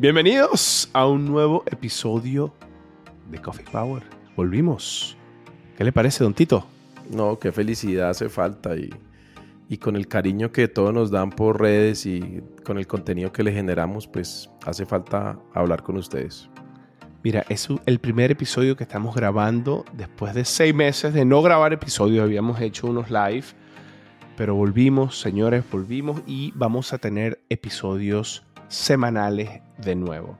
Bienvenidos 0.00 0.88
a 0.92 1.08
un 1.08 1.24
nuevo 1.24 1.64
episodio 1.66 2.54
de 3.32 3.42
Coffee 3.42 3.64
Power. 3.64 4.04
Volvimos. 4.36 5.16
¿Qué 5.76 5.82
le 5.82 5.90
parece, 5.90 6.22
don 6.22 6.34
Tito? 6.34 6.64
No, 7.10 7.40
qué 7.40 7.50
felicidad 7.50 8.10
hace 8.10 8.28
falta 8.28 8.76
y, 8.76 8.90
y 9.68 9.78
con 9.78 9.96
el 9.96 10.06
cariño 10.06 10.52
que 10.52 10.68
todos 10.68 10.94
nos 10.94 11.10
dan 11.10 11.30
por 11.30 11.60
redes 11.60 12.06
y 12.06 12.44
con 12.64 12.78
el 12.78 12.86
contenido 12.86 13.32
que 13.32 13.42
le 13.42 13.52
generamos, 13.52 14.06
pues 14.06 14.48
hace 14.64 14.86
falta 14.86 15.36
hablar 15.52 15.82
con 15.82 15.96
ustedes. 15.96 16.48
Mira, 17.24 17.44
es 17.48 17.66
el 17.84 17.98
primer 17.98 18.30
episodio 18.30 18.76
que 18.76 18.84
estamos 18.84 19.16
grabando 19.16 19.84
después 19.94 20.32
de 20.32 20.44
seis 20.44 20.72
meses 20.72 21.12
de 21.12 21.24
no 21.24 21.42
grabar 21.42 21.72
episodios. 21.72 22.22
Habíamos 22.22 22.60
hecho 22.60 22.86
unos 22.86 23.10
live, 23.10 23.46
pero 24.36 24.54
volvimos, 24.54 25.18
señores, 25.18 25.64
volvimos 25.68 26.22
y 26.24 26.52
vamos 26.54 26.92
a 26.92 26.98
tener 26.98 27.40
episodios 27.48 28.44
semanales 28.68 29.60
de 29.78 29.94
nuevo. 29.94 30.38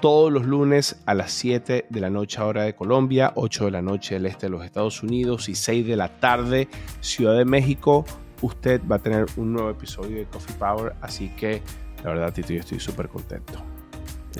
Todos 0.00 0.32
los 0.32 0.46
lunes 0.46 1.00
a 1.06 1.14
las 1.14 1.32
7 1.32 1.86
de 1.88 2.00
la 2.00 2.08
noche 2.08 2.40
hora 2.40 2.62
de 2.62 2.74
Colombia, 2.74 3.32
8 3.34 3.66
de 3.66 3.70
la 3.70 3.82
noche 3.82 4.14
del 4.14 4.26
este 4.26 4.46
de 4.46 4.50
los 4.50 4.64
Estados 4.64 5.02
Unidos 5.02 5.48
y 5.48 5.54
6 5.54 5.86
de 5.86 5.96
la 5.96 6.08
tarde 6.08 6.68
Ciudad 7.00 7.36
de 7.36 7.44
México, 7.44 8.04
usted 8.40 8.80
va 8.90 8.96
a 8.96 8.98
tener 8.98 9.26
un 9.36 9.52
nuevo 9.52 9.70
episodio 9.70 10.16
de 10.16 10.24
Coffee 10.24 10.56
Power. 10.56 10.94
Así 11.02 11.28
que 11.36 11.60
la 12.02 12.10
verdad, 12.10 12.32
Tito, 12.32 12.52
yo 12.52 12.60
estoy 12.60 12.80
súper 12.80 13.08
contento. 13.08 13.60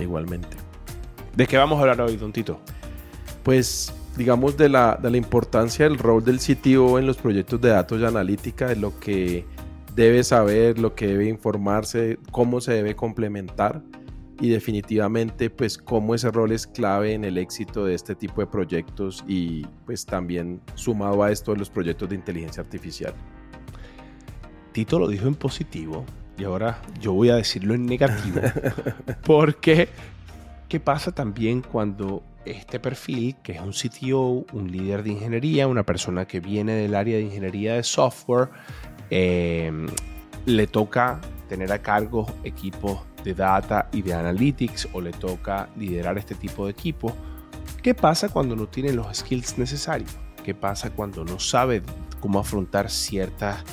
Igualmente. 0.01 0.57
¿De 1.37 1.47
qué 1.47 1.59
vamos 1.59 1.79
a 1.79 1.83
hablar 1.83 2.01
hoy, 2.01 2.17
don 2.17 2.33
Tito? 2.33 2.61
Pues 3.43 3.93
digamos 4.17 4.57
de 4.57 4.69
la, 4.69 4.99
de 5.01 5.11
la 5.11 5.17
importancia 5.17 5.87
del 5.87 5.99
rol 5.99 6.25
del 6.25 6.39
CTO 6.39 6.99
en 6.99 7.07
los 7.07 7.17
proyectos 7.17 7.61
de 7.61 7.71
datos 7.71 8.01
y 8.01 8.05
analítica, 8.05 8.67
de 8.67 8.77
lo 8.77 8.99
que 8.99 9.45
debe 10.01 10.25
saber, 10.25 10.79
lo 10.79 10.95
que 10.95 11.07
debe 11.07 11.29
informarse, 11.29 12.19
cómo 12.31 12.63
se 12.63 12.73
debe 12.73 12.97
complementar 12.97 13.83
y 14.41 14.49
definitivamente 14.49 15.51
pues 15.51 15.77
cómo 15.77 16.15
ese 16.15 16.31
rol 16.31 16.53
es 16.53 16.67
clave 16.67 17.13
en 17.13 17.25
el 17.25 17.37
éxito 17.37 17.85
de 17.85 17.95
este 17.95 18.15
tipo 18.15 18.41
de 18.41 18.47
proyectos 18.47 19.23
y 19.29 19.67
pues 19.85 20.07
también 20.07 20.63
sumado 20.75 21.23
a 21.23 21.31
esto 21.31 21.53
de 21.53 21.59
los 21.59 21.69
proyectos 21.69 22.09
de 22.09 22.15
inteligencia 22.15 22.63
artificial. 22.63 23.13
Tito 24.73 24.99
lo 24.99 25.07
dijo 25.07 25.29
en 25.29 25.35
positivo 25.35 26.07
y 26.39 26.45
ahora 26.45 26.81
yo 26.99 27.13
voy 27.13 27.29
a 27.29 27.37
decirlo 27.37 27.75
en 27.75 27.85
negativo 27.85 28.41
porque 29.27 29.91
¿qué 30.71 30.81
pasa 30.81 31.13
también 31.13 31.61
cuando 31.61 32.23
este 32.45 32.81
perfil, 32.81 33.37
que 33.43 33.53
es 33.53 33.61
un 33.61 33.73
CTO, 33.73 34.47
un 34.53 34.73
líder 34.73 35.03
de 35.03 35.11
ingeniería, 35.11 35.67
una 35.67 35.85
persona 35.85 36.27
que 36.27 36.41
viene 36.41 36.73
del 36.73 36.95
área 36.95 37.17
de 37.17 37.25
ingeniería 37.25 37.75
de 37.75 37.83
software, 37.83 38.49
Em, 39.11 39.87
le 40.47 40.67
toca 40.67 41.21
tener 41.49 41.73
a 41.73 41.83
cargo 41.83 42.27
equipos 42.45 43.01
de 43.25 43.35
data 43.35 43.89
y 43.93 44.03
de 44.03 44.15
analytics 44.15 44.89
o 44.93 45.01
le 45.01 45.11
toca 45.11 45.69
liderar 45.77 46.17
este 46.17 46.35
tipo 46.35 46.65
de 46.65 46.73
equipos. 46.73 47.13
¿Qué 47.83 47.95
pasa 47.95 48.29
cuando 48.29 48.57
no 48.57 48.67
tiene 48.69 48.93
los 48.93 49.19
skills 49.19 49.59
necesarios? 49.59 50.17
¿Qué 50.45 50.55
pasa 50.55 50.91
cuando 50.91 51.25
no 51.25 51.39
sabe 51.39 51.83
cómo 52.21 52.39
afrontar 52.39 52.91
ciertas 52.91 53.65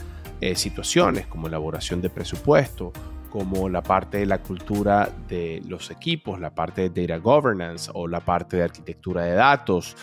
eh, 0.42 0.56
situaciones 0.56 1.28
como 1.28 1.48
elaboración 1.48 2.02
de 2.02 2.10
presupuesto, 2.10 2.92
como 3.30 3.70
la 3.70 3.84
parte 3.84 4.18
de 4.18 4.26
la 4.26 4.42
cultura 4.42 5.10
de 5.28 5.62
los 5.68 5.92
equipos, 5.92 6.40
la 6.40 6.50
parte 6.50 6.90
de 6.90 7.08
data 7.08 7.20
governance 7.20 7.92
o 7.94 8.08
la 8.08 8.20
parte 8.22 8.58
de 8.58 8.64
arquitectura 8.64 9.24
de 9.24 9.34
datos, 9.34 9.96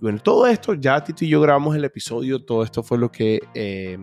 bueno, 0.00 0.18
todo 0.20 0.46
esto, 0.46 0.74
ya 0.74 1.02
Tito 1.02 1.24
y 1.24 1.28
yo 1.28 1.40
grabamos 1.40 1.74
el 1.74 1.84
episodio, 1.84 2.44
todo 2.44 2.62
esto 2.62 2.82
fue 2.82 2.98
lo 2.98 3.10
que 3.10 3.40
eh, 3.54 3.98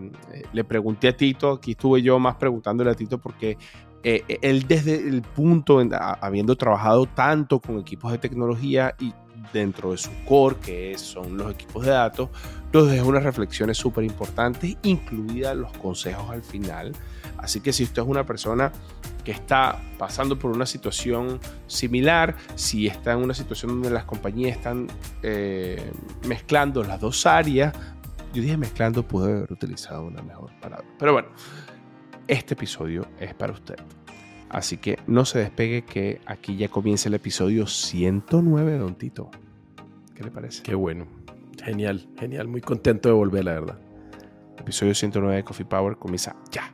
le 0.52 0.64
pregunté 0.64 1.08
a 1.08 1.16
Tito, 1.16 1.52
aquí 1.52 1.72
estuve 1.72 2.02
yo 2.02 2.18
más 2.18 2.36
preguntándole 2.36 2.90
a 2.90 2.94
Tito 2.94 3.18
porque 3.18 3.56
eh, 4.02 4.38
él 4.42 4.66
desde 4.68 4.96
el 4.96 5.22
punto, 5.22 5.82
habiendo 6.20 6.54
trabajado 6.56 7.06
tanto 7.06 7.60
con 7.60 7.78
equipos 7.78 8.12
de 8.12 8.18
tecnología 8.18 8.94
y 9.00 9.12
dentro 9.52 9.92
de 9.92 9.98
su 9.98 10.10
core, 10.26 10.56
que 10.56 10.98
son 10.98 11.36
los 11.36 11.52
equipos 11.52 11.84
de 11.84 11.92
datos, 11.92 12.28
nos 12.72 12.90
dejó 12.90 13.08
unas 13.08 13.24
reflexiones 13.24 13.78
súper 13.78 14.04
importantes, 14.04 14.76
incluidas 14.82 15.56
los 15.56 15.72
consejos 15.78 16.30
al 16.30 16.42
final. 16.42 16.92
Así 17.38 17.60
que 17.60 17.72
si 17.72 17.84
usted 17.84 18.02
es 18.02 18.08
una 18.08 18.24
persona 18.26 18.70
que 19.26 19.32
está 19.32 19.82
pasando 19.98 20.38
por 20.38 20.52
una 20.52 20.66
situación 20.66 21.40
similar, 21.66 22.36
si 22.54 22.86
está 22.86 23.14
en 23.14 23.18
una 23.18 23.34
situación 23.34 23.72
donde 23.72 23.90
las 23.90 24.04
compañías 24.04 24.56
están 24.56 24.86
eh, 25.24 25.90
mezclando 26.28 26.84
las 26.84 27.00
dos 27.00 27.26
áreas, 27.26 27.74
yo 28.32 28.40
dije 28.40 28.56
mezclando, 28.56 29.02
pude 29.02 29.32
haber 29.32 29.52
utilizado 29.52 30.04
una 30.04 30.22
mejor 30.22 30.52
palabra. 30.60 30.86
Pero 30.96 31.12
bueno, 31.12 31.26
este 32.28 32.54
episodio 32.54 33.08
es 33.18 33.34
para 33.34 33.52
usted. 33.52 33.74
Así 34.48 34.76
que 34.76 35.00
no 35.08 35.24
se 35.24 35.40
despegue 35.40 35.82
que 35.82 36.20
aquí 36.24 36.56
ya 36.56 36.68
comienza 36.68 37.08
el 37.08 37.14
episodio 37.14 37.66
109 37.66 38.70
de 38.70 38.78
Don 38.78 38.94
Tito. 38.94 39.28
¿Qué 40.14 40.22
le 40.22 40.30
parece? 40.30 40.62
Qué 40.62 40.76
bueno. 40.76 41.08
Genial, 41.64 42.08
genial. 42.16 42.46
Muy 42.46 42.60
contento 42.60 43.08
de 43.08 43.14
volver, 43.16 43.44
la 43.44 43.54
verdad. 43.54 43.78
episodio 44.56 44.94
109 44.94 45.34
de 45.34 45.42
Coffee 45.42 45.66
Power 45.66 45.96
comienza 45.96 46.36
ya. 46.52 46.72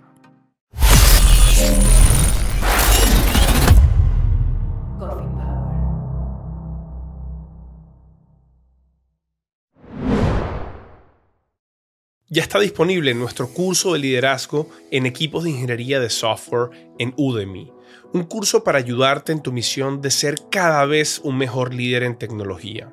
Ya 12.33 12.41
está 12.41 12.59
disponible 12.59 13.13
nuestro 13.13 13.47
curso 13.49 13.93
de 13.93 13.99
liderazgo 13.99 14.67
en 14.91 15.05
equipos 15.05 15.45
de 15.45 15.51
ingeniería 15.51 16.01
de 16.01 16.09
software 16.09 16.71
en 16.99 17.13
Udemy, 17.19 17.71
un 18.15 18.25
curso 18.25 18.65
para 18.65 18.79
ayudarte 18.79 19.33
en 19.33 19.43
tu 19.43 19.53
misión 19.53 20.01
de 20.01 20.11
ser 20.11 20.37
cada 20.51 20.87
vez 20.87 21.21
un 21.23 21.37
mejor 21.37 21.75
líder 21.75 22.05
en 22.05 22.17
tecnología. 22.17 22.91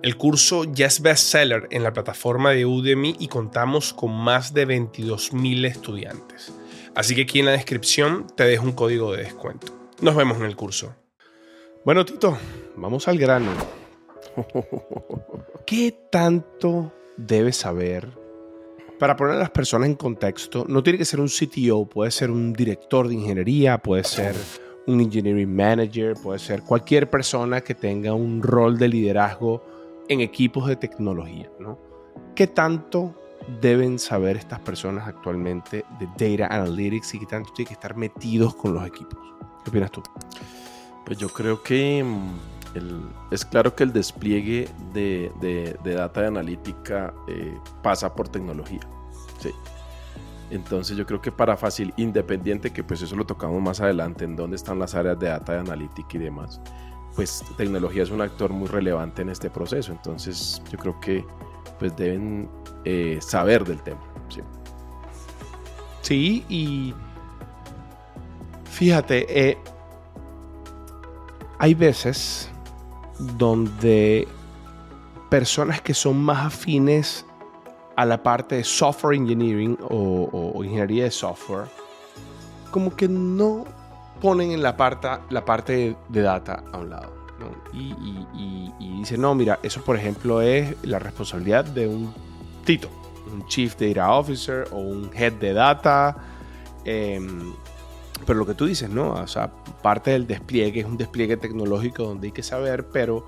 El 0.00 0.16
curso 0.16 0.62
ya 0.62 0.86
es 0.86 1.02
bestseller 1.02 1.66
en 1.72 1.82
la 1.82 1.92
plataforma 1.92 2.52
de 2.52 2.66
Udemy 2.66 3.16
y 3.18 3.26
contamos 3.26 3.92
con 3.92 4.12
más 4.12 4.54
de 4.54 4.68
22.000 4.68 5.66
estudiantes. 5.66 6.52
Así 6.94 7.16
que 7.16 7.22
aquí 7.22 7.40
en 7.40 7.46
la 7.46 7.52
descripción 7.52 8.28
te 8.36 8.44
dejo 8.44 8.64
un 8.64 8.74
código 8.74 9.10
de 9.10 9.24
descuento. 9.24 9.76
Nos 10.02 10.14
vemos 10.14 10.38
en 10.38 10.44
el 10.44 10.54
curso. 10.54 10.94
Bueno, 11.84 12.04
Tito, 12.04 12.38
vamos 12.76 13.08
al 13.08 13.18
grano. 13.18 13.50
¿Qué 15.66 15.98
tanto 16.12 16.92
debes 17.16 17.56
saber 17.56 18.17
para 18.98 19.16
poner 19.16 19.36
a 19.36 19.38
las 19.38 19.50
personas 19.50 19.88
en 19.88 19.94
contexto, 19.94 20.64
no 20.68 20.82
tiene 20.82 20.98
que 20.98 21.04
ser 21.04 21.20
un 21.20 21.28
CTO, 21.28 21.86
puede 21.86 22.10
ser 22.10 22.30
un 22.30 22.52
director 22.52 23.08
de 23.08 23.14
ingeniería, 23.14 23.78
puede 23.78 24.04
ser 24.04 24.34
un 24.86 25.00
engineering 25.00 25.54
manager, 25.54 26.14
puede 26.14 26.38
ser 26.38 26.62
cualquier 26.62 27.08
persona 27.08 27.60
que 27.60 27.74
tenga 27.74 28.12
un 28.14 28.42
rol 28.42 28.78
de 28.78 28.88
liderazgo 28.88 29.62
en 30.08 30.20
equipos 30.20 30.66
de 30.66 30.76
tecnología, 30.76 31.50
¿no? 31.60 31.78
¿Qué 32.34 32.46
tanto 32.46 33.14
deben 33.60 33.98
saber 33.98 34.36
estas 34.36 34.60
personas 34.60 35.06
actualmente 35.06 35.84
de 35.98 36.36
data 36.36 36.54
analytics 36.54 37.14
y 37.14 37.20
qué 37.20 37.26
tanto 37.26 37.52
tienen 37.52 37.68
que 37.68 37.74
estar 37.74 37.96
metidos 37.96 38.54
con 38.54 38.74
los 38.74 38.86
equipos? 38.86 39.18
¿Qué 39.62 39.70
opinas 39.70 39.92
tú? 39.92 40.02
Pues 41.04 41.18
yo 41.18 41.28
creo 41.28 41.62
que 41.62 42.04
es 43.30 43.44
claro 43.44 43.74
que 43.74 43.84
el 43.84 43.92
despliegue 43.92 44.68
de, 44.92 45.78
data 45.82 46.22
de 46.22 46.26
analítica 46.26 47.14
eh, 47.26 47.56
pasa 47.82 48.14
por 48.14 48.28
tecnología. 48.28 48.80
Sí. 49.38 49.52
Entonces 50.50 50.96
yo 50.96 51.04
creo 51.04 51.20
que 51.20 51.30
para 51.30 51.56
fácil, 51.56 51.92
independiente, 51.96 52.72
que 52.72 52.82
pues 52.82 53.02
eso 53.02 53.16
lo 53.16 53.26
tocamos 53.26 53.60
más 53.60 53.80
adelante, 53.80 54.24
en 54.24 54.36
dónde 54.36 54.56
están 54.56 54.78
las 54.78 54.94
áreas 54.94 55.18
de 55.18 55.28
data 55.28 55.52
de 55.52 55.58
analítica 55.60 56.16
y 56.16 56.18
demás, 56.18 56.60
pues 57.14 57.44
tecnología 57.56 58.02
es 58.02 58.10
un 58.10 58.22
actor 58.22 58.50
muy 58.52 58.68
relevante 58.68 59.22
en 59.22 59.28
este 59.28 59.50
proceso. 59.50 59.92
Entonces 59.92 60.62
yo 60.70 60.78
creo 60.78 60.98
que 61.00 61.24
pues 61.78 61.94
deben 61.96 62.48
eh, 62.84 63.18
saber 63.20 63.64
del 63.64 63.82
tema. 63.82 64.00
Sí. 64.28 64.40
sí 66.00 66.44
y 66.48 66.94
fíjate, 68.64 69.50
eh, 69.50 69.58
hay 71.58 71.74
veces 71.74 72.50
donde 73.18 74.28
personas 75.30 75.80
que 75.80 75.94
son 75.94 76.18
más 76.18 76.46
afines 76.46 77.26
a 77.96 78.04
la 78.04 78.22
parte 78.22 78.56
de 78.56 78.64
software 78.64 79.16
engineering 79.16 79.76
o, 79.82 80.52
ingeniería 80.62 81.04
de 81.04 81.10
software, 81.10 81.66
como 82.70 82.94
que 82.94 83.08
no 83.08 83.64
ponen 84.20 84.52
en 84.52 84.62
la 84.62 84.76
parte, 84.76 85.08
la 85.30 85.44
parte 85.44 85.96
de 86.08 86.22
data 86.22 86.62
a 86.72 86.78
un 86.78 86.90
lado. 86.90 87.18
Y, 87.72 87.94
y, 88.34 88.98
dicen, 88.98 89.20
no, 89.20 89.34
mira, 89.34 89.58
eso 89.62 89.80
por 89.82 89.96
ejemplo 89.96 90.40
es 90.40 90.74
la 90.82 90.98
responsabilidad 90.98 91.64
de 91.64 91.86
un 91.86 92.12
Tito, 92.64 92.88
un 93.32 93.46
Chief 93.46 93.76
Data 93.76 94.12
Officer 94.12 94.68
o 94.72 94.76
un 94.76 95.10
Head 95.14 95.34
de 95.34 95.52
Data. 95.52 96.16
Em, 96.84 97.52
pero 98.26 98.38
lo 98.38 98.46
que 98.46 98.54
tú 98.54 98.66
dices, 98.66 98.90
¿no? 98.90 99.12
O 99.12 99.26
sea, 99.26 99.50
parte 99.82 100.10
del 100.10 100.26
despliegue 100.26 100.80
es 100.80 100.86
un 100.86 100.96
despliegue 100.96 101.36
tecnológico 101.36 102.04
donde 102.04 102.28
hay 102.28 102.32
que 102.32 102.42
saber, 102.42 102.86
pero 102.88 103.24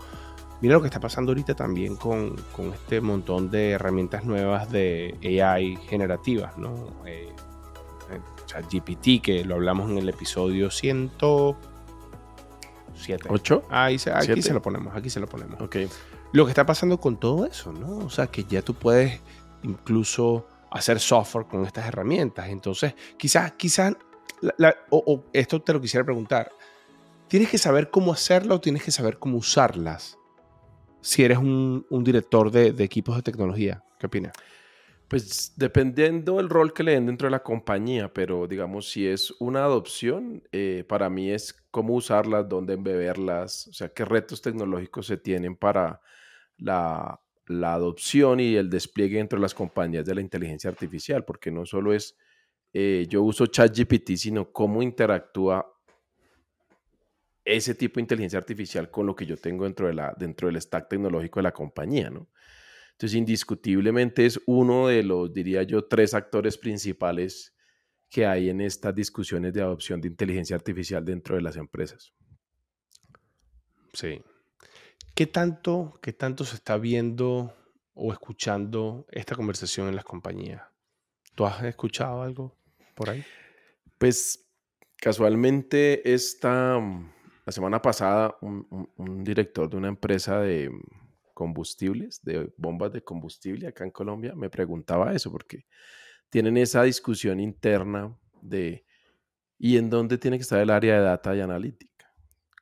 Mira 0.61 0.75
lo 0.75 0.83
que 0.83 0.89
está 0.89 1.01
pasando 1.01 1.31
ahorita 1.31 1.55
también 1.55 1.97
con, 1.97 2.37
este 2.75 3.01
montón 3.01 3.51
de 3.51 3.71
herramientas 3.71 4.25
nuevas 4.25 4.71
de 4.71 5.17
AI 5.43 5.79
generativas, 5.89 6.59
¿no? 6.59 7.03
Eh, 7.07 7.33
eh 8.11 8.21
GPT, 8.71 9.23
que 9.23 9.45
lo 9.45 9.55
hablamos 9.55 9.91
en 9.91 9.99
el 9.99 10.09
episodio 10.09 10.71
100, 10.71 11.13
7. 12.95 13.29
¿Ocho? 13.31 13.63
Ahí 13.71 13.99
se, 13.99 14.11
aquí 14.11 14.27
¿Siete? 14.27 14.43
se 14.43 14.53
lo 14.53 14.61
ponemos, 14.61 14.95
aquí 14.95 15.09
se 15.09 15.21
lo 15.21 15.27
ponemos. 15.27 15.59
Ok. 15.63 15.77
Lo 16.33 16.45
que 16.45 16.51
está 16.51 16.67
pasando 16.67 17.01
con 17.01 17.19
todo 17.19 17.47
eso, 17.47 17.73
¿no? 17.73 17.99
O 17.99 18.11
sea, 18.11 18.27
que 18.27 18.45
ya 18.45 18.61
tú 18.61 18.75
puedes 18.75 19.21
incluso 19.63 20.47
hacer 20.71 21.01
software 21.01 21.47
con 21.47 21.65
estas 21.65 21.87
herramientas. 21.87 22.49
Entonces, 22.49 22.95
quizás, 23.17 23.53
quizás, 23.53 23.97
o, 24.91 25.25
esto 25.33 25.61
te 25.61 25.73
lo 25.73 25.81
quisiera 25.81 26.05
preguntar. 26.05 26.51
¿Tienes 27.29 27.51
que 27.51 27.59
saber 27.59 27.91
cómo 27.91 28.13
hacerlo 28.13 28.57
o 28.57 28.61
tienes 28.61 28.83
que 28.83 28.91
saber 28.91 29.19
cómo 29.19 29.39
usarlas? 29.39 30.19
Si 31.01 31.23
eres 31.23 31.39
un, 31.39 31.85
director 32.05 32.51
de, 32.51 32.75
equipos 32.83 33.17
de 33.17 33.23
tecnología, 33.23 33.85
¿qué 33.99 34.07
opinas? 34.07 34.33
Pues 35.09 35.55
dependiendo 35.57 36.37
del 36.37 36.49
rol 36.49 36.73
que 36.73 36.83
le 36.83 36.93
den 36.93 37.07
dentro 37.07 37.27
de 37.27 37.33
la 37.33 37.43
compañía, 37.43 38.13
pero 38.13 38.47
digamos, 38.47 38.91
si 38.91 39.07
es 39.07 39.33
una 39.41 39.65
adopción, 39.65 40.43
eh, 40.53 40.85
para 40.89 41.11
mí 41.11 41.31
es 41.31 41.55
cómo 41.71 41.95
usarlas, 41.95 42.49
dónde 42.49 42.75
embeberlas, 42.75 43.67
o 43.69 43.73
sea, 43.73 43.89
qué 43.89 44.05
retos 44.05 44.41
tecnológicos 44.41 45.07
se 45.07 45.17
tienen 45.17 45.57
para 45.57 46.01
la, 46.59 47.21
la 47.47 47.75
adopción 47.75 48.39
y 48.39 48.55
el 48.55 48.71
despliegue 48.71 49.19
dentro 49.19 49.39
de 49.39 49.43
las 49.43 49.55
compañías 49.55 50.07
de 50.07 50.15
la 50.15 50.21
inteligencia 50.21 50.71
artificial, 50.71 51.25
porque 51.25 51.51
no 51.51 51.67
solo 51.67 51.93
es 51.93 52.17
eh, 52.73 53.07
yo 53.09 53.23
uso 53.23 53.47
ChatGPT, 53.47 54.17
sino 54.17 54.53
cómo 54.53 54.83
interactúa 54.83 55.67
ese 57.45 57.75
tipo 57.75 57.97
de 57.97 58.03
inteligencia 58.03 58.39
artificial 58.39 58.91
con 58.91 59.07
lo 59.07 59.15
que 59.15 59.27
yo 59.27 59.37
tengo 59.37 59.65
dentro, 59.65 59.89
de 59.89 59.95
la, 59.95 60.15
dentro 60.17 60.49
del 60.49 60.61
stack 60.61 60.89
tecnológico 60.89 61.41
de 61.41 61.45
la 61.45 61.53
compañía, 61.53 62.11
¿no? 62.11 62.29
Entonces, 62.93 63.17
indiscutiblemente 63.17 64.27
es 64.27 64.39
uno 64.47 64.89
de 64.89 65.03
los, 65.03 65.33
diría 65.33 65.63
yo, 65.63 65.87
tres 65.87 66.13
actores 66.13 66.59
principales 66.59 67.57
que 68.11 68.27
hay 68.27 68.51
en 68.51 68.61
estas 68.61 68.95
discusiones 68.95 69.55
de 69.55 69.63
adopción 69.63 70.01
de 70.01 70.09
inteligencia 70.09 70.55
artificial 70.55 71.03
dentro 71.03 71.35
de 71.35 71.43
las 71.43 71.57
empresas. 71.57 72.13
Sí. 73.95 74.21
¿Qué 75.15 75.27
tanto, 75.27 75.99
qué 76.03 76.13
tanto 76.13 76.45
se 76.45 76.57
está 76.57 76.77
viendo 76.77 77.55
o 77.95 78.13
escuchando 78.13 79.07
esta 79.11 79.35
conversación 79.35 79.89
en 79.89 79.97
las 79.97 80.05
compañías? 80.05 80.63
¿Tú 81.35 81.47
has 81.47 81.63
escuchado 81.65 82.21
algo 82.21 82.60
por 83.01 83.09
ahí? 83.09 83.25
Pues 83.97 84.47
casualmente 84.97 86.13
esta, 86.13 86.79
mm, 86.79 87.11
la 87.47 87.53
semana 87.53 87.81
pasada, 87.81 88.37
un, 88.43 89.25
director 89.25 89.71
de 89.71 89.79
una 89.79 89.89
empresa 89.89 90.39
de 90.41 90.69
mm, 90.69 90.83
combustibles, 91.33 92.23
de 92.23 92.53
bombas 92.59 92.93
de 92.93 93.03
combustible 93.03 93.67
acá 93.69 93.85
en 93.85 93.91
Colombia, 93.91 94.35
me 94.35 94.51
preguntaba 94.51 95.15
eso, 95.15 95.33
porque 95.33 95.65
tienen 96.29 96.59
esa 96.59 96.83
discusión 96.83 97.41
interna 97.41 98.15
de 98.43 98.85
¿y 99.59 99.79
en 99.79 99.89
dónde 99.89 100.19
tiene 100.19 100.37
que 100.37 100.43
estar 100.43 100.61
el 100.61 100.69
área 100.69 100.97
de 100.97 101.01
data 101.03 101.35
y 101.35 101.41
analítica? 101.41 102.13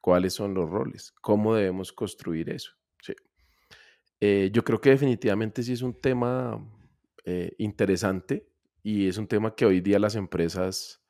¿Cuáles 0.01 0.35
son 0.35 0.55
los 0.55 0.71
roles? 0.71 1.13
¿Cómo 1.21 1.57
debemos 1.57 1.93
construir 1.93 2.49
eso? 2.51 2.71
Eh, 4.21 4.51
yo 4.53 4.63
creo 4.63 4.81
que 4.81 4.91
definitivamente 4.91 5.65
sí 5.65 5.73
es 5.73 5.83
un 5.83 5.95
tema 6.01 6.61
eh, 7.25 7.55
interesante 7.59 8.49
y 8.83 9.09
es 9.09 9.19
un 9.19 9.27
tema 9.27 9.55
que 9.55 9.67
hoy 9.67 9.81
día 9.81 9.99
las 9.99 10.15
empresas 10.15 11.01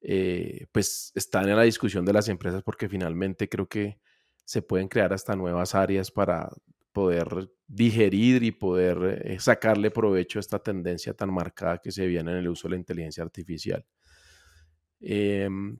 eh, 0.00 0.66
pues 0.72 1.12
están 1.14 1.48
en 1.48 1.56
la 1.56 1.62
discusión 1.62 2.04
de 2.04 2.12
las 2.12 2.28
empresas 2.28 2.62
porque 2.62 2.88
finalmente 2.88 3.48
creo 3.48 3.68
que 3.68 3.98
se 4.44 4.62
pueden 4.62 4.88
crear 4.88 5.12
hasta 5.12 5.34
nuevas 5.34 5.74
áreas 5.74 6.10
para 6.10 6.48
poder 6.92 7.50
digerir 7.66 8.42
y 8.42 8.52
poder 8.52 9.22
eh, 9.24 9.38
sacarle 9.40 9.90
provecho 9.90 10.38
a 10.38 10.40
esta 10.40 10.58
tendencia 10.58 11.12
tan 11.14 11.32
marcada 11.32 11.78
que 11.78 11.90
se 11.92 12.06
viene 12.06 12.30
en 12.30 12.38
el 12.38 12.48
uso 12.48 12.68
de 12.68 12.72
la 12.72 12.78
inteligencia 12.78 13.22
artificial. 13.22 13.84
Em, 15.00 15.78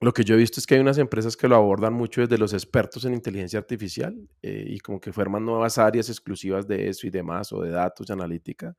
lo 0.00 0.12
que 0.12 0.24
yo 0.24 0.34
he 0.34 0.38
visto 0.38 0.60
es 0.60 0.66
que 0.66 0.74
hay 0.74 0.80
unas 0.80 0.98
empresas 0.98 1.36
que 1.36 1.48
lo 1.48 1.56
abordan 1.56 1.92
mucho 1.92 2.20
desde 2.20 2.38
los 2.38 2.52
expertos 2.52 3.04
en 3.04 3.14
inteligencia 3.14 3.58
artificial 3.58 4.16
eh, 4.42 4.64
y 4.66 4.78
como 4.80 5.00
que 5.00 5.12
forman 5.12 5.44
nuevas 5.44 5.78
áreas 5.78 6.08
exclusivas 6.08 6.66
de 6.66 6.88
eso 6.88 7.06
y 7.06 7.10
demás, 7.10 7.52
o 7.52 7.62
de 7.62 7.70
datos 7.70 8.08
y 8.08 8.12
analítica. 8.12 8.76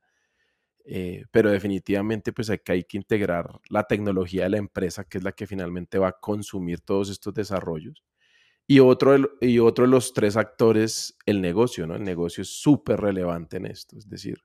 Eh, 0.84 1.24
pero 1.30 1.50
definitivamente 1.50 2.32
pues 2.32 2.50
hay 2.50 2.58
que, 2.58 2.72
hay 2.72 2.84
que 2.84 2.96
integrar 2.96 3.60
la 3.68 3.84
tecnología 3.84 4.44
de 4.44 4.50
la 4.50 4.58
empresa, 4.58 5.04
que 5.04 5.18
es 5.18 5.24
la 5.24 5.32
que 5.32 5.46
finalmente 5.46 5.98
va 5.98 6.08
a 6.08 6.18
consumir 6.20 6.80
todos 6.80 7.10
estos 7.10 7.34
desarrollos. 7.34 8.04
Y 8.66 8.80
otro, 8.80 9.18
de 9.18 9.28
y 9.40 9.58
otro 9.58 9.84
de 9.84 9.90
los 9.90 10.12
tres 10.12 10.36
actores, 10.36 11.16
el 11.26 11.40
negocio, 11.40 11.86
¿no? 11.86 11.96
El 11.96 12.04
negocio 12.04 12.42
es 12.42 12.48
súper 12.48 13.00
relevante 13.00 13.56
en 13.56 13.66
esto. 13.66 13.98
Es 13.98 14.08
decir, 14.08 14.42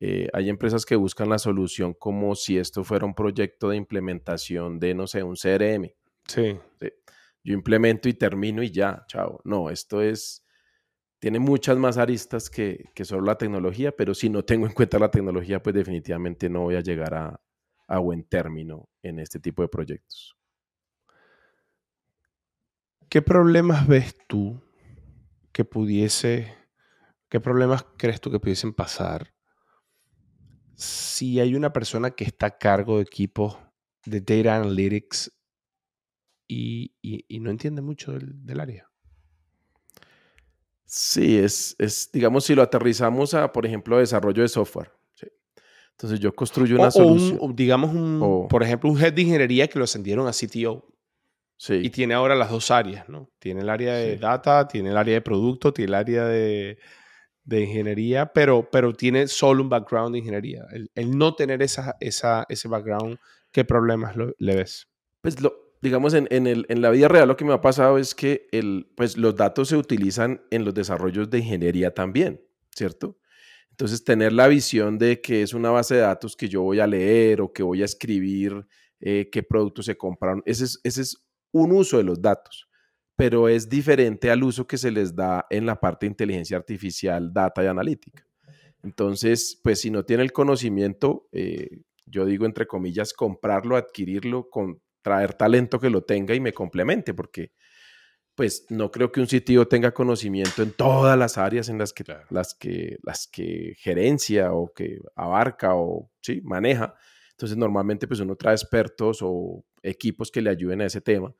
eh, 0.00 0.28
hay 0.32 0.48
empresas 0.48 0.84
que 0.84 0.96
buscan 0.96 1.28
la 1.28 1.38
solución 1.38 1.94
como 1.94 2.34
si 2.34 2.58
esto 2.58 2.84
fuera 2.84 3.06
un 3.06 3.14
proyecto 3.14 3.68
de 3.68 3.76
implementación 3.76 4.78
de, 4.80 4.94
no 4.94 5.06
sé, 5.06 5.22
un 5.22 5.36
CRM. 5.36 5.94
Sí. 6.26 6.56
Sí. 6.80 6.88
Yo 7.44 7.52
implemento 7.52 8.08
y 8.08 8.14
termino 8.14 8.62
y 8.62 8.70
ya, 8.70 9.04
chao. 9.06 9.40
No, 9.44 9.68
esto 9.68 10.00
es, 10.00 10.43
tiene 11.24 11.38
muchas 11.38 11.78
más 11.78 11.96
aristas 11.96 12.50
que, 12.50 12.90
que 12.94 13.06
solo 13.06 13.22
la 13.24 13.38
tecnología, 13.38 13.96
pero 13.96 14.12
si 14.12 14.28
no 14.28 14.44
tengo 14.44 14.66
en 14.66 14.74
cuenta 14.74 14.98
la 14.98 15.10
tecnología, 15.10 15.62
pues 15.62 15.74
definitivamente 15.74 16.50
no 16.50 16.60
voy 16.64 16.74
a 16.76 16.82
llegar 16.82 17.14
a, 17.14 17.40
a 17.88 17.98
buen 17.98 18.24
término 18.24 18.90
en 19.02 19.18
este 19.20 19.40
tipo 19.40 19.62
de 19.62 19.68
proyectos. 19.68 20.36
¿Qué 23.08 23.22
problemas 23.22 23.88
ves 23.88 24.14
tú 24.28 24.60
que 25.52 25.64
pudiese, 25.64 26.54
qué 27.30 27.40
problemas 27.40 27.86
crees 27.96 28.20
tú 28.20 28.30
que 28.30 28.40
pudiesen 28.40 28.74
pasar 28.74 29.34
si 30.76 31.40
hay 31.40 31.54
una 31.54 31.72
persona 31.72 32.10
que 32.10 32.24
está 32.24 32.46
a 32.46 32.58
cargo 32.58 32.96
de 32.96 33.02
equipos 33.02 33.56
de 34.04 34.20
data 34.20 34.56
analytics 34.56 35.32
y, 36.48 36.94
y- 37.02 37.40
no 37.40 37.50
entiende 37.50 37.82
mucho 37.82 38.12
del 38.18 38.60
área? 38.60 38.90
Sí, 40.86 41.38
es, 41.38 41.74
es, 41.78 42.10
digamos, 42.12 42.44
si 42.44 42.54
lo 42.54 42.62
aterrizamos 42.62 43.34
a, 43.34 43.52
por 43.52 43.66
ejemplo, 43.66 43.98
desarrollo 43.98 44.42
de 44.42 44.48
software. 44.48 44.90
¿sí? 45.14 45.26
Entonces 45.92 46.20
yo 46.20 46.34
construyo 46.34 46.76
una 46.76 46.88
O, 46.88 47.02
o 47.02 47.06
un- 47.06 47.18
solución. 47.18 47.38
o 47.40 47.52
digamos, 47.52 47.94
un, 47.94 48.20
O- 48.22 48.48
por 48.48 48.62
ejemplo, 48.62 48.90
un 48.90 49.00
head 49.00 49.12
de 49.12 49.22
ingeniería 49.22 49.66
que 49.68 49.78
lo 49.78 49.84
ascendieron 49.84 50.26
a 50.26 50.32
CTO 50.32 50.86
sí. 51.56 51.80
y 51.82 51.90
tiene 51.90 52.14
ahora 52.14 52.34
las 52.34 52.50
dos 52.50 52.70
áreas, 52.70 53.08
¿no? 53.08 53.30
Tiene 53.38 53.62
el 53.62 53.68
área 53.70 53.94
de 53.94 54.14
Sí. 54.14 54.18
data, 54.20 54.68
tiene 54.68 54.90
el 54.90 54.96
área 54.96 55.14
de 55.14 55.20
producto, 55.22 55.72
tiene 55.72 55.88
el 55.90 55.94
área 55.94 56.24
de, 56.26 56.78
de 57.44 57.60
ingeniería, 57.62 58.26
pero, 58.32 58.68
pero 58.70 58.92
tiene 58.92 59.26
solo 59.26 59.62
un 59.62 59.68
background 59.70 60.12
de 60.12 60.18
ingeniería. 60.18 60.64
El, 60.72 60.90
el 60.94 61.16
no 61.16 61.34
tener 61.34 61.62
esa, 61.62 61.96
esa, 62.00 62.44
ese 62.48 62.68
background, 62.68 63.18
¿qué 63.50 63.64
problemas 63.64 64.16
lo- 64.16 64.34
le 64.38 64.54
ves? 64.56 64.86
Pues 65.22 65.40
lo, 65.40 65.63
digamos, 65.84 66.14
en, 66.14 66.26
en 66.32 66.46
el- 66.48 66.66
en 66.68 66.82
la 66.82 66.90
vida 66.90 67.08
real 67.08 67.28
lo 67.28 67.36
que 67.36 67.44
me 67.44 67.52
ha 67.54 67.60
pasado 67.60 67.98
es 67.98 68.14
que 68.14 68.48
el, 68.52 68.88
pues 68.96 69.16
los 69.16 69.36
datos 69.36 69.68
se 69.68 69.76
utilizan 69.76 70.42
en 70.50 70.64
los 70.64 70.74
desarrollos 70.74 71.30
de 71.30 71.38
ingeniería 71.40 71.94
también, 71.94 72.40
¿cierto? 72.74 73.18
Entonces, 73.70 74.04
tener 74.04 74.32
la 74.32 74.48
visión 74.48 74.98
de 74.98 75.20
que 75.20 75.42
es 75.42 75.54
una 75.54 75.70
base 75.70 75.96
de 75.96 76.02
datos 76.02 76.36
que 76.36 76.48
yo 76.48 76.62
voy 76.62 76.80
a 76.80 76.86
leer 76.86 77.40
o 77.42 77.52
que 77.52 77.62
voy 77.62 77.82
a 77.82 77.86
escribir, 77.86 78.66
eh, 79.00 79.28
qué 79.32 79.42
productos 79.42 79.86
se 79.86 79.96
compraron, 79.96 80.42
ese 80.46 80.64
es, 80.64 80.80
ese 80.84 81.02
es 81.02 81.26
un 81.52 81.72
uso 81.72 81.98
de 81.98 82.04
los 82.04 82.22
datos, 82.22 82.68
pero 83.16 83.48
es 83.48 83.68
diferente 83.68 84.30
al 84.30 84.44
uso 84.44 84.66
que 84.66 84.78
se 84.78 84.90
les 84.92 85.14
da 85.16 85.46
en 85.50 85.66
la 85.66 85.80
parte 85.80 86.06
de 86.06 86.10
inteligencia 86.12 86.56
artificial, 86.56 87.32
data 87.32 87.64
y 87.64 87.66
analítica. 87.68 88.26
Entonces, 88.82 89.60
pues 89.62 89.80
si 89.80 89.90
no 89.90 90.04
tiene 90.04 90.22
el 90.22 90.32
conocimiento, 90.32 91.28
eh, 91.32 91.80
yo 92.06 92.26
digo 92.26 92.44
entre 92.46 92.66
comillas, 92.66 93.12
comprarlo, 93.14 93.76
adquirirlo, 93.76 94.50
con, 94.50 94.80
traer 95.04 95.34
talento 95.34 95.78
que 95.78 95.90
lo 95.90 96.02
tenga 96.02 96.34
y 96.34 96.40
me 96.40 96.54
complemente, 96.54 97.12
porque 97.12 97.52
pues 98.34 98.66
no 98.70 98.90
creo 98.90 99.12
que 99.12 99.20
un 99.20 99.28
sitio 99.28 99.68
tenga 99.68 99.92
conocimiento 99.92 100.62
en 100.62 100.72
todas 100.72 101.16
las 101.16 101.38
áreas 101.38 101.68
en 101.68 101.78
las 101.78 101.92
que, 101.92 102.04
las 102.30 102.54
que, 102.54 102.96
las 103.02 103.28
que 103.28 103.74
gerencia 103.78 104.52
o 104.52 104.72
que 104.72 104.98
abarca 105.14 105.76
o 105.76 106.10
sí, 106.20 106.40
maneja. 106.42 106.94
Entonces 107.32 107.56
normalmente 107.56 108.08
pues 108.08 108.20
uno 108.20 108.34
trae 108.34 108.54
expertos 108.54 109.18
o 109.20 109.64
equipos 109.82 110.32
que 110.32 110.40
le 110.40 110.50
ayuden 110.50 110.80
a 110.80 110.86
ese 110.86 111.02
tema. 111.02 111.34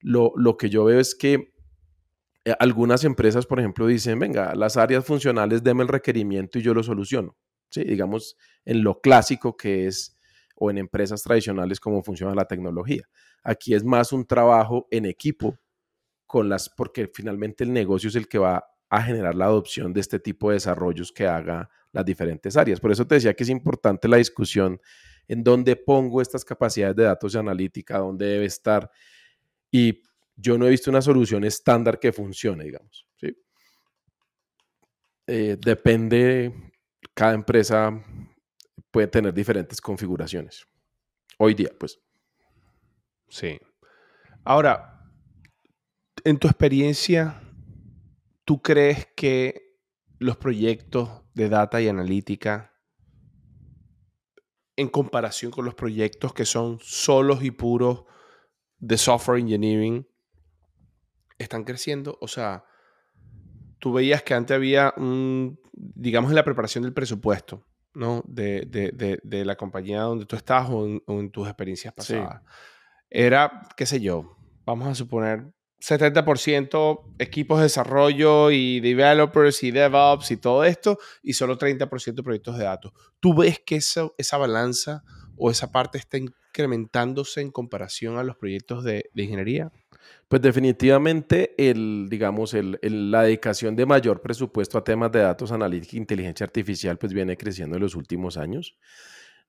Lo, 0.00 0.32
lo 0.36 0.56
que 0.56 0.70
yo 0.70 0.84
veo 0.84 1.00
es 1.00 1.14
que 1.16 1.52
eh, 2.44 2.54
algunas 2.60 3.02
empresas, 3.04 3.44
por 3.44 3.58
ejemplo, 3.58 3.86
dicen, 3.86 4.18
venga, 4.18 4.54
las 4.54 4.76
áreas 4.76 5.04
funcionales, 5.04 5.64
deme 5.64 5.82
el 5.82 5.88
requerimiento 5.88 6.58
y 6.58 6.62
yo 6.62 6.72
lo 6.72 6.82
soluciono. 6.84 7.36
¿Sí? 7.70 7.82
Digamos, 7.84 8.38
en 8.64 8.82
lo 8.84 9.00
clásico 9.00 9.56
que 9.56 9.86
es, 9.86 10.17
o 10.60 10.70
en 10.70 10.78
empresas 10.78 11.22
tradicionales, 11.22 11.80
cómo 11.80 12.02
funciona 12.02 12.34
la 12.34 12.46
tecnología. 12.46 13.08
Aquí 13.42 13.74
es 13.74 13.84
más 13.84 14.12
un 14.12 14.26
trabajo 14.26 14.86
en 14.90 15.06
equipo 15.06 15.58
con 16.26 16.48
las, 16.48 16.68
porque 16.68 17.10
finalmente 17.12 17.64
el 17.64 17.72
negocio 17.72 18.08
es 18.08 18.16
el 18.16 18.28
que 18.28 18.38
va 18.38 18.64
a 18.90 19.02
generar 19.02 19.34
la 19.34 19.46
adopción 19.46 19.92
de 19.92 20.00
este 20.00 20.18
tipo 20.18 20.50
de 20.50 20.54
desarrollos 20.54 21.12
que 21.12 21.26
haga 21.26 21.68
las 21.92 22.04
diferentes 22.04 22.56
áreas. 22.56 22.80
Por 22.80 22.90
eso 22.90 23.06
te 23.06 23.16
decía 23.16 23.34
que 23.34 23.44
es 23.44 23.50
importante 23.50 24.08
la 24.08 24.16
discusión 24.16 24.80
en 25.26 25.44
dónde 25.44 25.76
pongo 25.76 26.22
estas 26.22 26.44
capacidades 26.44 26.96
de 26.96 27.04
datos 27.04 27.34
y 27.34 27.38
analítica, 27.38 27.98
dónde 27.98 28.26
debe 28.26 28.46
estar. 28.46 28.90
Y 29.70 30.02
yo 30.36 30.56
no 30.56 30.66
he 30.66 30.70
visto 30.70 30.90
una 30.90 31.02
solución 31.02 31.44
estándar 31.44 31.98
que 32.00 32.12
funcione, 32.12 32.64
digamos. 32.64 33.06
¿sí? 33.16 33.36
Eh, 35.26 35.56
depende, 35.60 36.72
cada 37.14 37.34
empresa 37.34 38.02
puede 38.98 39.06
tener 39.06 39.32
diferentes 39.32 39.80
configuraciones. 39.80 40.66
Hoy 41.38 41.54
día, 41.54 41.70
pues. 41.78 42.00
Sí. 43.28 43.56
Ahora, 44.42 45.08
en 46.24 46.36
tu 46.36 46.48
experiencia, 46.48 47.40
¿tú 48.44 48.60
crees 48.60 49.06
que 49.14 49.78
los 50.18 50.36
proyectos 50.36 51.22
de 51.34 51.48
data 51.48 51.80
y 51.80 51.86
analítica, 51.86 52.74
en 54.74 54.88
comparación 54.88 55.52
con 55.52 55.64
los 55.64 55.76
proyectos 55.76 56.34
que 56.34 56.44
son 56.44 56.80
solos 56.82 57.44
y 57.44 57.52
puros 57.52 58.02
de 58.78 58.98
software 58.98 59.38
engineering, 59.38 60.08
están 61.38 61.62
creciendo? 61.62 62.18
O 62.20 62.26
sea, 62.26 62.64
tú 63.78 63.92
veías 63.92 64.24
que 64.24 64.34
antes 64.34 64.56
había 64.56 64.92
un, 64.96 65.60
digamos, 65.72 66.32
en 66.32 66.34
la 66.34 66.42
preparación 66.42 66.82
del 66.82 66.94
presupuesto, 66.94 67.64
¿no? 67.94 68.22
De, 68.26 69.18
la 69.44 69.56
compañía 69.56 70.02
donde 70.02 70.26
tú 70.26 70.36
estás 70.36 70.68
o 70.70 70.86
en, 70.86 71.30
tus 71.30 71.46
experiencias 71.46 71.94
pasadas. 71.94 72.42
Era, 73.10 73.62
qué 73.76 73.86
sé 73.86 74.00
yo, 74.00 74.36
vamos 74.64 74.88
a 74.88 74.94
suponer 74.94 75.52
70% 75.80 77.14
equipos 77.18 77.58
de 77.58 77.64
desarrollo 77.64 78.50
y 78.50 78.80
developers 78.80 79.62
y 79.62 79.70
DevOps 79.70 80.30
y 80.32 80.36
todo 80.36 80.64
esto, 80.64 80.98
y 81.22 81.34
solo 81.34 81.56
30% 81.56 82.22
proyectos 82.22 82.58
de 82.58 82.64
datos. 82.64 82.92
¿Tú 83.20 83.34
ves 83.34 83.60
que 83.64 83.76
eso, 83.76 84.14
esa 84.18 84.38
balanza 84.38 85.04
o 85.36 85.50
esa 85.50 85.70
parte 85.70 85.98
está 85.98 86.18
incrementándose 86.18 87.40
en 87.40 87.50
comparación 87.52 88.18
a 88.18 88.24
los 88.24 88.36
proyectos 88.36 88.82
de, 88.82 89.08
ingeniería? 89.14 89.70
Pues 90.28 90.42
definitivamente 90.42 91.54
el, 91.56 92.06
digamos, 92.10 92.52
el, 92.54 92.78
la 92.82 93.22
dedicación 93.22 93.74
de 93.76 93.86
mayor 93.86 94.20
presupuesto 94.20 94.76
a 94.76 94.84
temas 94.84 95.10
de 95.10 95.20
datos 95.20 95.52
analítica 95.52 95.96
e 95.96 96.00
inteligencia 96.00 96.44
artificial 96.44 96.98
pues 96.98 97.12
viene 97.12 97.36
creciendo 97.36 97.76
en 97.76 97.82
los 97.82 97.94
últimos 97.94 98.36
años. 98.36 98.76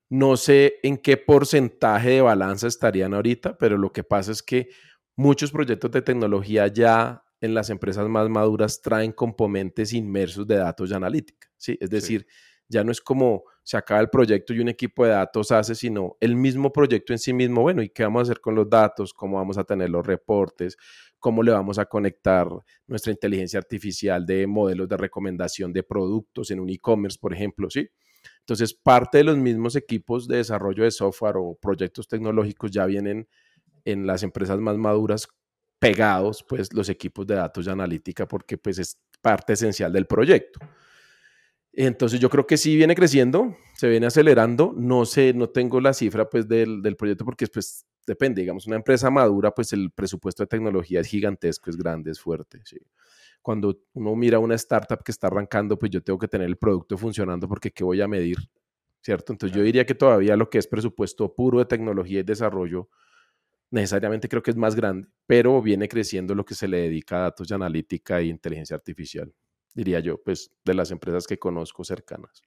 No 0.09 0.37
sé 0.37 0.75
en 0.83 0.97
qué 0.97 1.17
porcentaje 1.17 2.09
de 2.09 2.21
balanza 2.21 2.67
estarían 2.67 3.13
ahorita, 3.13 3.57
pero 3.57 3.77
lo 3.77 3.91
que 3.91 4.03
pasa 4.03 4.31
es 4.31 4.41
que 4.41 4.69
muchos 5.15 5.51
proyectos 5.51 5.91
de 5.91 6.01
tecnología 6.01 6.67
ya 6.67 7.23
en 7.41 7.53
las 7.53 7.69
empresas 7.69 8.07
más 8.07 8.29
maduras 8.29 8.81
traen 8.81 9.11
componentes 9.11 9.93
inmersos 9.93 10.47
de 10.47 10.55
datos 10.55 10.89
y 10.89 10.93
analítica. 10.93 11.49
¿sí? 11.57 11.77
Es 11.79 11.89
decir, 11.89 12.25
ya 12.67 12.83
no 12.83 12.91
es 12.91 13.01
como 13.01 13.43
se 13.69 13.77
acaba 13.77 13.99
el 14.01 14.09
proyecto 14.09 14.51
y 14.51 14.61
un 14.61 14.67
equipo 14.67 15.05
de 15.05 15.11
datos 15.11 15.51
hace, 15.51 15.75
sino 15.75 16.17
el 16.19 16.35
mismo 16.35 16.73
proyecto 16.73 17.13
en 17.13 17.19
sí 17.19 17.33
mismo, 17.33 17.61
bueno, 17.61 17.83
¿y 17.83 17.89
qué 17.89 18.01
vamos 18.01 18.21
a 18.21 18.23
hacer 18.23 18.41
con 18.41 18.55
los 18.55 18.67
datos? 18.67 19.13
¿Cómo 19.13 19.37
vamos 19.37 19.59
a 19.59 19.63
tener 19.63 19.91
los 19.91 20.03
reportes? 20.03 20.75
¿Cómo 21.19 21.43
le 21.43 21.51
vamos 21.51 21.77
a 21.77 21.85
conectar 21.85 22.47
nuestra 22.87 23.11
inteligencia 23.11 23.59
artificial 23.59 24.25
de 24.25 24.47
modelos 24.47 24.89
de 24.89 24.97
recomendación 24.97 25.71
de 25.71 25.83
productos 25.83 26.49
en 26.49 26.61
un 26.61 26.71
e-commerce, 26.71 27.19
por 27.21 27.31
ejemplo? 27.31 27.69
¿sí? 27.69 27.87
Entonces, 28.39 28.73
parte 28.73 29.19
de 29.19 29.25
los 29.25 29.37
mismos 29.37 29.75
equipos 29.75 30.27
de 30.27 30.37
desarrollo 30.37 30.83
de 30.83 30.89
software 30.89 31.35
o 31.37 31.55
proyectos 31.61 32.07
tecnológicos 32.07 32.71
ya 32.71 32.87
vienen 32.87 33.27
en 33.85 34.07
las 34.07 34.23
empresas 34.23 34.57
más 34.57 34.77
maduras 34.77 35.27
pegados, 35.77 36.43
pues, 36.49 36.73
los 36.73 36.89
equipos 36.89 37.27
de 37.27 37.35
datos 37.35 37.67
y 37.67 37.69
analítica, 37.69 38.27
porque 38.27 38.57
pues 38.57 38.79
es 38.79 38.99
parte 39.21 39.53
esencial 39.53 39.93
del 39.93 40.07
proyecto. 40.07 40.59
Entonces 41.85 42.19
yo 42.19 42.29
creo 42.29 42.45
que 42.45 42.57
sí 42.57 42.75
viene 42.75 42.93
creciendo, 42.93 43.55
se 43.73 43.87
viene 43.87 44.05
acelerando. 44.05 44.73
No 44.75 45.05
sé, 45.05 45.33
no 45.33 45.47
tengo 45.47 45.79
la 45.79 45.93
cifra 45.93 46.29
pues 46.29 46.45
del, 46.45 46.81
del 46.81 46.97
proyecto 46.97 47.23
porque 47.23 47.47
pues 47.47 47.85
depende, 48.05 48.41
digamos, 48.41 48.67
una 48.67 48.75
empresa 48.75 49.09
madura, 49.09 49.51
pues 49.55 49.71
el 49.71 49.89
presupuesto 49.89 50.43
de 50.43 50.47
tecnología 50.47 50.99
es 50.99 51.07
gigantesco, 51.07 51.69
es 51.69 51.77
grande, 51.77 52.11
es 52.11 52.19
fuerte. 52.19 52.59
¿sí? 52.65 52.79
Cuando 53.41 53.79
uno 53.93 54.13
mira 54.17 54.39
una 54.39 54.55
startup 54.55 55.01
que 55.01 55.13
está 55.13 55.27
arrancando, 55.27 55.79
pues 55.79 55.89
yo 55.89 56.03
tengo 56.03 56.19
que 56.19 56.27
tener 56.27 56.47
el 56.47 56.57
producto 56.57 56.97
funcionando 56.97 57.47
porque 57.47 57.71
¿qué 57.71 57.85
voy 57.85 58.01
a 58.01 58.09
medir? 58.09 58.39
¿Cierto? 58.99 59.31
Entonces 59.31 59.57
yo 59.57 59.63
diría 59.63 59.85
que 59.85 59.95
todavía 59.95 60.35
lo 60.35 60.49
que 60.49 60.57
es 60.57 60.67
presupuesto 60.67 61.33
puro 61.33 61.59
de 61.59 61.65
tecnología 61.65 62.19
y 62.19 62.23
desarrollo, 62.23 62.89
necesariamente 63.71 64.27
creo 64.27 64.43
que 64.43 64.51
es 64.51 64.57
más 64.57 64.75
grande, 64.75 65.07
pero 65.25 65.61
viene 65.61 65.87
creciendo 65.87 66.35
lo 66.35 66.43
que 66.43 66.55
se 66.55 66.67
le 66.67 66.81
dedica 66.81 67.19
a 67.19 67.21
datos 67.21 67.47
de 67.47 67.55
analítica 67.55 68.19
e 68.19 68.25
inteligencia 68.25 68.75
artificial 68.75 69.33
diría 69.79 70.01
yo, 70.01 70.21
pues 70.21 70.51
de 70.65 70.73
las 70.73 70.91
empresas 70.91 71.25
que 71.25 71.39
conozco 71.39 71.85
cercanas. 71.85 72.41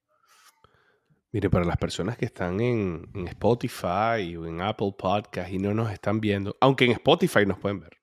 Mire, 1.33 1.49
para 1.49 1.65
las 1.65 1.79
personas 1.79 2.19
que 2.19 2.27
están 2.27 2.61
en, 2.61 3.09
Spotify 3.27 4.37
o 4.37 4.47
en 4.47 4.61
Apple 4.61 4.95
Podcast 4.99 5.51
y 5.51 5.59
no 5.59 5.73
nos 5.73 5.91
están 5.91 6.21
viendo, 6.21 6.55
aunque 6.61 6.85
en 6.85 6.93
Spotify 6.93 7.47
nos 7.47 7.59
pueden 7.59 7.81
ver. 7.81 7.97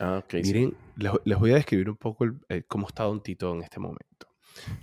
Ah, 0.00 0.20
ok. 0.24 0.34
Miren, 0.42 0.76
les, 0.96 1.38
voy 1.38 1.52
a 1.52 1.54
describir 1.54 1.88
un 1.88 1.96
poco 1.96 2.26
eh, 2.48 2.64
cómo 2.66 2.88
está 2.88 3.04
Don 3.04 3.22
Tito 3.22 3.54
en 3.54 3.62
este 3.62 3.78
momento. 3.78 4.26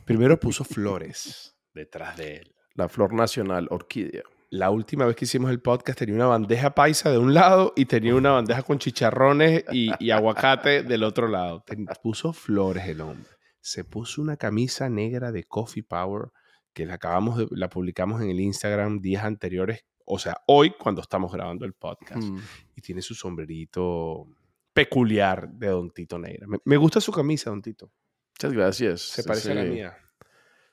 Primero 0.05 0.39
puso 0.39 0.63
flores 0.63 1.57
detrás 1.73 2.15
de 2.15 2.37
él. 2.37 2.55
La 2.75 2.87
flor 2.87 3.13
nacional, 3.13 3.67
orquídea. 3.69 4.23
La 4.49 4.69
última 4.69 5.05
vez 5.05 5.17
que 5.17 5.25
hicimos 5.25 5.51
el 5.51 5.59
podcast 5.59 5.99
tenía 5.99 6.15
una 6.15 6.27
bandeja 6.27 6.73
paisa 6.73 7.11
de 7.11 7.17
un 7.17 7.33
lado 7.33 7.73
y 7.75 7.85
tenía 7.85 8.15
una 8.15 8.31
bandeja 8.31 8.61
con 8.63 8.79
chicharrones 8.79 9.65
y, 9.73 9.91
y 9.99 10.11
aguacate 10.11 10.83
del 10.83 11.03
otro 11.03 11.27
lado. 11.27 11.65
puso 12.01 12.31
flores 12.31 12.87
el 12.87 13.01
hombre 13.01 13.33
se 13.63 13.86
puso 13.86 14.22
una 14.22 14.36
camisa 14.36 14.89
negra 14.89 15.32
de 15.32 15.46
Coffee 15.46 15.84
Power 15.84 16.32
que 16.74 16.86
la 16.86 16.96
acabamos 16.96 17.38
de, 17.38 17.48
la 17.51 17.70
publicamos 17.70 18.22
en 18.22 18.29
el 18.29 18.41
Instagram 18.41 19.00
días 19.00 19.24
anteriores, 19.24 19.86
o 20.05 20.20
sea, 20.20 20.36
hoy 20.48 20.74
cuando 20.77 21.01
estamos 21.01 21.32
grabando 21.32 21.65
el 21.65 21.74
podcast. 21.74 22.24
Mm. 22.24 22.39
Y 22.75 22.82
tiene 22.82 23.01
su 23.01 23.15
sombrerito 23.15 24.27
peculiar 24.74 25.50
de 25.53 25.67
Don 25.67 25.91
Tito 25.91 26.20
Negra. 26.20 26.46
Me, 26.65 26.77
gusta 26.77 27.00
su 27.00 27.13
camisa, 27.13 27.51
Don 27.51 27.62
Tito. 27.62 27.89
Muchas 28.34 28.51
gracias. 28.51 29.01
Se 29.01 29.24
parece 29.24 29.51
a 29.51 29.55
la 29.55 29.63
mía. 29.63 29.98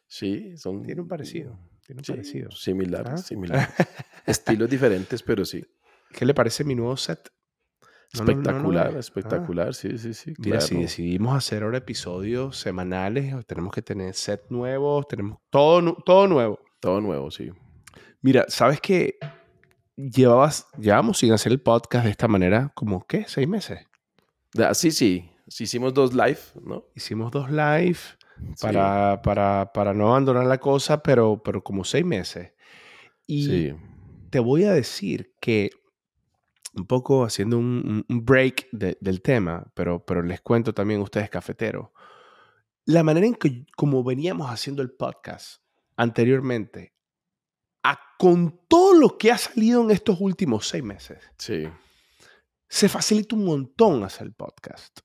Sí, 0.08 0.56
son... 0.56 0.82
Tiene 0.82 1.00
un 1.00 1.06
parecido. 1.06 1.60
Tiene 1.86 2.00
un 2.00 2.04
parecido. 2.04 2.50
Similar, 2.50 3.08
¿Ah? 3.08 3.16
similar. 3.18 3.72
Estilos 4.26 4.68
diferentes, 4.68 5.22
pero 5.22 5.44
sí. 5.44 5.64
¿Qué 6.12 6.24
le 6.24 6.34
parece 6.34 6.64
mi 6.64 6.74
nuevo 6.74 6.96
set? 6.96 7.30
Espectacular, 8.12 8.96
espectacular, 8.96 9.74
sí, 9.74 9.96
sí, 9.96 10.14
sí. 10.14 10.34
Mira, 10.38 10.60
si 10.60 10.76
decidimos 10.76 11.36
hacer 11.36 11.62
ahora 11.62 11.78
episodios 11.78 12.56
semanales, 12.56 13.34
tenemos 13.46 13.72
que 13.72 13.82
tener 13.82 14.14
set 14.14 14.42
nuevos, 14.50 15.06
tenemos 15.06 15.38
todo, 15.48 15.94
todo 16.04 16.26
nuevo. 16.26 16.58
Todo 16.80 17.00
nuevo, 17.00 17.30
sí. 17.30 17.52
Mira, 18.20 18.46
¿sabes 18.48 18.80
qué? 18.80 19.16
Llevabas, 19.96 20.66
llevamos 20.76 21.18
sin 21.18 21.32
hacer 21.32 21.52
el 21.52 21.60
podcast 21.60 22.04
de 22.04 22.10
esta 22.10 22.26
manera, 22.26 22.72
como, 22.74 23.06
¿qué? 23.06 23.26
¿Seis 23.28 23.46
meses? 23.46 23.86
sí, 24.72 24.90
sí. 24.90 25.30
Hicimos 25.58 25.94
dos 25.94 26.12
live, 26.12 26.38
¿no? 26.62 26.84
Hicimos 26.96 27.30
dos 27.30 27.50
live 27.50 27.98
para, 28.60 29.20
para, 29.22 29.72
para, 29.72 29.94
no 29.94 30.08
abandonar 30.08 30.46
la 30.46 30.58
cosa, 30.58 31.02
pero, 31.02 31.42
pero 31.42 31.62
como 31.62 31.84
seis 31.84 32.04
meses. 32.04 32.52
Y 33.26 33.72
te 34.30 34.40
voy 34.40 34.64
a 34.64 34.72
decir 34.72 35.34
que 35.40 35.70
un 36.74 36.86
poco 36.86 37.24
haciendo 37.24 37.58
un, 37.58 38.04
break 38.08 38.68
del 38.70 39.22
tema, 39.22 39.70
pero, 39.74 40.04
pero 40.04 40.22
les 40.22 40.40
cuento 40.40 40.72
también 40.72 41.00
a 41.00 41.04
ustedes, 41.04 41.30
cafeteros, 41.30 41.88
la 42.84 43.02
manera 43.02 43.26
en 43.26 43.34
que, 43.34 43.66
como 43.76 44.02
veníamos 44.02 44.48
haciendo 44.50 44.82
el 44.82 44.90
podcast 44.90 45.62
anteriormente, 45.96 46.94
a, 47.82 47.98
con 48.18 48.60
todo 48.68 48.94
lo 48.94 49.18
que 49.18 49.32
ha 49.32 49.38
salido 49.38 49.82
en 49.82 49.90
estos 49.90 50.20
últimos 50.20 50.68
seis 50.68 50.82
meses, 50.82 51.18
sí. 51.36 51.68
se 52.68 52.88
facilita 52.88 53.36
un 53.36 53.44
montón 53.44 54.04
hacer 54.04 54.26
el 54.26 54.32
podcast. 54.32 55.00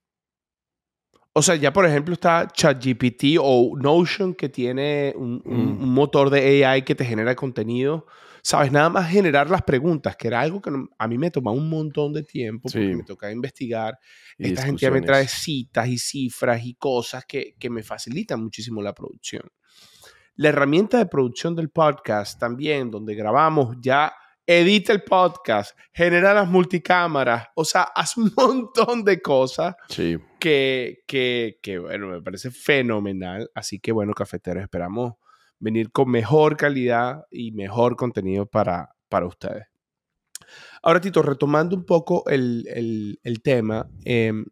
O 1.37 1.41
sea, 1.41 1.55
ya 1.55 1.73
por 1.73 1.85
ejemplo 1.85 2.13
está 2.13 2.47
ChatGPT 2.47 3.37
o 3.41 3.75
Notion 3.77 4.33
que 4.33 4.47
tiene 4.47 5.13
un, 5.17 5.41
un, 5.45 5.89
motor 5.89 6.29
de 6.29 6.65
AI 6.65 6.83
que 6.83 6.95
te 6.95 7.03
genera 7.03 7.35
contenido 7.35 8.05
sabes, 8.45 8.71
nada 8.71 8.89
más 8.89 9.09
generar 9.09 9.49
las 9.49 9.63
preguntas, 9.63 10.15
que 10.15 10.27
era 10.27 10.39
algo 10.39 10.61
que 10.61 10.69
a 10.99 11.07
mí 11.07 11.17
me 11.17 11.31
toma 11.31 11.49
un 11.49 11.67
montón 11.67 12.13
de 12.13 12.21
tiempo 12.21 12.69
porque 12.71 12.95
me 12.95 13.01
toca 13.01 13.31
investigar. 13.31 13.97
Esta 14.37 14.61
gente 14.61 14.91
me 14.91 15.01
trae 15.01 15.27
citas 15.27 15.87
y 15.87 15.97
cifras 15.97 16.63
y 16.63 16.75
cosas 16.75 17.25
que, 17.25 17.55
que 17.57 17.71
me 17.71 17.81
facilitan 17.81 18.43
muchísimo 18.43 18.83
la 18.83 18.93
producción. 18.93 19.41
La 20.35 20.49
herramienta 20.49 20.99
de 20.99 21.07
producción 21.07 21.55
del 21.55 21.71
podcast 21.71 22.39
también, 22.39 22.91
donde 22.91 23.15
grabamos 23.15 23.77
ya 23.81 24.13
edita 24.45 24.93
el 24.93 25.01
podcast, 25.01 25.75
genera 25.91 26.31
las 26.35 26.47
multicámaras, 26.47 27.47
o 27.55 27.65
sea, 27.65 27.81
hace 27.95 28.19
un 28.19 28.31
montón 28.37 29.03
de 29.03 29.23
cosas 29.23 29.75
sí. 29.89 30.19
que, 30.39 30.99
que, 31.07 31.57
que, 31.63 31.79
bueno, 31.79 32.09
me 32.09 32.21
parece 32.21 32.51
fenomenal. 32.51 33.49
Así 33.55 33.79
que, 33.79 33.91
bueno, 33.91 34.13
cafeteros, 34.13 34.61
esperamos 34.61 35.15
venir 35.59 35.91
con 35.91 36.09
mejor 36.09 36.57
calidad 36.57 37.25
y 37.31 37.51
mejor 37.51 37.95
contenido 37.95 38.45
para, 38.45 38.95
para 39.09 39.25
ustedes. 39.25 39.67
Ahora, 40.81 41.01
Tito, 41.01 41.21
retomando 41.21 41.75
un 41.75 41.85
poco 41.85 42.23
el, 42.27 43.17
tema, 43.43 43.89
em, 44.03 44.45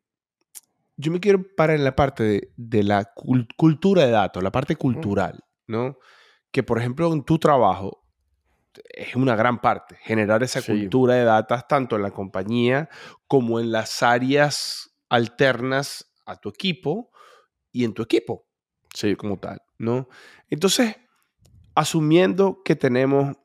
yo 0.98 1.12
me 1.12 1.19
quiero 1.19 1.43
parar 1.55 1.77
en 1.77 1.83
la 1.83 1.95
parte 1.95 2.51
de, 2.55 2.83
la 2.83 3.05
cultura 3.55 4.05
de 4.05 4.12
datos, 4.12 4.43
la 4.43 4.51
parte 4.51 4.75
cultural, 4.75 5.39
¿no? 5.67 5.98
Que, 6.51 6.63
por 6.63 6.79
ejemplo, 6.79 7.12
en 7.13 7.24
tu 7.24 7.38
trabajo 7.39 8.03
es 8.89 9.15
una 9.15 9.36
gran 9.36 9.60
parte, 9.60 9.98
generar 10.01 10.43
esa 10.43 10.62
cultura 10.62 11.15
de 11.15 11.24
datos 11.24 11.67
tanto 11.67 11.95
en 11.95 12.01
la 12.01 12.12
compañía 12.12 12.89
como 13.27 13.60
en 13.60 13.72
las 13.72 14.01
áreas 14.01 14.95
alternas 15.10 16.12
a 16.25 16.38
tu 16.38 16.50
equipo 16.50 17.12
y 17.72 17.83
en 17.83 17.93
tu 17.93 18.01
equipo, 18.01 18.48
sí. 18.93 19.15
como 19.15 19.38
tal, 19.38 19.62
¿no? 19.77 20.07
Entonces, 20.53 20.95
asumiendo 21.74 22.62
que 22.63 22.75
tenemos 22.75 23.36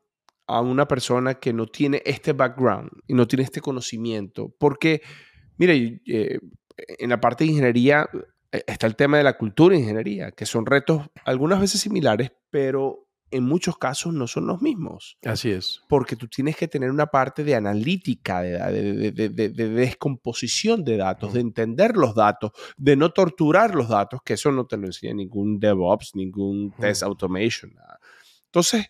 a 0.45 0.61
una 0.61 0.87
persona 0.87 1.33
que 1.39 1.53
no 1.53 1.65
tiene 1.65 2.03
este 2.05 2.33
background 2.33 2.91
y 3.07 3.15
no 3.15 3.27
tiene 3.27 3.45
este 3.45 3.61
conocimiento, 3.61 4.55
porque, 4.59 5.01
mire, 5.57 6.03
eh, 6.05 6.37
en 6.77 7.09
la 7.09 7.19
parte 7.19 7.43
de 7.43 7.49
ingeniería 7.49 8.07
eh, 8.51 8.61
está 8.67 8.85
el 8.85 8.95
tema 8.95 9.17
de 9.17 9.23
la 9.23 9.37
cultura 9.39 9.73
de 9.73 9.81
ingeniería, 9.81 10.29
que 10.29 10.45
son 10.45 10.67
retos 10.67 11.09
algunas 11.25 11.59
veces 11.59 11.81
similares, 11.81 12.31
pero 12.51 13.08
en 13.31 13.43
muchos 13.43 13.77
casos 13.77 14.13
no 14.13 14.27
son 14.27 14.47
los 14.47 14.61
mismos. 14.61 15.17
Así 15.23 15.51
es. 15.51 15.81
Porque 15.87 16.15
tú 16.15 16.27
tienes 16.27 16.55
que 16.55 16.67
tener 16.67 16.89
una 16.89 17.07
parte 17.07 17.43
de 17.43 17.55
analítica, 17.55 18.41
de, 18.41 19.11
de, 19.11 19.49
descomposición 19.69 20.83
de 20.83 20.97
datos, 20.97 21.33
de 21.33 21.41
entender 21.41 21.95
los 21.95 22.15
datos, 22.15 22.51
de 22.77 22.95
no 22.95 23.11
torturar 23.11 23.75
los 23.75 23.89
datos, 23.89 24.21
que 24.23 24.33
eso 24.33 24.51
no 24.51 24.65
te 24.65 24.77
lo 24.77 24.87
enseña 24.87 25.13
ningún 25.13 25.59
DevOps, 25.59 26.15
ningún 26.15 26.73
test 26.79 27.03
automation. 27.03 27.73
Entonces, 28.45 28.87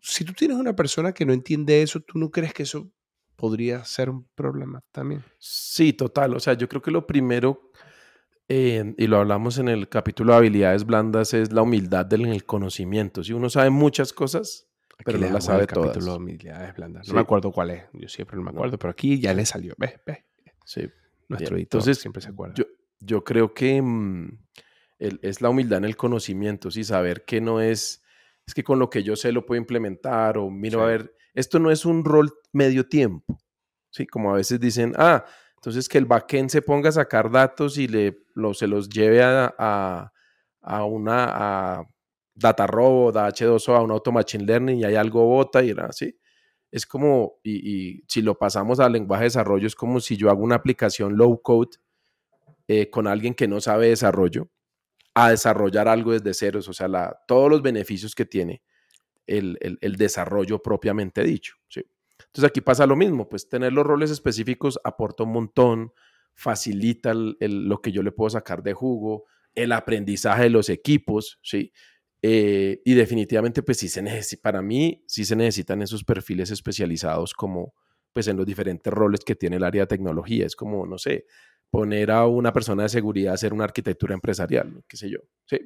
si 0.00 0.24
tú 0.24 0.32
tienes 0.32 0.56
una 0.56 0.74
persona 0.74 1.12
que 1.12 1.24
no 1.24 1.32
entiende 1.32 1.82
eso, 1.82 2.00
¿tú 2.00 2.18
no 2.18 2.30
crees 2.30 2.52
que 2.52 2.64
eso 2.64 2.90
podría 3.36 3.84
ser 3.84 4.10
un 4.10 4.28
problema 4.34 4.82
también? 4.92 5.24
Sí, 5.38 5.92
total. 5.92 6.34
O 6.34 6.40
sea, 6.40 6.54
yo 6.54 6.68
creo 6.68 6.82
que 6.82 6.90
lo 6.90 7.06
primero 7.06 7.70
eh, 8.54 8.94
y 8.98 9.06
lo 9.06 9.16
hablamos 9.16 9.56
en 9.56 9.68
el 9.68 9.88
capítulo 9.88 10.32
de 10.32 10.38
habilidades 10.38 10.84
blandas, 10.84 11.32
es 11.32 11.52
la 11.52 11.62
humildad 11.62 12.04
del 12.04 12.44
conocimiento. 12.44 13.24
Si 13.24 13.32
uno 13.32 13.48
sabe 13.48 13.70
muchas 13.70 14.12
cosas, 14.12 14.68
pero 15.06 15.16
no 15.16 15.30
las 15.30 15.46
sabe 15.46 15.66
todas. 15.66 15.88
Capítulo 15.88 16.18
de 16.18 16.22
habilidades 16.22 16.74
blandas. 16.74 17.08
No 17.08 17.14
me 17.14 17.20
acuerdo 17.20 17.50
cuál 17.50 17.70
es, 17.70 17.84
yo 17.94 18.08
siempre 18.08 18.36
no 18.36 18.42
me 18.42 18.50
acuerdo, 18.50 18.78
pero 18.78 18.90
aquí 18.90 19.18
ya 19.18 19.32
le 19.32 19.46
salió. 19.46 19.74
¿Ves? 19.78 19.94
¿Ves? 20.06 20.18
Sí. 20.66 20.82
Nuestro 21.28 21.56
editor 21.56 21.78
Entonces, 21.78 21.98
siempre 21.98 22.20
se 22.20 22.28
acuerda. 22.28 22.54
Yo, 22.54 22.64
yo 23.00 23.24
creo 23.24 23.54
que 23.54 23.80
mm, 23.80 24.38
es 24.98 25.40
la 25.40 25.48
humildad 25.48 25.78
en 25.78 25.86
el 25.86 25.96
conocimiento, 25.96 26.70
sí, 26.70 26.84
saber 26.84 27.24
que 27.24 27.40
no 27.40 27.62
es, 27.62 28.02
es 28.46 28.52
que 28.52 28.62
con 28.62 28.78
lo 28.78 28.90
que 28.90 29.02
yo 29.02 29.16
sé 29.16 29.32
lo 29.32 29.46
puedo 29.46 29.58
implementar 29.58 30.36
o 30.36 30.50
miro 30.50 30.82
a 30.82 30.86
ver, 30.86 31.14
esto 31.32 31.58
no 31.58 31.70
es 31.70 31.86
un 31.86 32.04
rol 32.04 32.34
medio 32.52 32.86
tiempo, 32.86 33.38
sí, 33.90 34.06
como 34.06 34.30
a 34.30 34.36
veces 34.36 34.60
dicen, 34.60 34.92
ah, 34.98 35.24
entonces, 35.62 35.88
que 35.88 35.98
el 35.98 36.06
backend 36.06 36.50
se 36.50 36.60
ponga 36.60 36.88
a 36.88 36.92
sacar 36.92 37.30
datos 37.30 37.78
y 37.78 37.86
le, 37.86 38.18
se 38.54 38.66
los 38.66 38.88
lleve 38.88 39.22
a, 39.22 40.12
a, 40.60 40.84
una 40.84 41.86
data 42.34 42.66
robot, 42.66 43.16
a 43.16 43.28
H2O, 43.28 43.76
a 43.76 43.80
un 43.80 43.92
auto 43.92 44.10
machine 44.10 44.44
learning 44.44 44.78
y 44.78 44.84
hay 44.84 44.96
algo 44.96 45.24
bota 45.24 45.62
y 45.62 45.70
así. 45.78 46.18
Es 46.72 46.84
como, 46.84 47.34
y, 47.44 48.02
si 48.08 48.22
lo 48.22 48.36
pasamos 48.36 48.80
al 48.80 48.94
lenguaje 48.94 49.22
de 49.22 49.26
desarrollo, 49.26 49.68
es 49.68 49.76
como 49.76 50.00
si 50.00 50.16
yo 50.16 50.30
hago 50.30 50.42
una 50.42 50.56
aplicación 50.56 51.16
low 51.16 51.40
code 51.40 51.76
eh, 52.66 52.90
con 52.90 53.06
alguien 53.06 53.32
que 53.32 53.46
no 53.46 53.60
sabe 53.60 53.90
desarrollo 53.90 54.50
a 55.14 55.30
desarrollar 55.30 55.86
algo 55.86 56.10
desde 56.10 56.34
ceros, 56.34 56.68
o 56.68 56.72
sea, 56.72 56.88
todos 57.28 57.48
los 57.48 57.62
beneficios 57.62 58.16
que 58.16 58.24
tiene 58.24 58.64
el, 59.28 59.58
el, 59.60 59.78
el 59.80 59.94
desarrollo 59.94 60.60
propiamente 60.60 61.22
dicho. 61.22 61.54
¿sí? 61.68 61.84
Entonces 62.32 62.48
aquí 62.48 62.62
pasa 62.62 62.86
lo 62.86 62.96
mismo, 62.96 63.28
pues 63.28 63.46
tener 63.46 63.74
los 63.74 63.84
roles 63.84 64.10
específicos 64.10 64.80
aporta 64.84 65.24
un 65.24 65.32
montón, 65.32 65.92
facilita 66.34 67.12
lo 67.14 67.82
que 67.82 67.92
yo 67.92 68.02
le 68.02 68.10
puedo 68.10 68.30
sacar 68.30 68.62
de 68.62 68.72
jugo, 68.72 69.26
el 69.54 69.72
aprendizaje 69.72 70.44
de 70.44 70.50
los 70.50 70.70
equipos, 70.70 71.38
¿sí? 71.42 71.72
Eh, 72.22 72.80
y 72.86 72.94
definitivamente, 72.94 73.62
pues 73.62 73.76
sí 73.78 73.88
se 73.88 74.00
necesita, 74.00 74.40
para 74.40 74.62
mí, 74.62 75.04
sí 75.06 75.26
se 75.26 75.36
necesitan 75.36 75.82
esos 75.82 76.04
perfiles 76.04 76.50
especializados 76.50 77.34
como, 77.34 77.74
pues 78.14 78.28
en 78.28 78.38
los 78.38 78.46
diferentes 78.46 78.90
roles 78.90 79.20
que 79.20 79.34
tiene 79.34 79.56
el 79.56 79.64
área 79.64 79.82
de 79.82 79.88
tecnología. 79.88 80.46
Es 80.46 80.56
como, 80.56 80.86
no 80.86 80.96
sé, 80.96 81.26
poner 81.70 82.10
a 82.12 82.26
una 82.26 82.52
persona 82.54 82.84
de 82.84 82.88
seguridad 82.88 83.32
a 83.32 83.34
hacer 83.34 83.52
una 83.52 83.64
arquitectura 83.64 84.14
empresarial, 84.14 84.82
qué 84.88 84.96
sé 84.96 85.10
yo, 85.10 85.18
¿sí? 85.44 85.58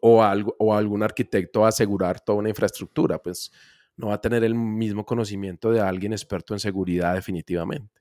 o, 0.00 0.22
algo, 0.22 0.56
o 0.58 0.74
algún 0.74 1.02
arquitecto 1.02 1.64
a 1.64 1.68
asegurar 1.68 2.20
toda 2.20 2.38
una 2.38 2.48
infraestructura, 2.48 3.18
pues 3.20 3.50
no 3.96 4.08
va 4.08 4.14
a 4.14 4.20
tener 4.20 4.44
el 4.44 4.54
mismo 4.54 5.04
conocimiento 5.04 5.70
de 5.70 5.80
alguien 5.80 6.12
experto 6.12 6.54
en 6.54 6.60
seguridad 6.60 7.14
definitivamente. 7.14 8.00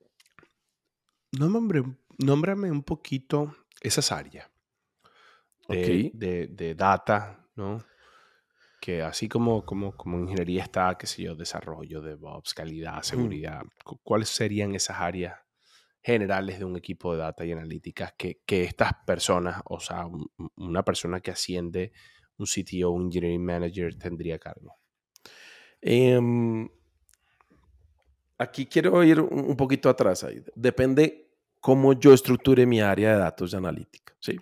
nómbrame 2.19 2.71
un 2.71 2.83
poquito 2.83 3.55
esas 3.81 4.11
áreas 4.11 4.49
de, 5.67 6.47
de, 6.49 6.75
data, 6.75 7.47
¿no? 7.55 7.83
Que 8.79 9.01
así 9.01 9.29
como, 9.29 9.65
como, 9.65 9.95
como 9.95 10.19
ingeniería 10.19 10.63
está, 10.63 10.95
qué 10.97 11.07
sé 11.07 11.23
yo, 11.23 11.35
desarrollo, 11.35 12.01
DevOps, 12.01 12.53
calidad, 12.53 13.01
seguridad, 13.01 13.61
¿cuáles 14.03 14.29
serían 14.29 14.75
esas 14.75 14.99
áreas 14.99 15.39
generales 16.01 16.59
de 16.59 16.65
un 16.65 16.75
equipo 16.75 17.13
de 17.13 17.19
data 17.19 17.45
y 17.45 17.53
analíticas 17.53 18.13
que, 18.17 18.41
que 18.45 18.63
estas 18.63 18.91
personas, 19.05 19.61
o 19.65 19.79
sea, 19.79 20.05
una 20.57 20.83
persona 20.83 21.21
que 21.21 21.31
asciende 21.31 21.93
un 22.37 22.45
CTO, 22.45 22.91
un 22.91 23.03
engineering 23.03 23.43
manager, 23.43 23.95
tendría 23.97 24.37
cargo? 24.37 24.82
Em, 25.85 26.69
aquí 28.37 28.65
quiero 28.65 29.03
ir 29.03 29.19
un 29.19 29.55
poquito 29.57 29.89
atrás. 29.89 30.23
Ahí. 30.23 30.41
Depende 30.55 31.29
cómo 31.59 31.93
yo 31.93 32.13
estructure 32.13 32.65
mi 32.65 32.81
área 32.81 33.13
de 33.13 33.19
datos 33.19 33.51
de 33.51 33.57
analítica. 33.57 34.13
¿sí? 34.19 34.39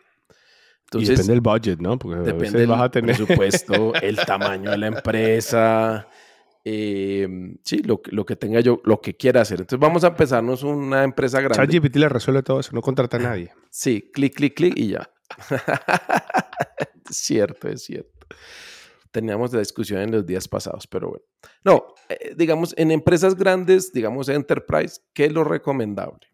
Entonces, 0.85 1.09
depende 1.09 1.33
del 1.33 1.41
budget, 1.41 1.79
¿no? 1.79 1.97
Porque 1.97 2.19
depende 2.19 2.59
del 2.59 2.69
vas 2.69 2.81
a 2.81 2.91
tener... 2.91 3.15
presupuesto, 3.15 3.93
el 4.01 4.17
tamaño 4.17 4.71
de 4.71 4.77
la 4.77 4.87
empresa, 4.87 6.07
em, 6.63 7.57
sí, 7.63 7.81
lo, 7.83 8.01
lo, 8.11 8.25
que 8.25 8.35
tenga 8.35 8.59
yo, 8.59 8.81
lo 8.83 8.99
que 8.99 9.15
quiera 9.15 9.41
hacer. 9.41 9.61
Entonces 9.61 9.79
vamos 9.79 10.03
a 10.03 10.07
empezarnos 10.07 10.63
una 10.63 11.03
empresa 11.03 11.39
grande. 11.39 11.55
ChatGPT 11.55 11.95
le 11.95 12.09
resuelve 12.09 12.43
todo 12.43 12.59
eso, 12.59 12.71
no 12.73 12.81
contrata 12.81 13.17
a 13.17 13.21
nadie. 13.21 13.53
Sí, 13.69 14.11
clic, 14.13 14.35
clic, 14.35 14.53
clic 14.53 14.73
y 14.77 14.89
ya. 14.89 15.09
cierto, 17.09 17.69
es 17.69 17.83
cierto 17.83 18.27
teníamos 19.11 19.53
la 19.53 19.59
discusión 19.59 20.01
en 20.01 20.11
los 20.11 20.25
días 20.25 20.47
pasados, 20.47 20.87
pero 20.87 21.09
bueno. 21.09 21.25
No, 21.63 21.93
eh, 22.09 22.33
digamos, 22.35 22.73
en 22.77 22.91
empresas 22.91 23.35
grandes, 23.35 23.91
digamos, 23.91 24.29
enterprise, 24.29 25.01
¿qué 25.13 25.25
es 25.25 25.33
lo 25.33 25.43
recomendable? 25.43 26.27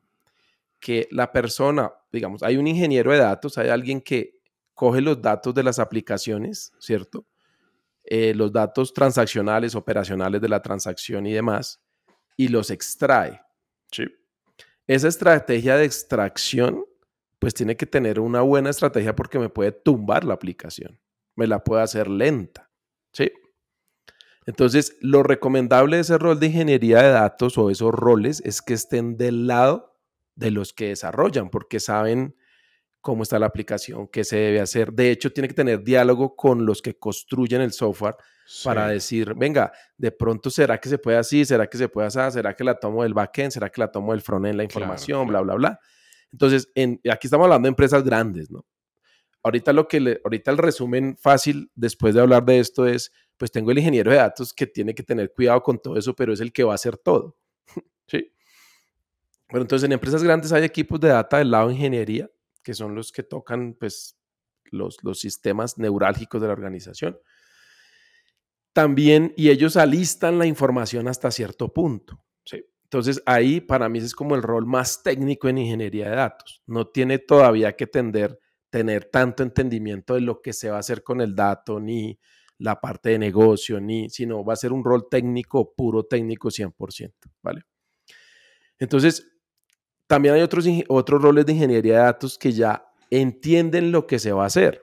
Que 0.80 1.08
la 1.12 1.32
persona, 1.32 1.92
digamos, 2.12 2.44
hay 2.44 2.58
un 2.58 2.68
ingeniero 2.68 3.12
de 3.12 3.18
datos, 3.18 3.58
hay 3.58 3.70
alguien 3.70 4.02
que 4.02 4.40
coge 4.74 5.02
los 5.02 5.22
datos 5.22 5.54
de 5.56 5.64
las 5.64 5.80
aplicaciones, 5.80 6.72
¿cierto? 6.80 7.26
Eh, 8.04 8.34
los 8.36 8.54
datos 8.54 8.94
transaccionales, 8.94 9.76
operacionales 9.76 10.40
de 10.40 10.48
la 10.48 10.62
transacción 10.62 11.26
y 11.26 11.34
demás, 11.34 11.82
y 12.38 12.48
los 12.48 12.70
extrae. 12.70 13.42
Sí. 13.92 14.06
Esa 14.86 15.08
estrategia 15.08 15.76
de 15.76 15.86
extracción, 15.86 16.86
pues 17.40 17.54
tiene 17.54 17.76
que 17.76 17.86
tener 17.86 18.20
una 18.20 18.42
buena 18.42 18.70
estrategia 18.70 19.16
porque 19.16 19.40
me 19.40 19.50
puede 19.50 19.72
tumbar 19.72 20.24
la 20.24 20.36
aplicación, 20.36 21.00
me 21.36 21.48
la 21.48 21.64
puede 21.64 21.82
hacer 21.84 22.08
lenta. 22.08 22.67
¿Sí? 23.18 23.32
Entonces, 24.46 24.96
lo 25.02 25.24
recomendable 25.24 25.96
de 25.98 26.04
ese 26.04 26.18
rol 26.20 26.40
de 26.40 26.48
ingeniería 26.48 27.02
de 27.02 27.10
datos 27.10 27.58
o 27.58 27.72
esos 27.72 27.92
roles 27.92 28.42
es 28.46 28.62
que 28.62 28.76
estén 28.76 29.18
del 29.18 29.48
lado 29.48 29.98
de 30.36 30.52
los 30.52 30.72
que 30.72 30.90
desarrollan, 30.90 31.50
porque 31.50 31.80
saben 31.80 32.36
cómo 33.02 33.24
está 33.24 33.40
la 33.40 33.48
aplicación, 33.48 34.08
qué 34.08 34.24
se 34.24 34.38
debe 34.38 34.62
hacer. 34.62 34.94
De 34.94 35.10
hecho, 35.10 35.34
tiene 35.34 35.48
que 35.48 35.56
tener 35.56 35.84
diálogo 35.84 36.36
con 36.36 36.66
los 36.66 36.82
que 36.84 36.98
construyen 37.00 37.62
el 37.62 37.74
software 37.74 38.16
para 38.64 38.88
decir, 38.88 39.34
venga, 39.36 39.72
de 39.98 40.12
pronto 40.12 40.50
será 40.52 40.78
que 40.78 40.90
se 40.90 41.00
puede 41.00 41.18
así, 41.18 41.44
será 41.44 41.68
que 41.68 41.78
se 41.78 41.90
puede 41.90 42.08
así, 42.08 42.20
será 42.32 42.56
que 42.56 42.64
la 42.64 42.80
tomo 42.80 43.04
del 43.04 43.16
backend, 43.16 43.52
será 43.52 43.70
que 43.70 43.82
la 43.82 43.92
tomo 43.92 44.12
del 44.12 44.22
frontend, 44.22 44.56
la 44.56 44.64
información, 44.64 45.28
bla, 45.28 45.42
bla, 45.42 45.56
bla. 45.56 45.80
Entonces, 46.32 46.70
en, 46.76 47.02
aquí 47.12 47.28
estamos 47.28 47.46
hablando 47.46 47.66
de 47.66 47.70
empresas 47.70 48.04
grandes, 48.04 48.52
¿no? 48.52 48.66
Ahorita, 49.48 49.72
lo 49.72 49.88
que 49.88 50.20
ahorita 50.26 50.52
el 50.52 50.58
resumen 50.58 51.16
fácil 51.18 51.72
después 51.74 52.14
de 52.14 52.20
hablar 52.20 52.44
de 52.44 52.60
esto 52.60 52.86
es, 52.86 53.14
pues 53.38 53.50
tengo 53.50 53.72
el 53.72 53.78
ingeniero 53.78 54.12
de 54.12 54.18
datos 54.18 54.54
que 54.54 54.68
tiene 54.68 54.94
que 54.94 55.04
tener 55.04 55.32
cuidado 55.32 55.64
con 55.64 55.80
todo 55.82 55.98
eso, 55.98 56.14
pero 56.14 56.34
es 56.34 56.42
el 56.42 56.52
que 56.52 56.66
va 56.66 56.74
a 56.74 56.76
hacer 56.76 56.98
todo. 56.98 57.38
¿Sí? 58.08 58.30
Bueno, 59.50 59.62
entonces 59.62 59.86
en 59.86 59.94
empresas 59.94 60.22
grandes 60.22 60.52
hay 60.52 60.66
equipos 60.66 61.00
de 61.00 61.08
data 61.08 61.38
del 61.38 61.50
lado 61.50 61.70
de 61.70 61.76
ingeniería, 61.76 62.30
que 62.62 62.74
son 62.74 62.94
los 62.94 63.14
que 63.14 63.24
tocan 63.24 63.74
pues 63.80 64.18
los, 64.66 65.02
los 65.02 65.18
sistemas 65.18 65.78
neurálgicos 65.78 66.42
de 66.42 66.48
la 66.48 66.54
organización. 66.54 67.18
También, 68.74 69.34
y 69.38 69.50
ellos 69.50 69.78
alistan 69.78 70.38
la 70.40 70.46
información 70.46 71.08
hasta 71.08 71.32
cierto 71.32 71.72
punto. 71.72 72.22
¿sí? 72.44 72.66
Entonces 72.84 73.24
ahí 73.26 73.62
para 73.62 73.88
mí 73.88 74.00
es 74.00 74.14
como 74.14 74.36
el 74.36 74.44
rol 74.44 74.66
más 74.66 75.04
técnico 75.04 75.48
en 75.48 75.60
ingeniería 75.60 76.10
de 76.10 76.18
datos. 76.18 76.62
No 76.66 76.88
tiene 76.88 77.18
todavía 77.18 77.78
que 77.78 77.88
tender 77.88 78.38
tener 78.70 79.06
tanto 79.06 79.44
entendimiento 79.44 80.16
de 80.16 80.22
lo 80.22 80.42
que 80.42 80.54
se 80.54 80.70
va 80.70 80.78
a 80.78 80.80
hacer 80.80 81.04
con 81.04 81.22
el 81.22 81.36
dato, 81.36 81.80
ni 81.80 82.20
la 82.60 82.80
parte 82.80 83.10
de 83.10 83.20
negocio, 83.20 83.80
ni, 83.80 84.10
sino 84.10 84.44
va 84.44 84.54
a 84.54 84.58
ser 84.58 84.74
un 84.74 84.84
rol 84.84 85.08
técnico, 85.10 85.74
puro 85.76 86.04
técnico 86.04 86.50
100%, 86.50 87.12
¿vale? 87.42 87.62
Entonces, 88.80 89.28
también 90.08 90.36
hay 90.36 90.42
otros, 90.42 90.66
otros 90.88 91.22
roles 91.22 91.46
de 91.46 91.54
ingeniería 91.54 91.98
de 91.98 92.04
datos 92.04 92.38
que 92.38 92.52
ya 92.52 92.86
entienden 93.10 93.92
lo 93.92 94.08
que 94.08 94.20
se 94.20 94.32
va 94.32 94.44
a 94.44 94.48
hacer 94.48 94.82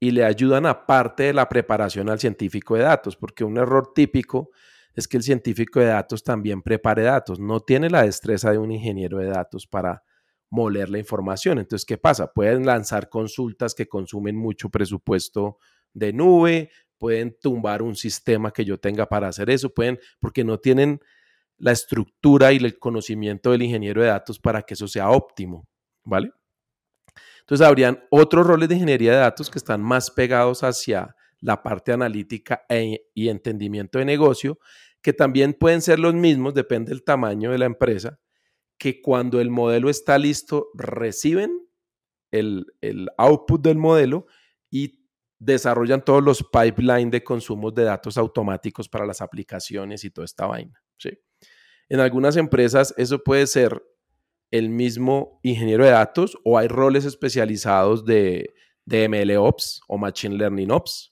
y 0.00 0.10
le 0.10 0.24
ayudan 0.24 0.66
a 0.66 0.86
parte 0.86 1.24
de 1.24 1.32
la 1.32 1.48
preparación 1.48 2.10
al 2.10 2.18
científico 2.18 2.74
de 2.74 2.82
datos, 2.82 3.16
porque 3.16 3.44
un 3.44 3.56
error 3.56 3.92
típico 3.94 4.50
es 4.94 5.06
que 5.06 5.16
el 5.16 5.22
científico 5.22 5.80
de 5.80 5.86
datos 5.86 6.22
también 6.22 6.60
prepare 6.60 7.02
datos, 7.02 7.38
no 7.38 7.60
tiene 7.60 7.88
la 7.88 8.02
destreza 8.02 8.50
de 8.50 8.58
un 8.58 8.72
ingeniero 8.72 9.18
de 9.18 9.26
datos 9.26 9.66
para 9.66 10.02
moler 10.52 10.90
la 10.90 10.98
información. 10.98 11.58
Entonces, 11.58 11.86
¿qué 11.86 11.96
pasa? 11.96 12.30
Pueden 12.30 12.66
lanzar 12.66 13.08
consultas 13.08 13.74
que 13.74 13.88
consumen 13.88 14.36
mucho 14.36 14.68
presupuesto 14.68 15.56
de 15.94 16.12
nube, 16.12 16.70
pueden 16.98 17.34
tumbar 17.40 17.80
un 17.80 17.96
sistema 17.96 18.52
que 18.52 18.66
yo 18.66 18.78
tenga 18.78 19.06
para 19.06 19.28
hacer 19.28 19.48
eso, 19.48 19.72
pueden, 19.72 19.98
porque 20.20 20.44
no 20.44 20.58
tienen 20.58 21.00
la 21.56 21.72
estructura 21.72 22.52
y 22.52 22.58
el 22.58 22.78
conocimiento 22.78 23.50
del 23.50 23.62
ingeniero 23.62 24.02
de 24.02 24.08
datos 24.08 24.38
para 24.38 24.60
que 24.60 24.74
eso 24.74 24.86
sea 24.86 25.08
óptimo. 25.08 25.66
¿vale? 26.04 26.30
Entonces 27.40 27.66
habrían 27.66 28.04
otros 28.10 28.46
roles 28.46 28.68
de 28.68 28.74
ingeniería 28.74 29.12
de 29.12 29.18
datos 29.18 29.50
que 29.50 29.58
están 29.58 29.80
más 29.80 30.10
pegados 30.10 30.62
hacia 30.62 31.16
la 31.40 31.62
parte 31.62 31.92
analítica 31.92 32.64
e, 32.68 33.06
y 33.14 33.30
entendimiento 33.30 33.98
de 33.98 34.04
negocio, 34.04 34.58
que 35.00 35.14
también 35.14 35.54
pueden 35.54 35.80
ser 35.80 35.98
los 35.98 36.14
mismos, 36.14 36.52
depende 36.52 36.90
del 36.90 37.02
tamaño 37.04 37.50
de 37.50 37.58
la 37.58 37.64
empresa, 37.64 38.20
que 38.82 39.00
cuando 39.00 39.40
el 39.40 39.48
modelo 39.48 39.88
está 39.88 40.18
listo 40.18 40.70
reciben 40.74 41.68
el, 42.32 42.66
el 42.80 43.08
output 43.16 43.62
del 43.62 43.78
modelo 43.78 44.26
y 44.72 45.06
desarrollan 45.38 46.04
todos 46.04 46.20
los 46.20 46.42
pipelines 46.42 47.12
de 47.12 47.22
consumos 47.22 47.72
de 47.76 47.84
datos 47.84 48.18
automáticos 48.18 48.88
para 48.88 49.06
las 49.06 49.22
aplicaciones 49.22 50.02
y 50.02 50.10
toda 50.10 50.24
esta 50.24 50.46
vaina. 50.46 50.82
¿sí? 50.98 51.10
En 51.88 52.00
algunas 52.00 52.36
empresas 52.36 52.92
eso 52.96 53.22
puede 53.22 53.46
ser 53.46 53.80
el 54.50 54.68
mismo 54.68 55.38
ingeniero 55.44 55.84
de 55.84 55.92
datos 55.92 56.36
o 56.44 56.58
hay 56.58 56.66
roles 56.66 57.04
especializados 57.04 58.04
de, 58.04 58.52
de 58.84 59.08
MLOps 59.08 59.80
o 59.86 59.96
Machine 59.96 60.34
Learning 60.34 60.72
Ops, 60.72 61.08